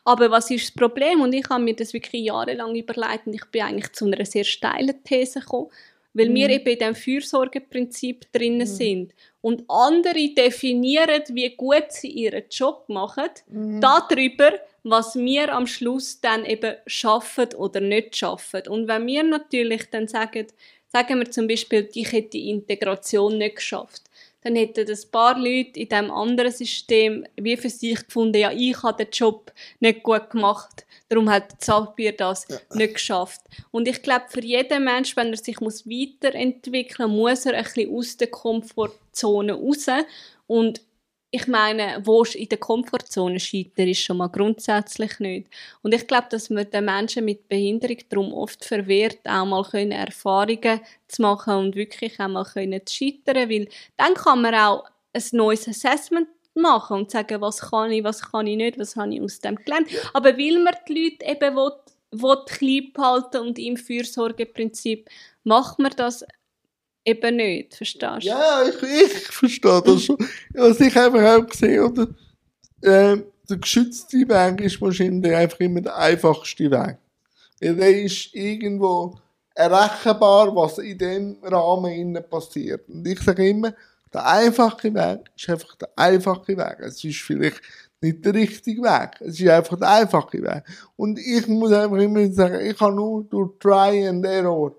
Aber 0.04 0.32
was 0.32 0.50
ist 0.50 0.70
das 0.70 0.72
Problem? 0.76 1.22
Und 1.22 1.34
ich 1.34 1.48
habe 1.50 1.64
mir 1.64 1.76
das 1.76 1.94
wirklich 1.94 2.24
jahrelang 2.24 2.76
überlegt 2.76 3.28
und 3.28 3.34
ich 3.36 3.46
bin 3.46 3.62
eigentlich 3.62 3.94
zu 3.94 4.06
einer 4.06 4.26
sehr 4.26 4.44
steilen 4.44 5.04
These 5.04 5.40
gekommen, 5.40 5.68
weil 6.14 6.30
mhm. 6.30 6.36
wir 6.36 6.50
eben 6.50 6.68
in 6.68 6.80
diesem 6.80 6.96
Fürsorgeprinzip 6.96 8.32
drinnen 8.34 8.60
mhm. 8.60 8.66
sind. 8.66 9.14
Und 9.42 9.64
andere 9.70 10.34
definieren, 10.36 11.24
wie 11.30 11.56
gut 11.56 11.86
sie 11.90 12.10
ihren 12.10 12.46
Job 12.50 12.86
machen, 12.90 13.30
mhm. 13.48 13.80
darüber, 13.80 14.52
was 14.84 15.16
wir 15.16 15.54
am 15.54 15.68
Schluss 15.68 16.22
dann 16.22 16.44
eben 16.44 16.76
schaffen 16.88 17.54
oder 17.56 17.82
nicht 17.82 18.18
schaffen. 18.18 18.64
Und 18.68 18.88
wenn 18.88 19.06
wir 19.06 19.24
natürlich 19.24 19.90
dann 19.92 20.08
sagen, 20.08 20.48
Sagen 20.90 21.20
wir 21.20 21.30
zum 21.30 21.48
Beispiel, 21.48 21.90
ich 21.94 22.12
hätte 22.12 22.30
die 22.32 22.50
Integration 22.50 23.38
nicht 23.38 23.58
geschafft. 23.58 24.04
Dann 24.44 24.56
hätten 24.56 24.90
ein 24.90 25.12
paar 25.12 25.38
Leute 25.38 25.80
in 25.80 25.90
diesem 25.90 26.12
anderen 26.12 26.52
System 26.52 27.26
wie 27.36 27.58
für 27.58 27.70
sich 27.70 28.06
gefunden, 28.06 28.38
ja, 28.38 28.52
ich 28.52 28.82
habe 28.82 29.04
den 29.04 29.12
Job 29.12 29.52
nicht 29.80 30.04
gut 30.04 30.30
gemacht. 30.30 30.86
Darum 31.10 31.30
hat 31.30 31.62
Zapier 31.62 32.12
das 32.14 32.46
ja. 32.50 32.58
nicht 32.76 32.96
geschafft. 32.96 33.42
Und 33.72 33.88
ich 33.88 34.02
glaube, 34.02 34.26
für 34.30 34.44
jeden 34.44 34.84
Mensch, 34.84 35.16
wenn 35.16 35.32
er 35.32 35.38
sich 35.38 35.60
muss 35.60 35.86
weiterentwickeln 35.86 37.10
muss, 37.10 37.46
muss 37.46 37.46
er 37.46 37.56
ein 37.56 37.64
bisschen 37.64 37.94
aus 37.94 38.18
der 38.18 38.28
Komfortzone 38.28 39.54
raus. 39.54 39.88
Und 40.48 40.82
ich 41.38 41.48
meine, 41.48 42.02
wo 42.04 42.24
in 42.24 42.50
der 42.50 42.58
Komfortzone 42.58 43.40
scheitern, 43.40 43.88
ist 43.88 44.02
schon 44.02 44.18
mal 44.18 44.28
grundsätzlich 44.28 45.20
nicht. 45.20 45.48
Und 45.84 45.94
ich 45.94 46.08
glaube, 46.08 46.28
dass 46.32 46.50
man 46.50 46.70
den 46.70 46.86
Menschen 46.86 47.26
mit 47.26 47.48
Behinderung 47.48 47.98
darum 48.10 48.34
oft 48.34 48.66
verwehrt, 48.66 49.20
auch 49.26 49.46
mal 49.46 49.64
können 49.64 49.92
Erfahrungen 49.92 50.82
zu 51.08 51.22
machen 51.22 51.54
und 51.56 51.76
wirklich 51.76 52.20
auch 52.20 52.28
mal 52.28 52.44
können 52.44 52.82
zu 52.86 52.96
scheitern, 52.96 53.50
weil 53.50 53.68
dann 53.98 54.16
kann 54.16 54.42
man 54.42 54.56
auch 54.56 54.86
ein 55.14 55.24
neues 55.32 55.68
Assessment 55.68 56.28
machen 56.56 56.98
und 56.98 57.12
sagen, 57.12 57.40
was 57.40 57.62
kann 57.62 57.92
ich, 57.92 58.04
was 58.04 58.32
kann 58.32 58.48
ich 58.48 58.58
nicht, 58.58 58.80
was 58.80 58.96
habe 58.96 59.14
ich 59.14 59.22
aus 59.22 59.40
dem 59.40 59.58
gelernt. 59.58 59.90
Aber 60.14 60.38
weil 60.38 60.60
man 60.64 60.76
die 60.88 61.04
Leute 61.04 61.26
eben 61.26 61.56
will, 61.56 61.72
will 62.12 62.38
klein 62.48 62.92
behalten 62.94 63.48
und 63.48 63.60
im 63.60 63.78
Fürsorgeprinzip 63.78 65.08
macht 65.44 65.78
man 65.78 65.92
das 65.96 66.26
eben 67.08 67.36
nicht, 67.38 67.76
verstehst 67.76 68.24
du? 68.24 68.28
Ja, 68.28 68.64
ich, 68.68 68.84
ich 68.84 69.14
verstehe 69.28 69.82
das 69.82 70.04
schon. 70.04 70.18
Was 70.54 70.80
ich 70.80 70.96
einfach 70.98 71.38
auch 71.38 71.48
gesehen 71.48 71.84
oder? 71.84 72.08
Äh, 72.82 73.18
der 73.50 73.58
geschützte 73.58 74.18
Weg 74.18 74.62
ist 74.62 74.82
wahrscheinlich 74.82 75.34
einfach 75.34 75.60
immer 75.60 75.82
der 75.82 75.96
einfachste 75.96 76.70
Weg. 76.70 76.98
Weil 77.62 77.76
der 77.76 78.02
ist 78.04 78.36
irgendwo 78.36 79.16
errechenbar, 79.56 80.54
was 80.56 80.78
in 80.80 80.98
dem 80.98 81.38
Rahmen 81.42 82.24
passiert. 82.30 82.88
Und 82.90 83.08
ich 83.08 83.20
sage 83.22 83.48
immer, 83.50 83.74
der 84.14 84.28
einfache 84.28 84.94
Weg 84.94 85.32
ist 85.36 85.50
einfach 85.50 85.76
der 85.76 85.90
einfache 85.96 86.58
Weg. 86.58 86.78
Es 86.80 87.04
ist 87.04 87.22
vielleicht 87.22 87.62
nicht 88.02 88.24
der 88.24 88.34
richtige 88.34 88.82
Weg. 88.84 89.22
Es 89.22 89.40
ist 89.40 89.50
einfach 89.50 89.80
der 89.80 89.90
einfache 89.90 90.42
Weg. 90.42 90.64
Und 90.98 91.18
ich 91.18 91.48
muss 91.48 91.72
einfach 91.72 91.98
immer 91.98 92.30
sagen, 92.32 92.64
ich 92.66 92.80
habe 92.80 92.96
nur 92.96 93.24
durch 93.24 93.58
Try 93.60 94.08
and 94.08 94.26
Error 94.26 94.76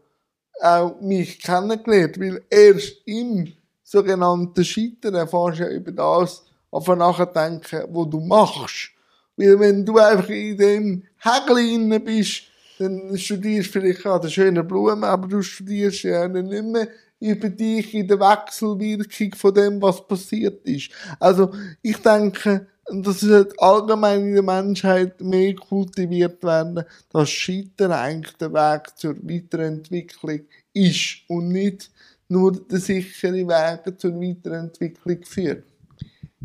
auch 0.61 1.01
mich 1.01 1.41
kennengelernt, 1.41 2.19
weil 2.19 2.43
erst 2.51 2.97
im 3.07 3.53
sogenannten 3.83 4.65
Scheitern 4.65 5.15
erfährst 5.15 5.61
du 5.61 5.63
ja 5.65 5.71
über 5.71 5.93
das, 5.93 6.45
auf 6.71 6.87
nachdenken, 6.89 7.85
wo 7.89 8.05
du 8.05 8.21
machst. 8.21 8.91
Weil 9.37 9.59
wenn 9.59 9.85
du 9.85 9.99
einfach 9.99 10.29
in 10.29 10.59
dem 10.59 11.03
Hägel 11.19 12.01
bist, 12.01 12.43
dann 12.79 13.17
studierst 13.17 13.75
du 13.75 13.81
vielleicht 13.81 14.07
an 14.07 14.21
der 14.21 14.29
schönen 14.29 14.67
Blumen, 14.67 15.05
aber 15.05 15.27
du 15.29 15.43
studierst 15.43 16.03
ja 16.03 16.29
nicht 16.29 16.65
mehr 16.65 16.89
über 17.21 17.49
dich 17.49 17.95
in 17.95 18.07
der 18.07 18.21
Wechselwirkung 18.21 19.35
von 19.35 19.55
dem, 19.55 19.83
was 19.83 20.07
passiert 20.07 20.65
ist. 20.67 20.91
Also, 21.19 21.53
ich 21.83 21.97
denke, 21.99 22.67
dass 22.91 23.23
es 23.23 23.59
allgemein 23.59 24.29
in 24.29 24.35
der 24.35 24.43
Menschheit 24.43 25.21
mehr 25.21 25.55
kultiviert 25.55 26.43
werden, 26.43 26.85
dass 27.13 27.31
Scheitern 27.31 27.93
eigentlich 27.93 28.37
der 28.37 28.53
Weg 28.53 28.97
zur 28.97 29.17
Weiterentwicklung 29.17 30.41
ist 30.73 31.19
und 31.29 31.49
nicht 31.49 31.91
nur 32.29 32.53
der 32.53 32.79
sichere 32.79 33.47
Weg 33.47 34.01
zur 34.01 34.21
Weiterentwicklung 34.21 35.23
führt. 35.25 35.65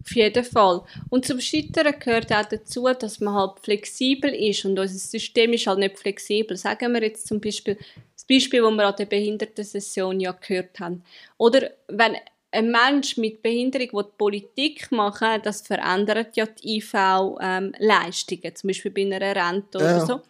Auf 0.01 0.15
jeden 0.15 0.43
Fall. 0.43 0.81
Und 1.09 1.25
zum 1.25 1.39
Scheitern 1.39 1.93
gehört 1.97 2.31
auch 2.33 2.45
dazu, 2.45 2.87
dass 2.99 3.21
man 3.21 3.35
halt 3.35 3.59
flexibel 3.61 4.33
ist 4.33 4.65
und 4.65 4.77
unser 4.77 4.93
System 4.93 5.53
ist 5.53 5.67
halt 5.67 5.79
nicht 5.79 5.97
flexibel. 5.97 6.57
Sagen 6.57 6.93
wir 6.93 7.03
jetzt 7.03 7.27
zum 7.27 7.39
Beispiel 7.39 7.77
das 8.13 8.25
Beispiel, 8.25 8.61
das 8.61 8.71
wir 8.71 8.85
an 8.85 8.95
der 8.97 9.05
Behindertensession 9.05 10.19
ja 10.19 10.31
gehört 10.33 10.79
haben. 10.79 11.03
Oder 11.37 11.71
wenn 11.87 12.15
ein 12.53 12.71
Mensch 12.71 13.17
mit 13.17 13.41
Behinderung 13.41 13.93
will 13.93 14.11
Politik 14.17 14.91
machen 14.91 15.41
das 15.43 15.61
verändert 15.61 16.35
ja 16.35 16.45
die 16.45 16.77
IV-Leistungen, 16.77 18.43
ähm, 18.43 18.55
zum 18.55 18.67
Beispiel 18.67 18.91
bei 18.91 19.01
einer 19.01 19.35
Rente 19.35 19.79
ja. 19.79 19.95
oder 19.97 20.05
so. 20.05 20.21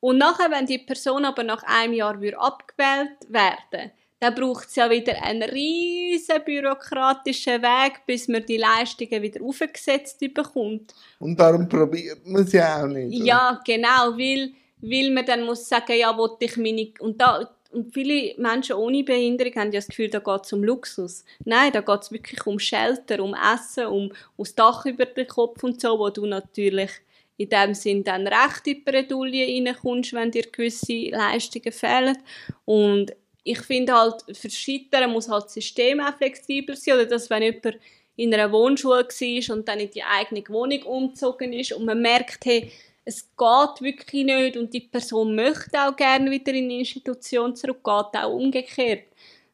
Und 0.00 0.18
nachher, 0.18 0.50
wenn 0.50 0.66
die 0.66 0.78
Person 0.78 1.24
aber 1.24 1.42
nach 1.42 1.62
einem 1.62 1.92
Jahr 1.92 2.16
abgewählt 2.38 3.18
werden 3.28 3.92
dann 4.20 4.34
braucht 4.34 4.68
es 4.68 4.76
ja 4.76 4.90
wieder 4.90 5.20
einen 5.22 5.42
riesen 5.44 6.44
bürokratischen 6.44 7.62
Weg, 7.62 8.02
bis 8.06 8.28
man 8.28 8.44
die 8.44 8.58
Leistungen 8.58 9.22
wieder 9.22 9.42
aufgesetzt 9.42 10.20
bekommt. 10.20 10.94
Und 11.18 11.40
darum 11.40 11.66
probiert 11.66 12.26
man 12.26 12.42
es 12.42 12.52
ja 12.52 12.82
auch 12.82 12.86
nicht. 12.86 13.16
Oder? 13.16 13.24
Ja, 13.24 13.60
genau, 13.64 14.12
weil, 14.18 14.52
weil 14.82 15.10
man 15.10 15.24
dann 15.24 15.46
muss 15.46 15.66
sagen, 15.66 15.96
ja, 15.98 16.14
wollte 16.16 16.44
ich 16.44 16.56
meine... 16.58 16.92
Und, 17.00 17.18
da, 17.18 17.48
und 17.72 17.94
viele 17.94 18.34
Menschen 18.36 18.76
ohne 18.76 19.04
Behinderung 19.04 19.54
haben 19.54 19.72
ja 19.72 19.78
das 19.78 19.88
Gefühl, 19.88 20.08
da 20.08 20.18
geht 20.18 20.44
es 20.44 20.52
um 20.52 20.64
Luxus. 20.64 21.24
Nein, 21.44 21.72
da 21.72 21.80
geht 21.80 22.02
es 22.02 22.12
wirklich 22.12 22.44
um 22.46 22.58
Shelter, 22.58 23.22
um 23.22 23.34
Essen, 23.34 23.86
um, 23.86 24.12
das 24.36 24.54
Dach 24.54 24.86
über 24.86 25.06
den 25.06 25.26
Kopf 25.26 25.62
und 25.62 25.80
so, 25.80 25.98
wo 25.98 26.10
du 26.10 26.26
natürlich 26.26 26.90
in 27.36 27.48
dem 27.48 27.74
Sinn 27.74 28.04
dann 28.04 28.26
recht 28.26 28.66
in 28.66 28.74
die 28.74 28.80
Bredouille 28.80 29.46
reinkommst, 29.46 30.12
wenn 30.12 30.30
dir 30.30 30.42
gewisse 30.42 31.10
Leistungen 31.10 31.72
fehlen. 31.72 32.18
Und 32.64 33.12
ich 33.44 33.60
finde 33.60 33.94
halt, 33.94 34.24
für 34.36 34.50
Scheitern 34.50 35.10
muss 35.10 35.28
halt 35.28 35.44
das 35.44 35.54
System 35.54 36.00
auch 36.00 36.16
flexibel 36.16 36.76
sein, 36.76 36.94
oder 36.94 37.06
dass 37.06 37.30
wenn 37.30 37.42
jemand 37.42 37.78
in 38.16 38.34
einer 38.34 38.52
Wohnschule 38.52 39.04
war 39.04 39.56
und 39.56 39.66
dann 39.66 39.80
in 39.80 39.90
die 39.90 40.02
eigene 40.02 40.44
Wohnung 40.48 40.82
umgezogen 40.82 41.54
ist 41.54 41.72
und 41.72 41.86
man 41.86 42.02
merkt, 42.02 42.44
hey, 42.44 42.70
es 43.04 43.22
geht 43.22 43.80
wirklich 43.80 44.24
nicht 44.24 44.56
und 44.56 44.72
die 44.72 44.80
Person 44.80 45.34
möchte 45.34 45.80
auch 45.80 45.96
gerne 45.96 46.30
wieder 46.30 46.52
in 46.52 46.68
die 46.68 46.80
Institution 46.80 47.56
zurück, 47.56 47.82
geht 47.84 48.20
auch 48.22 48.32
umgekehrt. 48.32 49.04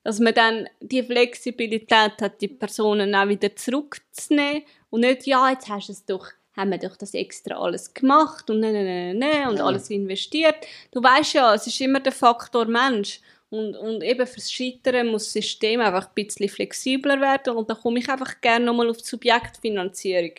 Dass 0.03 0.21
man 0.21 0.35
dann 0.35 0.69
die 0.81 1.03
Flexibilität 1.03 2.21
hat, 2.21 2.41
die 2.41 2.49
Personen 2.49 3.15
auch 3.15 3.29
wieder 3.29 3.55
zurückzunehmen 3.57 4.63
und 4.91 5.01
nicht, 5.01 5.27
ja, 5.27 5.51
jetzt 5.51 5.69
hast 5.69 5.89
du 5.89 5.93
es 5.93 6.05
doch 6.05 6.27
haben 6.57 6.71
wir 6.71 6.79
doch 6.79 6.97
das 6.97 7.13
extra 7.13 7.57
alles 7.57 7.93
gemacht 7.93 8.49
und 8.49 8.61
ne, 8.61 8.73
ne, 8.73 8.83
ne, 8.83 9.15
ne, 9.15 9.51
und 9.51 9.61
alles 9.61 9.91
investiert. 9.91 10.57
Du 10.91 11.03
weißt 11.03 11.35
ja, 11.35 11.55
es 11.55 11.67
ist 11.67 11.81
immer 11.83 12.01
der 12.01 12.13
Faktor 12.13 12.65
Mensch. 12.65 13.21
Und, 13.51 13.77
und 13.77 14.03
eben 14.03 14.27
fürs 14.27 14.51
Scheitern 14.51 15.09
muss 15.09 15.25
das 15.25 15.35
System 15.35 15.81
einfach 15.81 16.09
ein 16.09 16.15
bisschen 16.15 16.49
flexibler 16.49 17.21
werden. 17.21 17.57
Und 17.57 17.71
da 17.71 17.75
komme 17.75 18.01
ich 18.01 18.09
einfach 18.09 18.41
gerne 18.41 18.65
nochmal 18.65 18.89
auf 18.89 18.97
die 18.97 19.05
Subjektfinanzierung 19.05 20.33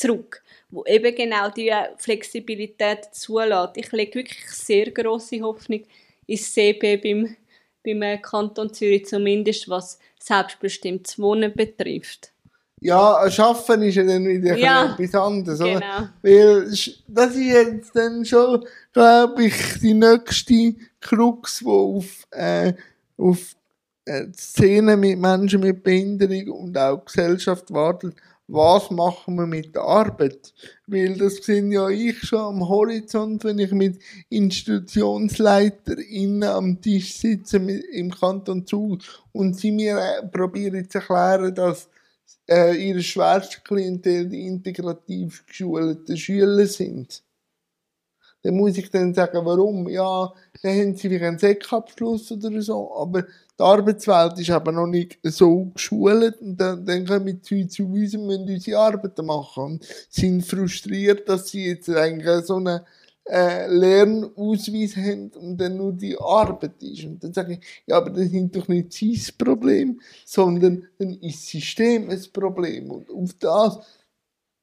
zurück, 0.00 0.42
wo 0.70 0.84
eben 0.84 1.14
genau 1.14 1.50
diese 1.50 1.90
Flexibilität 1.98 3.08
zulässt. 3.12 3.76
Ich 3.76 3.92
lege 3.92 4.16
wirklich 4.16 4.48
sehr 4.50 4.90
große 4.90 5.40
Hoffnung 5.40 5.82
ins 6.26 6.52
CP 6.52 6.96
beim, 6.96 7.36
beim 7.84 8.22
Kanton 8.22 8.72
Zürich, 8.72 9.06
zumindest 9.06 9.68
was 9.68 9.98
selbstbestimmtes 10.18 11.18
Wohnen 11.18 11.52
betrifft. 11.52 12.32
Ja, 12.82 13.30
Schaffen 13.30 13.82
ist 13.82 13.96
ja 13.96 14.04
dann 14.04 14.26
wieder 14.26 14.56
ja, 14.56 14.96
etwas 14.98 15.14
anderes, 15.14 15.58
genau. 15.58 15.76
oder? 15.76 16.14
Weil, 16.22 16.64
das 16.64 17.34
ist 17.34 17.36
jetzt 17.36 17.94
dann 17.94 18.24
schon, 18.24 18.64
glaube 18.94 19.44
ich, 19.44 19.80
die 19.82 19.92
nächste 19.92 20.74
Krux, 20.98 21.58
die 21.58 21.66
auf, 21.66 22.26
äh, 22.30 22.72
auf 23.18 23.54
äh, 24.06 24.28
Szenen 24.32 24.98
mit 24.98 25.18
Menschen 25.18 25.60
mit 25.60 25.82
Behinderung 25.82 26.48
und 26.48 26.78
auch 26.78 27.04
Gesellschaft 27.04 27.70
wartet. 27.70 28.14
Was 28.52 28.90
machen 28.90 29.36
wir 29.36 29.46
mit 29.46 29.76
der 29.76 29.82
Arbeit? 29.82 30.52
Weil 30.88 31.16
das 31.16 31.36
sind 31.36 31.70
ja 31.70 31.88
ich 31.88 32.18
schon 32.18 32.40
am 32.40 32.68
Horizont, 32.68 33.44
wenn 33.44 33.60
ich 33.60 33.70
mit 33.70 34.00
InstitutionsleiterInnen 34.28 36.42
am 36.42 36.80
Tisch 36.80 37.16
sitze 37.16 37.58
im 37.58 38.10
Kanton 38.10 38.66
Zug 38.66 39.02
und 39.30 39.56
sie 39.56 39.70
mir 39.70 39.98
äh, 39.98 40.26
probieren 40.26 40.90
zu 40.90 40.98
erklären, 40.98 41.54
dass 41.54 41.88
äh, 42.48 42.74
ihre 42.74 43.04
schwerste 43.04 43.60
Klientel 43.60 44.28
die 44.28 44.48
integrativ 44.48 45.46
geschulten 45.46 46.16
Schüler 46.16 46.66
sind. 46.66 47.22
Dann 48.42 48.56
muss 48.56 48.78
ich 48.78 48.90
dann 48.90 49.14
sagen, 49.14 49.44
warum? 49.44 49.88
Ja, 49.88 50.32
dann 50.60 50.76
haben 50.76 50.96
sie 50.96 51.08
vielleicht 51.08 51.24
einen 51.24 51.38
Sekabschluss 51.38 52.32
oder 52.32 52.60
so, 52.62 52.96
aber 52.96 53.26
die 53.60 53.64
Arbeitswelt 53.64 54.38
ist 54.38 54.50
aber 54.50 54.72
noch 54.72 54.86
nicht 54.86 55.18
so 55.22 55.66
geschult 55.74 56.40
und 56.40 56.56
dann, 56.58 56.84
dann 56.86 57.06
kommen 57.06 57.40
sie 57.42 57.68
zu 57.68 57.84
uns 57.84 58.14
und 58.14 58.26
müssen 58.26 58.48
unsere 58.48 58.78
Arbeiten 58.78 59.26
machen 59.26 59.64
und 59.64 59.86
sind 60.08 60.46
frustriert, 60.46 61.28
dass 61.28 61.48
sie 61.48 61.66
jetzt 61.66 61.90
eigentlich 61.90 62.46
so 62.46 62.56
eine 62.56 62.86
äh, 63.28 63.66
Lernausweis 63.66 64.96
haben 64.96 65.30
und 65.32 65.58
dann 65.58 65.76
nur 65.76 65.92
die 65.92 66.18
Arbeit 66.18 66.82
ist. 66.82 67.04
Und 67.04 67.22
dann 67.22 67.34
sage 67.34 67.54
ich, 67.54 67.60
ja, 67.86 67.98
aber 67.98 68.08
das 68.08 68.32
ist 68.32 68.56
doch 68.56 68.66
nicht 68.66 68.94
sein 68.94 69.36
Problem, 69.36 70.00
sondern 70.24 70.86
dann 70.98 71.10
ist 71.20 71.42
das 71.42 71.48
System 71.48 72.08
ein 72.08 72.22
Problem. 72.32 72.90
Und 72.90 73.10
auf 73.10 73.34
das, 73.38 73.78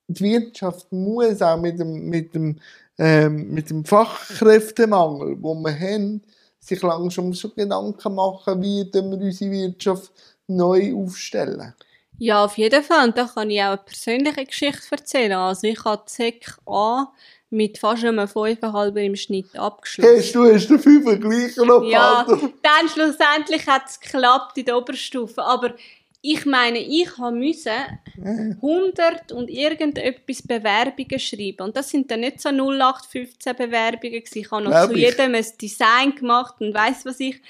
die 0.07 0.23
Wirtschaft 0.23 0.91
muss 0.91 1.39
auch 1.43 1.61
mit 1.61 1.79
dem, 1.79 2.09
mit 2.09 2.33
dem, 2.33 2.57
ähm, 2.97 3.53
mit 3.53 3.69
dem 3.69 3.85
Fachkräftemangel, 3.85 5.37
wo 5.39 5.53
wir 5.53 5.79
haben, 5.79 6.23
sich 6.67 6.81
langsam 6.81 7.33
schon 7.33 7.53
Gedanken 7.55 8.15
machen, 8.15 8.61
wie 8.61 8.89
wir 8.93 9.03
unsere 9.03 9.51
Wirtschaft 9.51 10.11
neu 10.47 10.93
aufstellen. 10.95 11.73
Ja, 12.19 12.45
auf 12.45 12.57
jeden 12.57 12.83
Fall. 12.83 13.07
Und 13.07 13.17
da 13.17 13.25
kann 13.25 13.49
ich 13.49 13.61
auch 13.61 13.67
eine 13.67 13.77
persönliche 13.77 14.45
Geschichte 14.45 14.87
erzählen. 14.91 15.33
Also 15.33 15.67
ich 15.67 15.83
habe 15.83 16.03
ZEC 16.05 16.57
A 16.65 17.11
mit 17.49 17.77
fast 17.77 18.03
einem 18.03 18.19
5,5 18.19 18.97
im 18.97 19.15
Schnitt 19.15 19.55
abgeschlossen. 19.55 20.17
Hast 20.17 20.35
du, 20.35 20.53
hast 20.53 20.67
du 20.67 20.77
fünf 20.79 21.05
gleich 21.19 21.55
noch 21.57 21.83
Ja, 21.83 22.25
dann 22.27 22.89
schlussendlich 22.91 23.65
hat 23.67 23.83
es 23.87 23.99
geklappt 23.99 24.57
in 24.57 24.65
der 24.65 24.77
Oberstufe. 24.77 25.41
Aber 25.43 25.73
ich 26.21 26.45
meine, 26.45 26.79
ich 26.79 27.17
habe 27.17 27.35
müssen 27.35 27.71
100 28.61 29.31
und 29.31 29.49
irgendetwas 29.49 30.41
Bewerbungen 30.41 31.19
schreiben. 31.19 31.61
Und 31.61 31.77
das 31.77 31.89
sind 31.89 32.09
dann 32.09 32.21
nicht 32.21 32.41
so 32.41 32.49
0815 32.49 33.55
Bewerbungen 33.55 34.23
gewesen. 34.23 34.39
Ich 34.39 34.51
habe 34.51 34.63
noch 34.63 34.71
Glaub 34.71 34.91
zu 34.91 34.97
jedem 34.97 35.35
ein 35.35 35.45
Design 35.61 36.15
gemacht 36.15 36.55
und 36.59 36.73
weiß 36.73 37.05
was 37.05 37.19
ich. 37.19 37.41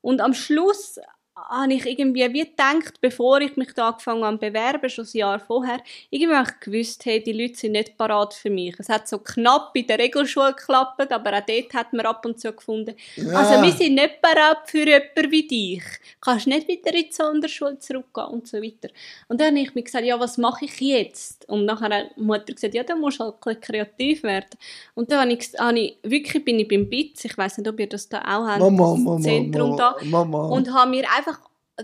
Und 0.00 0.20
am 0.20 0.34
Schluss 0.34 1.00
habe 1.36 1.72
ich 1.74 1.84
irgendwie 1.84 2.32
wie 2.32 2.44
gedacht, 2.44 3.00
bevor 3.00 3.40
ich 3.40 3.56
mich 3.56 3.72
da 3.74 3.88
angefangen 3.88 4.24
habe 4.24 4.38
zu 4.38 4.46
bewerben, 4.46 4.88
schon 4.88 5.04
ein 5.04 5.10
Jahr 5.18 5.40
vorher, 5.40 5.80
irgendwie 6.10 6.34
habe 6.36 6.48
ich 6.48 6.60
gewusst, 6.60 7.04
hey, 7.06 7.22
die 7.22 7.32
Leute 7.32 7.56
sind 7.56 7.72
nicht 7.72 7.96
parat 7.98 8.34
für 8.34 8.50
mich. 8.50 8.76
Es 8.78 8.88
hat 8.88 9.08
so 9.08 9.18
knapp 9.18 9.70
in 9.74 9.86
der 9.86 9.98
Regelschule 9.98 10.54
geklappt, 10.54 11.10
aber 11.12 11.36
auch 11.36 11.42
dort 11.44 11.74
hat 11.74 11.92
man 11.92 12.06
ab 12.06 12.24
und 12.24 12.38
zu 12.38 12.52
gefunden, 12.52 12.94
Ja. 13.16 13.36
also 13.36 13.62
wir 13.62 13.72
sind 13.72 13.94
nicht 13.96 14.22
parat 14.22 14.70
für 14.70 14.86
jemanden 14.86 15.30
wie 15.32 15.46
dich. 15.46 15.82
Kannst 16.20 16.46
nicht 16.46 16.68
wieder 16.68 16.94
in 16.94 17.06
die 17.08 17.12
Sonderschule 17.12 17.78
zurückgehen 17.80 18.26
und 18.28 18.46
so 18.46 18.58
weiter. 18.62 18.88
Und 19.28 19.40
dann 19.40 19.48
habe 19.56 19.58
ich 19.60 19.74
mir 19.74 19.82
gesagt, 19.82 20.04
ja, 20.04 20.18
was 20.20 20.38
mache 20.38 20.66
ich 20.66 20.80
jetzt? 20.80 21.48
Und 21.48 21.64
nachher 21.64 21.90
hat 21.90 22.10
die 22.16 22.20
Mutter 22.22 22.52
gesagt, 22.54 22.74
ja, 22.74 22.84
dann 22.84 23.00
musst 23.00 23.18
du 23.18 23.24
halt 23.24 23.34
ein 23.34 23.40
bisschen 23.40 23.60
kreativ 23.60 24.22
werden. 24.22 24.50
Und 24.94 25.10
dann 25.10 25.20
habe 25.22 25.32
ich, 25.32 25.48
habe 25.58 25.78
ich 25.78 25.98
wirklich 26.04 26.44
bin 26.44 26.60
ich 26.60 26.68
beim 26.68 26.88
BITS, 26.88 27.24
ich 27.24 27.36
weiß 27.36 27.58
nicht, 27.58 27.68
ob 27.68 27.80
ihr 27.80 27.88
das 27.88 28.08
da 28.08 28.20
auch 28.20 28.46
habt, 28.46 28.60
Mama, 28.60 28.90
das 28.92 28.98
Mama, 29.00 29.20
Zentrum 29.20 29.76
da 29.76 29.96
Mama, 30.04 30.24
Mama. 30.24 30.54
und 30.54 30.72
habe 30.72 30.90
mir 30.90 31.04
einfach 31.16 31.23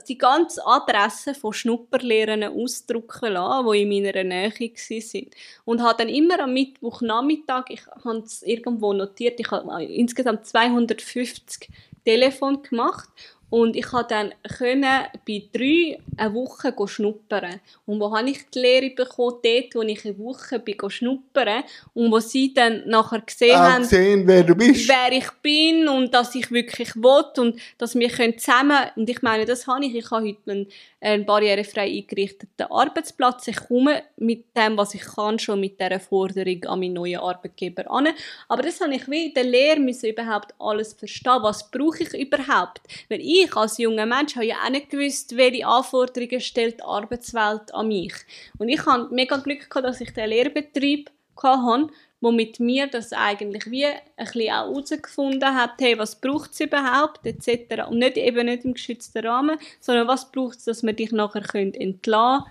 die 0.08 0.18
ganze 0.18 0.64
Adresse 0.64 1.34
von 1.34 1.52
Schnupperlehrern 1.52 2.44
ausdrucken 2.44 3.32
lassen, 3.32 3.72
die 3.72 3.82
in 3.82 3.88
meiner 3.88 4.24
Nähe 4.24 4.52
waren. 4.52 5.30
Und 5.64 5.82
habe 5.82 5.98
dann 5.98 6.08
immer 6.08 6.40
am 6.40 6.52
Mittwochnachmittag, 6.52 7.64
ich 7.70 7.86
habe 8.04 8.18
es 8.18 8.42
irgendwo 8.42 8.92
notiert, 8.92 9.40
ich 9.40 9.50
habe 9.50 9.84
insgesamt 9.84 10.46
250 10.46 11.68
Telefon 12.04 12.62
gemacht 12.62 13.10
und 13.50 13.76
ich 13.76 13.86
konnte 13.86 14.14
dann 14.14 14.32
können 14.56 15.04
bei 15.26 15.42
drei 15.52 15.98
eine 16.16 16.34
Woche 16.34 16.72
schnuppern. 16.86 17.60
Und 17.84 18.00
wo 18.00 18.16
habe 18.16 18.30
ich 18.30 18.48
die 18.54 18.60
Lehre 18.60 18.90
bekommen? 18.90 19.38
Dort, 19.42 19.74
wo 19.74 19.82
ich 19.82 20.04
eine 20.04 20.18
Woche 20.18 20.60
bin 20.60 20.76
schnuppern 20.88 21.64
und 21.92 22.12
wo 22.12 22.20
sie 22.20 22.54
dann 22.54 22.82
nachher 22.86 23.20
gesehen 23.20 23.56
auch 23.56 23.60
haben, 23.60 23.82
gesehen, 23.82 24.26
wer 24.26 24.44
du 24.44 24.54
bist. 24.54 24.88
wer 24.88 25.12
ich 25.12 25.30
bin 25.42 25.88
und 25.88 26.14
dass 26.14 26.34
ich 26.34 26.50
wirklich 26.50 26.94
will 26.94 27.24
und 27.38 27.60
dass 27.78 27.96
wir 27.96 28.08
können 28.08 28.38
zusammen 28.38 28.78
und 28.94 29.10
ich 29.10 29.20
meine, 29.22 29.44
das 29.44 29.66
habe 29.66 29.84
ich. 29.84 29.94
Ich 29.94 30.10
habe 30.10 30.28
heute 30.28 30.50
einen, 30.50 30.66
einen 31.00 31.26
barrierefrei 31.26 31.88
eingerichteten 31.88 32.70
Arbeitsplatz. 32.70 33.48
Ich 33.48 33.56
komme 33.66 34.02
mit 34.16 34.44
dem, 34.56 34.76
was 34.76 34.94
ich 34.94 35.02
kann, 35.02 35.38
schon 35.38 35.60
mit 35.60 35.80
dieser 35.80 35.98
Forderung 35.98 36.64
an 36.64 36.80
meinen 36.80 36.94
neuen 36.94 37.20
Arbeitgeber 37.20 37.90
an. 37.90 38.08
Aber 38.48 38.62
das 38.62 38.80
habe 38.80 38.94
ich 38.94 39.10
wie 39.10 39.26
in 39.26 39.34
der 39.34 39.44
Lehre 39.44 39.80
müssen 39.80 40.10
überhaupt 40.10 40.54
alles 40.58 40.92
verstehen. 40.92 41.42
Was 41.42 41.68
brauche 41.70 42.04
ich 42.04 42.14
überhaupt? 42.14 42.80
Weil 43.08 43.20
ich 43.20 43.39
als 43.54 43.78
junger 43.78 44.06
Mensch 44.06 44.36
habe 44.36 44.46
ja 44.46 44.56
auch 44.64 44.70
nicht 44.70 44.90
gewusst, 44.90 45.36
welche 45.36 45.66
Anforderungen 45.66 46.40
stellt 46.40 46.78
die 46.78 46.82
Arbeitswelt 46.82 47.74
an 47.74 47.88
mich. 47.88 48.14
Und 48.58 48.68
ich 48.68 48.84
habe 48.86 49.14
mega 49.14 49.36
Glück 49.36 49.68
gehabt, 49.68 49.86
dass 49.86 50.00
ich 50.00 50.12
den 50.12 50.28
Lehrbetrieb 50.28 51.10
hatte, 51.42 51.88
wo 52.20 52.30
mit 52.30 52.60
mir 52.60 52.86
das 52.86 53.12
eigentlich 53.12 53.70
wie 53.70 53.86
ein 53.86 54.00
bisschen 54.16 54.52
auch 54.52 54.66
herausgefunden 54.66 55.54
hat, 55.54 55.72
hey, 55.80 55.98
was 55.98 56.20
braucht 56.20 56.52
es 56.52 56.60
überhaupt, 56.60 57.24
etc. 57.24 57.88
Und 57.88 57.98
nicht 57.98 58.16
eben 58.16 58.46
nicht 58.46 58.64
im 58.64 58.74
geschützten 58.74 59.26
Rahmen, 59.26 59.58
sondern 59.80 60.06
was 60.06 60.30
braucht 60.30 60.58
es, 60.58 60.64
dass 60.64 60.82
wir 60.82 60.92
dich 60.92 61.12
nachher 61.12 61.42
können 61.42 61.74
entlassen 61.74 62.44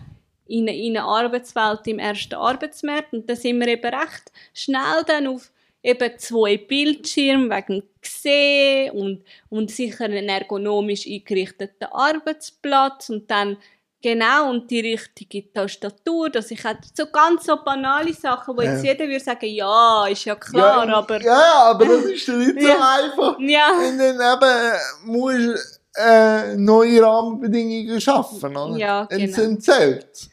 in 0.48 0.68
in 0.68 0.98
eine 0.98 1.06
Arbeitswelt 1.06 1.86
im 1.86 2.00
ersten 2.00 2.34
Arbeitsmarkt. 2.34 3.14
Und 3.14 3.30
da 3.30 3.36
sind 3.36 3.60
wir 3.60 3.68
eben 3.68 3.94
recht 3.94 4.32
schnell 4.54 5.04
dann 5.06 5.28
auf 5.28 5.52
eben 5.84 6.18
zwei 6.18 6.58
Bildschirme 6.58 7.50
wegen 7.56 7.84
Gesehen 8.02 8.92
und, 8.92 9.24
und 9.50 9.72
sicher 9.72 10.06
einen 10.06 10.30
ergonomisch 10.30 11.06
eingerichteten 11.08 11.88
Arbeitsplatz 11.92 13.10
und 13.10 13.30
dann 13.30 13.58
Genau, 14.02 14.50
und 14.50 14.72
die 14.72 14.80
richtige 14.80 15.52
Tastatur, 15.52 16.30
dass 16.30 16.52
ich 16.52 16.64
halt 16.64 16.78
so 16.96 17.06
ganz 17.08 17.46
so 17.46 17.58
banale 17.62 18.14
Sachen, 18.14 18.56
wo 18.56 18.62
jetzt 18.62 18.82
Ja. 18.82 18.94
jeder 18.94 19.06
würde 19.08 19.20
sagen, 19.20 19.48
ja, 19.48 20.08
ist 20.08 20.24
ja 20.24 20.36
klar, 20.36 20.88
ja, 20.88 20.96
aber 20.96 21.22
Ja, 21.22 21.62
aber 21.64 21.84
das 21.86 22.06
ist 22.06 22.30
nicht 22.30 22.62
so 22.62 22.68
Ja. 22.70 22.96
einfach. 22.98 23.38
ja, 23.42 23.72
Und 23.74 23.98
dann 23.98 24.16
eben 24.16 24.80
musst 25.04 25.82
äh, 25.98 26.56
neue 26.56 27.04
Rahmenbedingungen 27.04 28.00
schaffen. 28.00 28.56
Oder? 28.56 28.78
Ja, 28.78 29.04
genau. 29.04 29.42
entzählt. 29.42 30.29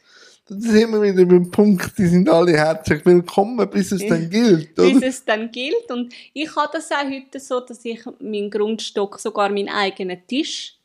Da 0.49 0.55
sind 0.57 0.91
wir 0.91 1.01
wieder 1.01 1.25
beim 1.25 1.51
Punkt, 1.51 1.97
die 1.97 2.05
sind 2.07 2.29
alle 2.29 2.53
herzlich 2.53 3.05
willkommen, 3.05 3.69
bis 3.69 3.91
es 3.91 4.07
dann 4.07 4.29
gilt. 4.29 4.75
bis 4.75 4.95
Oder? 4.95 5.07
es 5.07 5.25
dann 5.25 5.51
gilt. 5.51 5.91
Und 5.91 6.13
ich 6.33 6.55
habe 6.55 6.69
das 6.71 6.89
auch 6.89 7.03
heute 7.03 7.37
so, 7.41 7.59
dass 7.59 7.83
ich 7.83 7.99
meinen 8.19 8.49
Grundstock, 8.49 9.19
sogar 9.19 9.49
meinen 9.49 9.67
eigenen 9.67 10.25
Tisch, 10.25 10.77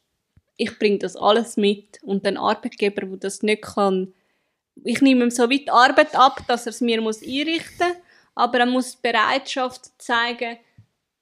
ich 0.56 0.76
bringe 0.80 0.98
das 0.98 1.14
alles 1.14 1.56
mit. 1.56 2.02
Und 2.02 2.26
ein 2.26 2.38
Arbeitgeber, 2.38 3.06
der 3.06 3.18
das 3.18 3.44
nicht 3.44 3.62
kann, 3.62 4.12
ich 4.82 5.00
nehme 5.00 5.24
ihm 5.24 5.30
so 5.30 5.48
weit 5.48 5.70
Arbeit 5.70 6.16
ab, 6.16 6.40
dass 6.48 6.66
er 6.66 6.70
es 6.70 6.80
mir 6.80 7.00
muss 7.00 7.22
einrichten 7.22 7.86
muss, 7.86 7.96
aber 8.34 8.60
er 8.60 8.66
muss 8.66 8.96
die 8.96 9.08
Bereitschaft 9.12 9.90
zeigen, 9.98 10.56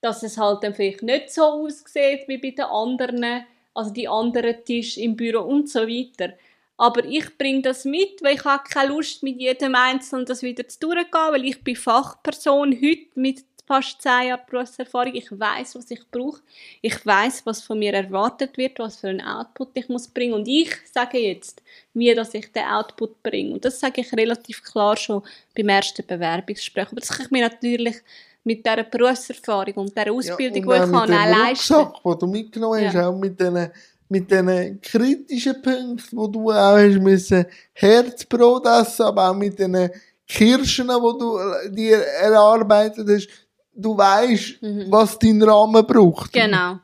dass 0.00 0.22
es 0.22 0.38
halt 0.38 0.62
dann 0.62 0.74
vielleicht 0.74 1.02
nicht 1.02 1.30
so 1.30 1.42
aussieht 1.42 2.26
wie 2.26 2.38
bei 2.38 2.50
den 2.52 2.64
anderen, 2.64 3.44
also 3.74 3.92
die 3.92 4.08
anderen 4.08 4.64
Tische 4.64 5.02
im 5.02 5.14
Büro 5.14 5.40
und 5.42 5.68
so 5.68 5.80
weiter. 5.80 6.32
Aber 6.80 7.04
ich 7.04 7.36
bringe 7.36 7.60
das 7.60 7.84
mit, 7.84 8.22
weil 8.22 8.36
ich 8.36 8.44
habe 8.46 8.64
keine 8.66 8.94
Lust, 8.94 9.22
mit 9.22 9.38
jedem 9.38 9.74
Einzelnen 9.74 10.24
das 10.24 10.42
wieder 10.42 10.66
zu 10.66 10.78
durchgehen, 10.80 11.30
weil 11.30 11.44
ich 11.44 11.62
bin 11.62 11.76
Fachperson 11.76 12.72
heute 12.72 13.06
mit 13.16 13.44
fast 13.66 14.00
zehn 14.00 14.28
Jahren 14.28 14.40
Berufserfahrung. 14.48 15.14
Ich 15.14 15.30
weiß, 15.30 15.74
was 15.74 15.90
ich 15.90 16.00
brauche. 16.10 16.40
Ich 16.80 17.04
weiß, 17.04 17.44
was 17.44 17.60
von 17.62 17.78
mir 17.78 17.92
erwartet 17.92 18.56
wird, 18.56 18.78
was 18.78 18.96
für 18.96 19.08
einen 19.08 19.20
Output 19.20 19.68
ich 19.74 19.90
muss 19.90 20.08
bringen. 20.08 20.32
Und 20.32 20.48
ich 20.48 20.70
sage 20.90 21.18
jetzt, 21.18 21.62
wie 21.92 22.14
dass 22.14 22.32
ich 22.32 22.50
den 22.50 22.64
Output 22.64 23.22
bringe. 23.22 23.52
Und 23.52 23.64
das 23.66 23.78
sage 23.78 24.00
ich 24.00 24.10
relativ 24.14 24.62
klar 24.64 24.96
schon 24.96 25.22
beim 25.54 25.68
ersten 25.68 26.06
Bewerbungsgespräch. 26.06 26.86
Aber 26.86 27.00
das 27.00 27.10
kann 27.10 27.26
ich 27.26 27.30
mir 27.30 27.42
natürlich 27.42 27.96
mit 28.42 28.64
dieser 28.64 28.84
Berufserfahrung 28.84 29.74
und 29.74 29.96
dieser 29.96 30.10
Ausbildung, 30.10 30.66
ja, 30.70 30.78
die 30.78 30.82
und 30.86 30.92
ich 30.92 30.92
auch 30.92 31.00
habe, 31.00 31.12
mit 31.12 31.20
auch 31.20 31.46
leisten. 31.46 31.74
Rucksack, 31.74 32.02
den 32.04 32.18
du 32.18 32.26
mitgenommen 32.26 32.86
hast, 32.86 32.94
Ja. 32.94 33.08
auch 33.10 33.18
mit 33.18 33.38
diesen 33.38 33.70
mit 34.10 34.30
diesen 34.30 34.80
kritischen 34.82 35.62
Punkten, 35.62 36.16
wo 36.16 36.26
du 36.26 36.50
auch 36.50 36.76
hast 36.76 36.98
müssen 37.00 37.46
Herzbrot 37.72 38.66
essen, 38.66 39.02
aber 39.02 39.30
auch 39.30 39.34
mit 39.34 39.58
diesen 39.58 39.88
Kirschen, 40.26 40.88
wo 40.88 41.12
du 41.12 41.38
äh, 41.38 41.70
dir 41.70 41.98
erarbeitet 41.98 43.08
hast. 43.08 43.28
Du 43.72 43.96
weißt, 43.96 44.60
Mhm. 44.62 44.86
was 44.90 45.18
dein 45.18 45.42
Rahmen 45.42 45.86
braucht. 45.86 46.32
Genau. 46.32 46.78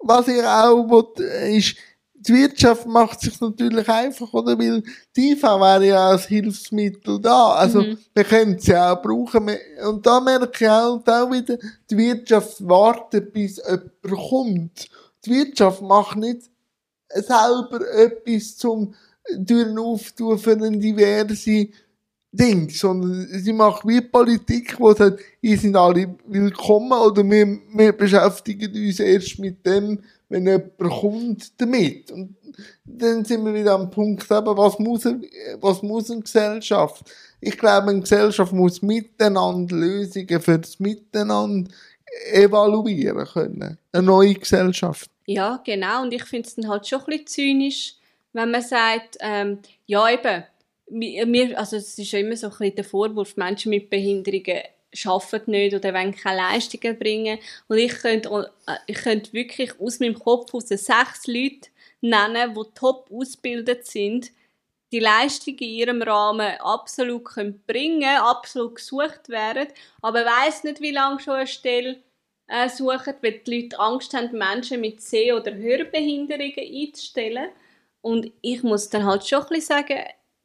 Was 0.00 0.28
ich 0.28 0.42
auch 0.42 0.88
will, 0.88 1.56
ist, 1.56 1.76
die 2.14 2.34
Wirtschaft 2.34 2.86
macht 2.86 3.20
sich 3.20 3.40
natürlich 3.40 3.88
einfach, 3.88 4.32
oder? 4.32 4.58
Weil 4.58 4.82
die 5.14 5.32
IV 5.32 5.42
wäre 5.42 5.86
ja 5.86 6.08
als 6.08 6.26
Hilfsmittel 6.26 7.20
da. 7.20 7.50
Also, 7.52 7.82
Mhm. 7.82 7.98
wir 8.14 8.24
können 8.24 8.58
sie 8.58 8.74
auch 8.74 9.00
brauchen. 9.00 9.50
Und 9.86 10.04
da 10.04 10.20
merke 10.20 10.64
ich 10.64 10.70
halt 10.70 11.08
auch 11.08 11.30
wieder, 11.30 11.56
die 11.88 11.96
Wirtschaft 11.96 12.66
wartet, 12.66 13.32
bis 13.32 13.58
jemand 13.58 14.28
kommt. 14.28 14.88
Die 15.26 15.30
Wirtschaft 15.30 15.82
macht 15.82 16.16
nicht 16.16 16.42
selber 17.08 17.80
etwas 17.94 18.56
zum 18.56 18.94
Türen 19.46 19.78
auftun 19.78 20.38
für 20.38 20.52
eine 20.52 20.78
diverse 20.78 21.68
Ding, 22.32 22.68
sondern 22.68 23.26
sie 23.28 23.52
macht 23.52 23.86
wie 23.86 24.00
Politik, 24.00 24.78
wo 24.78 24.92
sagt, 24.92 25.20
ihr 25.40 25.58
sind 25.58 25.74
alle 25.74 26.14
willkommen 26.26 26.92
oder 26.92 27.24
wir, 27.24 27.58
wir 27.74 27.92
beschäftigen 27.92 28.72
uns 28.74 29.00
erst 29.00 29.38
mit 29.38 29.64
dem, 29.66 30.00
wenn 30.28 30.46
jemand 30.46 30.78
kommt 30.78 31.60
damit. 31.60 32.10
Und 32.10 32.36
dann 32.84 33.24
sind 33.24 33.44
wir 33.44 33.54
wieder 33.54 33.74
am 33.74 33.90
Punkt, 33.90 34.30
eben, 34.30 34.56
was 34.56 34.78
muss, 34.78 35.04
was 35.60 35.82
muss 35.82 36.10
eine 36.10 36.20
Gesellschaft? 36.20 37.10
Ich 37.40 37.58
glaube, 37.58 37.90
eine 37.90 38.00
Gesellschaft 38.00 38.52
muss 38.52 38.82
miteinander 38.82 39.74
Lösungen 39.74 40.40
für 40.40 40.58
das 40.58 40.78
Miteinander 40.78 41.70
evaluieren 42.32 43.26
können. 43.26 43.78
Eine 43.92 44.06
neue 44.06 44.34
Gesellschaft. 44.34 45.10
Ja, 45.26 45.60
genau. 45.64 46.02
Und 46.02 46.12
ich 46.12 46.24
finde 46.24 46.48
es 46.48 46.54
dann 46.54 46.68
halt 46.68 46.86
schon 46.86 47.00
ein 47.00 47.06
bisschen 47.06 47.26
zynisch, 47.26 47.94
wenn 48.32 48.50
man 48.50 48.62
sagt, 48.62 49.16
ähm, 49.20 49.60
ja 49.86 50.08
eben, 50.10 50.44
wir- 50.88 51.58
also 51.58 51.76
es 51.76 51.98
ist 51.98 52.12
ja 52.12 52.20
immer 52.20 52.36
so 52.36 52.46
ein 52.46 52.50
bisschen 52.52 52.74
der 52.76 52.84
Vorwurf, 52.84 53.36
Menschen 53.36 53.70
mit 53.70 53.90
Behinderungen 53.90 54.62
arbeiten 55.04 55.50
nicht 55.50 55.74
oder 55.74 55.92
wollen 55.92 56.14
keine 56.14 56.38
Leistungen 56.38 56.98
bringen. 56.98 57.38
Und 57.68 57.78
ich 57.78 57.92
könnte, 57.98 58.50
äh, 58.66 58.76
ich 58.86 58.96
könnte 58.98 59.32
wirklich 59.32 59.78
aus 59.80 59.98
meinem 60.00 60.18
Kopf 60.18 60.54
aus 60.54 60.68
sechs 60.68 61.26
Leute 61.26 61.68
nennen, 62.00 62.54
die 62.54 62.62
top 62.74 63.10
ausgebildet 63.12 63.86
sind, 63.86 64.30
die 64.92 65.00
Leistungen 65.00 65.58
in 65.58 65.68
ihrem 65.68 66.02
Rahmen 66.02 66.58
absolut 66.60 67.24
können 67.24 67.62
bringen 67.66 68.16
absolut 68.18 68.76
gesucht 68.76 69.28
werden, 69.28 69.68
aber 70.02 70.24
weiß 70.24 70.64
nicht, 70.64 70.80
wie 70.80 70.92
lange 70.92 71.20
schon 71.20 71.34
eine 71.34 71.46
Stelle 71.46 72.02
äh, 72.48 72.68
suchen, 72.68 73.14
weil 73.22 73.40
die 73.46 73.62
Leute 73.62 73.78
Angst 73.78 74.14
haben, 74.14 74.36
Menschen 74.38 74.80
mit 74.80 75.00
Seh- 75.00 75.32
oder 75.32 75.54
Hörbehinderungen 75.54 76.54
einzustellen. 76.58 77.48
Und 78.00 78.30
ich 78.40 78.62
muss 78.62 78.88
dann 78.88 79.04
halt 79.04 79.26
schon 79.26 79.42
ein 79.42 79.48
bisschen 79.48 79.62
sagen, 79.66 79.98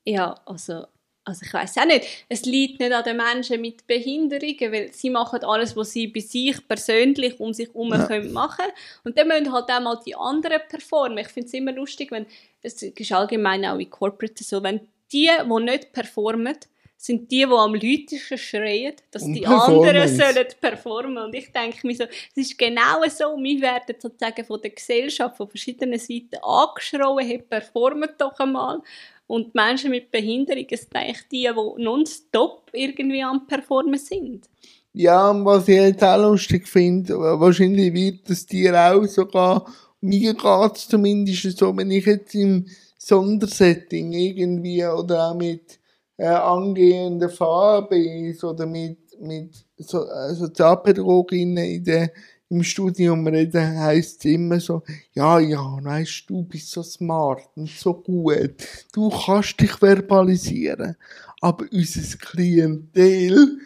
ja, 0.05 0.35
also, 0.45 0.85
also 1.23 1.45
ich 1.45 1.53
weiß 1.53 1.77
auch 1.77 1.85
nicht, 1.85 2.07
es 2.27 2.43
liegt 2.45 2.79
nicht 2.79 2.91
an 2.91 3.03
den 3.03 3.17
Menschen 3.17 3.61
mit 3.61 3.85
Behinderungen, 3.85 4.71
weil 4.71 4.91
sie 4.91 5.11
machen 5.11 5.43
alles, 5.43 5.75
was 5.75 5.91
sie 5.91 6.07
bei 6.07 6.21
sich 6.21 6.67
persönlich 6.67 7.39
um 7.39 7.53
sich 7.53 7.67
herum 7.67 7.91
Ja. 7.91 8.07
können 8.07 8.33
machen 8.33 8.65
Und 9.03 9.17
dann 9.17 9.27
müssen 9.27 9.51
halt 9.51 9.69
auch 9.69 9.79
mal 9.81 9.99
die 10.03 10.15
anderen 10.15 10.61
performen. 10.67 11.19
Ich 11.19 11.27
finde 11.27 11.47
es 11.47 11.53
immer 11.53 11.71
lustig, 11.71 12.11
wenn, 12.11 12.25
es 12.63 12.81
ist 12.81 13.11
allgemein 13.11 13.63
auch 13.65 13.77
in 13.77 13.89
Corporate 13.89 14.43
so, 14.43 14.63
wenn 14.63 14.79
die, 15.11 15.29
die 15.29 15.59
nicht 15.63 15.93
performen, 15.93 16.57
sind 17.01 17.31
die, 17.31 17.37
die 17.37 17.43
am 17.45 17.73
lautesten 17.73 18.37
schreien, 18.37 18.93
dass 19.09 19.23
Und 19.23 19.33
die 19.33 19.45
anderen 19.45 20.07
sollen 20.07 20.47
performen. 20.59 21.17
Und 21.17 21.33
ich 21.33 21.51
denke 21.51 21.87
mir 21.87 21.95
so, 21.95 22.03
es 22.03 22.49
ist 22.49 22.57
genau 22.57 23.01
so, 23.09 23.35
wir 23.41 23.61
werden 23.61 23.95
sozusagen 23.97 24.45
von 24.45 24.61
der 24.61 24.69
Gesellschaft, 24.69 25.35
von 25.35 25.49
verschiedenen 25.49 25.97
Seiten 25.97 26.37
angeschrien, 26.43 27.17
hey, 27.19 27.39
performt 27.39 28.13
doch 28.19 28.37
einmal. 28.39 28.81
Und 29.25 29.47
die 29.47 29.51
Menschen 29.53 29.89
mit 29.89 30.11
Behinderungen 30.11 30.67
sind 30.69 30.95
eigentlich 30.95 31.27
die, 31.31 31.49
die 31.49 31.83
nonstop 31.83 32.69
irgendwie 32.71 33.23
am 33.23 33.47
Performen 33.47 33.97
sind. 33.97 34.47
Ja, 34.93 35.31
und 35.31 35.43
was 35.43 35.67
ich 35.69 35.75
jetzt 35.75 36.03
auch 36.03 36.21
lustig 36.21 36.67
finde, 36.67 37.17
wahrscheinlich 37.17 37.93
wird 37.93 38.29
das 38.29 38.45
dir 38.45 38.75
auch 38.75 39.05
sogar, 39.05 39.65
mir 40.01 40.35
geht's 40.35 40.87
zumindest 40.87 41.57
so, 41.57 41.75
wenn 41.75 41.89
ich 41.89 42.05
jetzt 42.05 42.35
im 42.35 42.67
Sondersetting 42.97 44.13
irgendwie 44.13 44.85
oder 44.85 45.29
auch 45.29 45.35
mit 45.35 45.79
äh, 46.21 46.27
angehenden 46.27 47.29
VABs 47.29 48.43
oder 48.43 48.67
mit, 48.67 48.99
mit 49.19 49.65
so, 49.77 50.05
äh, 50.07 50.35
Sozialpädagoginnen 50.35 51.65
in 51.65 51.83
der, 51.83 52.11
im 52.49 52.61
Studium 52.61 53.25
reden, 53.25 53.79
heisst 53.79 54.23
immer 54.25 54.59
so, 54.59 54.83
ja, 55.13 55.39
ja, 55.39 55.79
weißt 55.81 56.29
du, 56.29 56.43
bist 56.43 56.69
so 56.69 56.83
smart 56.83 57.49
und 57.55 57.69
so 57.69 57.95
gut. 57.95 58.53
Du 58.93 59.09
kannst 59.09 59.59
dich 59.59 59.71
verbalisieren. 59.71 60.95
Aber 61.39 61.65
unser 61.71 62.17
Klientel 62.17 63.57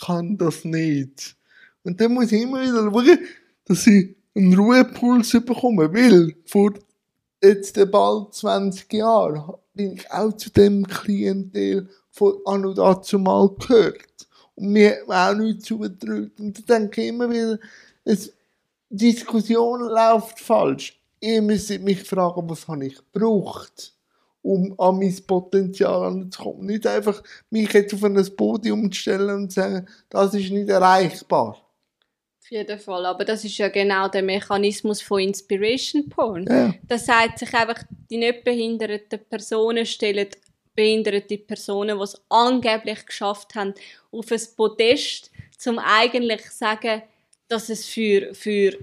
kann 0.00 0.36
das 0.36 0.64
nicht. 0.64 1.36
Und 1.84 2.00
dann 2.00 2.14
muss 2.14 2.32
ich 2.32 2.42
immer 2.42 2.62
wieder 2.62 2.90
schauen, 2.90 3.18
dass 3.66 3.86
ich 3.86 4.16
einen 4.34 4.54
Ruhepuls 4.54 5.30
bekomme, 5.30 5.92
weil 5.94 6.34
vor 6.46 6.72
jetzt 7.40 7.78
bald 7.92 8.34
20 8.34 8.92
Jahren 8.94 9.54
bin 9.74 9.94
ich 9.94 10.10
auch 10.10 10.32
zu 10.32 10.50
dem 10.50 10.86
Klientel 10.86 11.88
von 12.10 12.34
an 12.46 12.64
und 12.64 12.78
dazu 12.78 13.18
mal 13.18 13.48
gehört. 13.58 14.28
Und 14.54 14.68
mir 14.68 14.98
auch 15.08 15.34
nichts 15.34 15.64
zugetraut. 15.64 16.30
Und 16.38 16.70
dann 16.70 16.82
denke 16.82 17.02
ich 17.02 17.08
immer 17.08 17.28
wieder, 17.28 17.58
es, 18.04 18.32
Diskussion 18.88 19.80
läuft 19.80 20.38
falsch. 20.38 21.00
Ihr 21.20 21.42
müsst 21.42 21.70
mich 21.80 22.02
fragen, 22.04 22.48
was 22.48 22.68
habe 22.68 22.86
ich 22.86 22.96
gebraucht, 23.12 23.94
um 24.42 24.78
an 24.78 24.98
mein 24.98 25.16
Potenzial 25.26 26.04
anzukommen. 26.04 26.66
Nicht 26.66 26.86
einfach 26.86 27.22
mich 27.50 27.72
jetzt 27.72 27.94
auf 27.94 28.04
ein 28.04 28.36
Podium 28.36 28.92
zu 28.92 29.00
stellen 29.00 29.30
und 29.30 29.50
zu 29.50 29.60
sagen, 29.60 29.88
das 30.08 30.34
ist 30.34 30.50
nicht 30.50 30.68
erreichbar. 30.68 31.63
Auf 32.44 32.50
jeden 32.50 32.78
Fall. 32.78 33.06
Aber 33.06 33.24
das 33.24 33.42
ist 33.42 33.56
ja 33.56 33.68
genau 33.68 34.06
der 34.06 34.22
Mechanismus 34.22 35.00
von 35.00 35.18
Inspiration 35.18 36.10
Porn. 36.10 36.46
Ja. 36.46 36.74
Das 36.86 37.06
sagt 37.06 37.38
sich 37.38 37.54
einfach, 37.54 37.82
die 38.10 38.18
nicht 38.18 38.44
behinderten 38.44 39.18
Personen 39.30 39.86
stellen 39.86 40.28
behinderte 40.74 41.38
Personen, 41.38 41.96
die 41.96 42.04
es 42.04 42.20
angeblich 42.28 43.06
geschafft 43.06 43.54
haben, 43.54 43.74
auf 44.10 44.30
ein 44.30 44.40
Podest, 44.56 45.30
um 45.66 45.78
eigentlich 45.78 46.42
zu 46.42 46.56
sagen, 46.58 47.02
dass 47.48 47.70
es 47.70 47.86
für, 47.86 48.34
für 48.34 48.76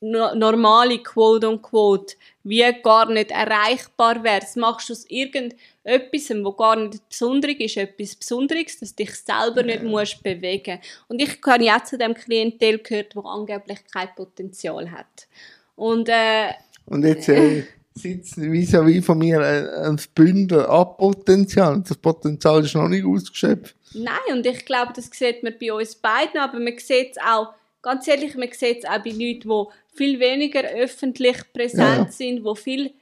normale 0.00 0.98
Quote 0.98 1.48
und 1.48 1.62
Quote 1.62 2.14
wie 2.44 2.64
gar 2.82 3.10
nicht 3.10 3.30
erreichbar 3.30 4.22
wäre. 4.22 4.40
Das 4.40 4.56
machst 4.56 4.88
du 4.88 4.92
aus 4.94 5.04
irgendetwas, 5.08 6.30
wo 6.42 6.52
gar 6.52 6.76
nicht 6.76 7.08
besonderig 7.08 7.60
ist, 7.60 7.76
etwas 7.76 8.14
Besonderes, 8.14 8.78
dass 8.78 8.94
dich 8.94 9.14
selber 9.14 9.62
nicht 9.62 9.82
musst 9.82 10.22
bewegen 10.22 10.78
Und 11.08 11.20
ich 11.20 11.38
habe 11.46 11.64
ja 11.64 11.82
zu 11.84 11.98
dem 11.98 12.14
Klientel 12.14 12.78
gehört, 12.78 13.16
wo 13.16 13.20
angeblich 13.22 13.80
kein 13.92 14.08
Potenzial 14.14 14.90
hat. 14.90 15.28
Und 15.76 16.08
äh, 16.08 16.52
Und 16.86 17.04
jetzt 17.04 17.28
äh, 17.28 17.64
sitzt 17.94 18.38
vis-à-vis 18.38 19.04
von 19.04 19.18
mir 19.18 19.40
äh, 19.40 19.86
ein 19.86 20.00
Bündel 20.14 20.64
an 20.66 20.96
Potenzial. 20.96 21.82
Das 21.86 21.96
Potenzial 21.96 22.64
ist 22.64 22.74
noch 22.74 22.88
nicht 22.88 23.04
ausgeschöpft. 23.04 23.76
Nein, 23.94 24.32
und 24.32 24.46
ich 24.46 24.64
glaube, 24.64 24.92
das 24.94 25.10
sieht 25.12 25.42
man 25.42 25.54
bei 25.60 25.72
uns 25.72 25.94
beiden, 25.96 26.40
aber 26.40 26.58
man 26.58 26.78
sieht 26.78 27.12
es 27.12 27.18
auch, 27.18 27.54
ganz 27.82 28.06
ehrlich, 28.08 28.36
man 28.36 28.50
sieht 28.52 28.78
es 28.78 28.84
auch 28.84 29.02
bei 29.02 29.10
Leuten, 29.10 29.48
die 29.48 29.64
viel 29.98 30.18
weniger 30.18 30.62
öffentlich 30.62 31.36
präsent 31.52 32.06
Ja. 32.06 32.10
sind, 32.10 32.42
wo 32.44 32.54
viel, 32.54 32.92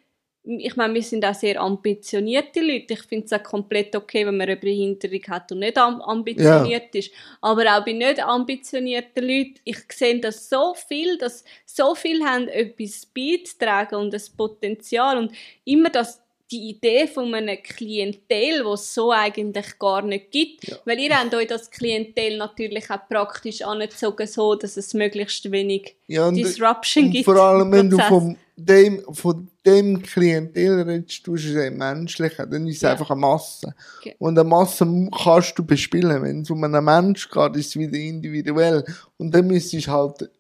ich 0.43 0.77
meine, 0.77 0.95
wir 0.95 1.03
sind 1.03 1.25
auch 1.25 1.35
sehr 1.35 1.61
ambitionierte 1.61 2.61
Leute. 2.61 2.95
Ich 2.95 3.03
finde 3.03 3.27
es 3.27 3.33
auch 3.33 3.43
komplett 3.43 3.95
okay, 3.97 4.25
wenn 4.27 4.37
man 4.37 4.49
eine 4.49 4.57
Behinderung 4.57 5.21
hat 5.29 5.51
und 5.53 5.59
nicht 5.61 5.77
am- 5.77 6.01
ambitioniert 6.01 6.95
ist. 6.95 7.11
Aber 7.41 7.63
auch 7.77 7.85
bei 7.85 7.93
nicht 7.93 8.21
ambitionierten 8.23 9.25
Leuten, 9.27 9.55
ich 9.65 9.79
sehe 9.93 10.21
das 10.21 10.49
so 10.49 10.75
viel, 10.75 11.19
dass 11.19 11.45
so 11.65 11.95
viel 11.95 12.25
haben, 12.25 12.49
etwas 12.49 13.07
beizutragen 13.07 13.97
und 13.97 14.13
das 14.15 14.31
Potenzial 14.31 15.19
und 15.19 15.33
immer 15.65 15.91
das 15.91 16.23
die 16.51 16.69
Idee 16.71 17.09
von 17.09 17.35
einem 17.35 17.61
Klientel, 17.63 18.65
es 18.73 18.95
so 18.95 19.11
eigentlich 19.11 19.79
gar 19.81 20.03
nicht 20.03 20.31
gibt. 20.31 20.81
Weil 20.85 21.01
ihr 21.01 21.17
habt 21.19 21.35
euch 21.35 21.49
das 21.49 21.71
Klientel 21.71 22.37
natürlich 22.39 22.89
auch 22.91 23.09
praktisch 23.09 23.63
angezogen, 23.63 24.27
so 24.29 24.55
dass 24.55 24.77
es 24.77 24.95
möglichst 24.95 25.51
wenig 25.51 25.97
Ja, 26.07 26.29
und, 26.29 26.37
Disruption 26.37 27.07
und 27.07 27.11
gibt. 27.11 27.25
vor 27.25 27.37
allem, 27.37 27.73
wenn 27.73 27.91
du 27.91 27.99
von 27.99 28.37
dem, 28.57 29.03
von 29.13 29.49
dem 29.67 30.01
Klientel 30.03 30.83
redest, 30.83 31.27
du 31.27 31.35
es 31.35 31.47
ja 31.47 31.65
im 31.65 31.79
Menschlichen, 31.79 32.49
dann 32.49 32.67
ist 32.69 32.77
es 32.77 32.83
Ja. 32.83 32.93
einfach 32.93 33.11
eine 33.11 33.21
Masse. 33.21 33.75
Ge- 34.03 34.15
Und 34.19 34.39
eine 34.39 34.49
Masse 34.49 34.87
kannst 35.25 35.59
du 35.59 35.65
bespielen. 35.67 36.23
Wenn 36.23 36.43
es 36.43 36.51
um 36.51 36.63
einen 36.63 36.85
Mensch 36.85 37.29
geht, 37.29 37.57
ist 37.57 37.67
es 37.71 37.77
wieder 37.77 37.99
individuell. 37.99 38.85
Und 39.19 39.33
dann 39.35 39.49
müsstest 39.49 39.89
du 39.89 39.91
halt 39.91 40.31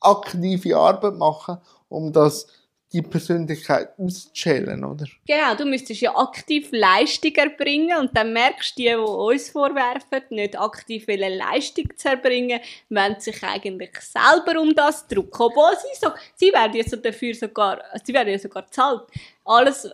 aktive 0.00 0.76
Arbeit 0.76 1.14
machen, 1.14 1.56
um 1.88 2.12
das, 2.12 2.46
die 2.92 3.02
Persönlichkeit 3.02 3.90
auszuschälen, 3.98 4.84
oder? 4.84 5.06
Genau, 5.26 5.54
du 5.56 5.64
müsstest 5.64 6.00
ja 6.00 6.16
aktiv 6.16 6.68
Leistung 6.70 7.34
erbringen 7.34 7.98
und 7.98 8.16
dann 8.16 8.32
merkst 8.32 8.78
du, 8.78 8.82
die, 8.82 8.88
die 8.88 8.96
uns 8.96 9.50
vorwerfen, 9.50 10.22
nicht 10.30 10.58
aktiv 10.58 11.04
Leistung 11.08 11.86
zu 11.96 12.08
erbringen, 12.08 12.60
wollen 12.88 13.18
sich 13.18 13.42
eigentlich 13.42 13.90
selber 14.00 14.60
um 14.60 14.74
das 14.74 15.06
drücken. 15.08 15.42
Obwohl 15.42 15.72
sie 15.82 16.00
so, 16.00 16.10
sie 16.36 16.52
werden 16.52 16.76
ja 16.76 16.84
so 16.84 16.96
dafür 16.96 17.34
sogar, 17.34 17.82
sie 18.04 18.14
werden 18.14 18.32
ja 18.32 18.38
sogar 18.38 18.70
zahlt. 18.70 19.02
Alles, 19.44 19.88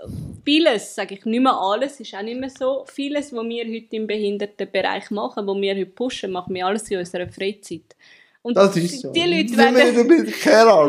vieles, 0.44 0.94
sage 0.94 1.14
ich 1.14 1.24
nicht 1.24 1.42
mehr 1.42 1.58
alles, 1.58 1.98
ist 1.98 2.14
auch 2.14 2.22
nicht 2.22 2.40
mehr 2.40 2.50
so. 2.50 2.84
Vieles, 2.86 3.32
was 3.32 3.44
wir 3.44 3.64
heute 3.64 3.96
im 3.96 4.06
Behindertenbereich 4.06 5.10
machen, 5.10 5.46
was 5.46 5.56
wir 5.56 5.74
heute 5.74 5.86
pushen, 5.86 6.30
machen 6.30 6.54
wir 6.54 6.66
alles 6.66 6.90
in 6.90 6.98
unserer 6.98 7.28
Freizeit. 7.28 7.96
Und 8.42 8.56
Das 8.56 8.76
ist 8.76 9.00
so. 9.00 9.12
die 9.12 9.20
Leute 9.20 9.56
werden... 9.56 9.74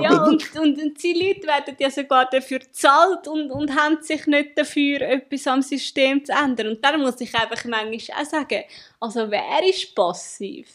Ja, 0.02 0.24
und, 0.24 0.56
und, 0.56 0.82
und 0.82 1.04
die 1.04 1.14
Leute 1.14 1.48
werden 1.48 1.76
ja 1.80 1.92
sogar 1.92 2.28
dafür 2.30 2.60
gezahlt 2.60 3.28
und, 3.28 3.52
und 3.52 3.76
haben 3.76 4.02
sich 4.02 4.26
nicht 4.26 4.58
dafür, 4.58 5.02
etwas 5.02 5.46
am 5.46 5.62
System 5.62 6.26
zu 6.26 6.32
ändern. 6.32 6.70
Und 6.70 6.84
dann 6.84 7.00
muss 7.00 7.22
ich 7.22 7.34
einfach 7.36 7.64
manchmal 7.66 8.22
auch 8.22 8.26
sagen, 8.30 8.64
also 9.00 9.30
wer 9.30 9.70
ist 9.70 9.94
passiv? 9.94 10.68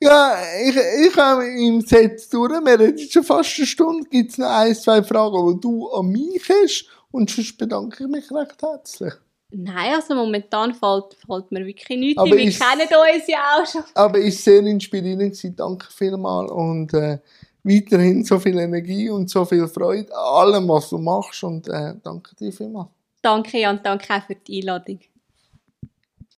Ja, 0.00 0.38
ich, 0.64 0.76
ich 0.76 1.16
habe 1.16 1.44
im 1.46 1.80
Set 1.82 2.32
durch, 2.32 2.52
wir 2.52 2.80
reden 2.80 2.96
jetzt 2.96 3.12
schon 3.12 3.24
fast 3.24 3.58
eine 3.58 3.66
Stunde, 3.66 4.08
gibt 4.08 4.30
es 4.30 4.38
noch 4.38 4.48
ein, 4.48 4.74
zwei 4.74 5.02
Fragen, 5.02 5.54
die 5.54 5.60
du 5.60 5.88
an 5.90 6.06
mich 6.06 6.48
hast 6.48 6.86
und 7.10 7.28
sonst 7.28 7.58
bedanke 7.58 8.04
ich 8.04 8.10
mich 8.10 8.30
recht 8.30 8.62
herzlich. 8.62 9.12
Nein, 9.56 9.94
also 9.94 10.14
momentan 10.14 10.74
fällt, 10.74 11.14
fällt 11.26 11.52
mir 11.52 11.64
wirklich 11.64 11.98
nichts 11.98 12.20
Aber. 12.20 12.30
Wir 12.36 12.44
ist- 12.44 12.60
kennen 12.60 12.88
uns 12.88 13.26
ja 13.28 13.38
auch 13.56 13.66
schon. 13.66 13.82
Aber 13.94 14.18
es 14.18 14.24
war 14.46 14.54
sehr 14.54 14.66
inspirierend, 14.66 15.32
gewesen. 15.32 15.54
danke 15.56 15.86
vielmals 15.90 16.50
und 16.50 16.92
äh, 16.94 17.18
weiterhin 17.62 18.24
so 18.24 18.38
viel 18.38 18.58
Energie 18.58 19.08
und 19.10 19.30
so 19.30 19.44
viel 19.44 19.66
Freude 19.68 20.12
an 20.14 20.48
allem, 20.54 20.68
was 20.68 20.90
du 20.90 20.98
machst 20.98 21.42
und 21.44 21.68
äh, 21.68 21.94
danke 22.02 22.34
dir 22.36 22.52
vielmals. 22.52 22.88
Danke 23.22 23.58
Jan, 23.58 23.80
danke 23.82 24.12
auch 24.14 24.22
für 24.26 24.34
die 24.34 24.60
Einladung. 24.60 24.98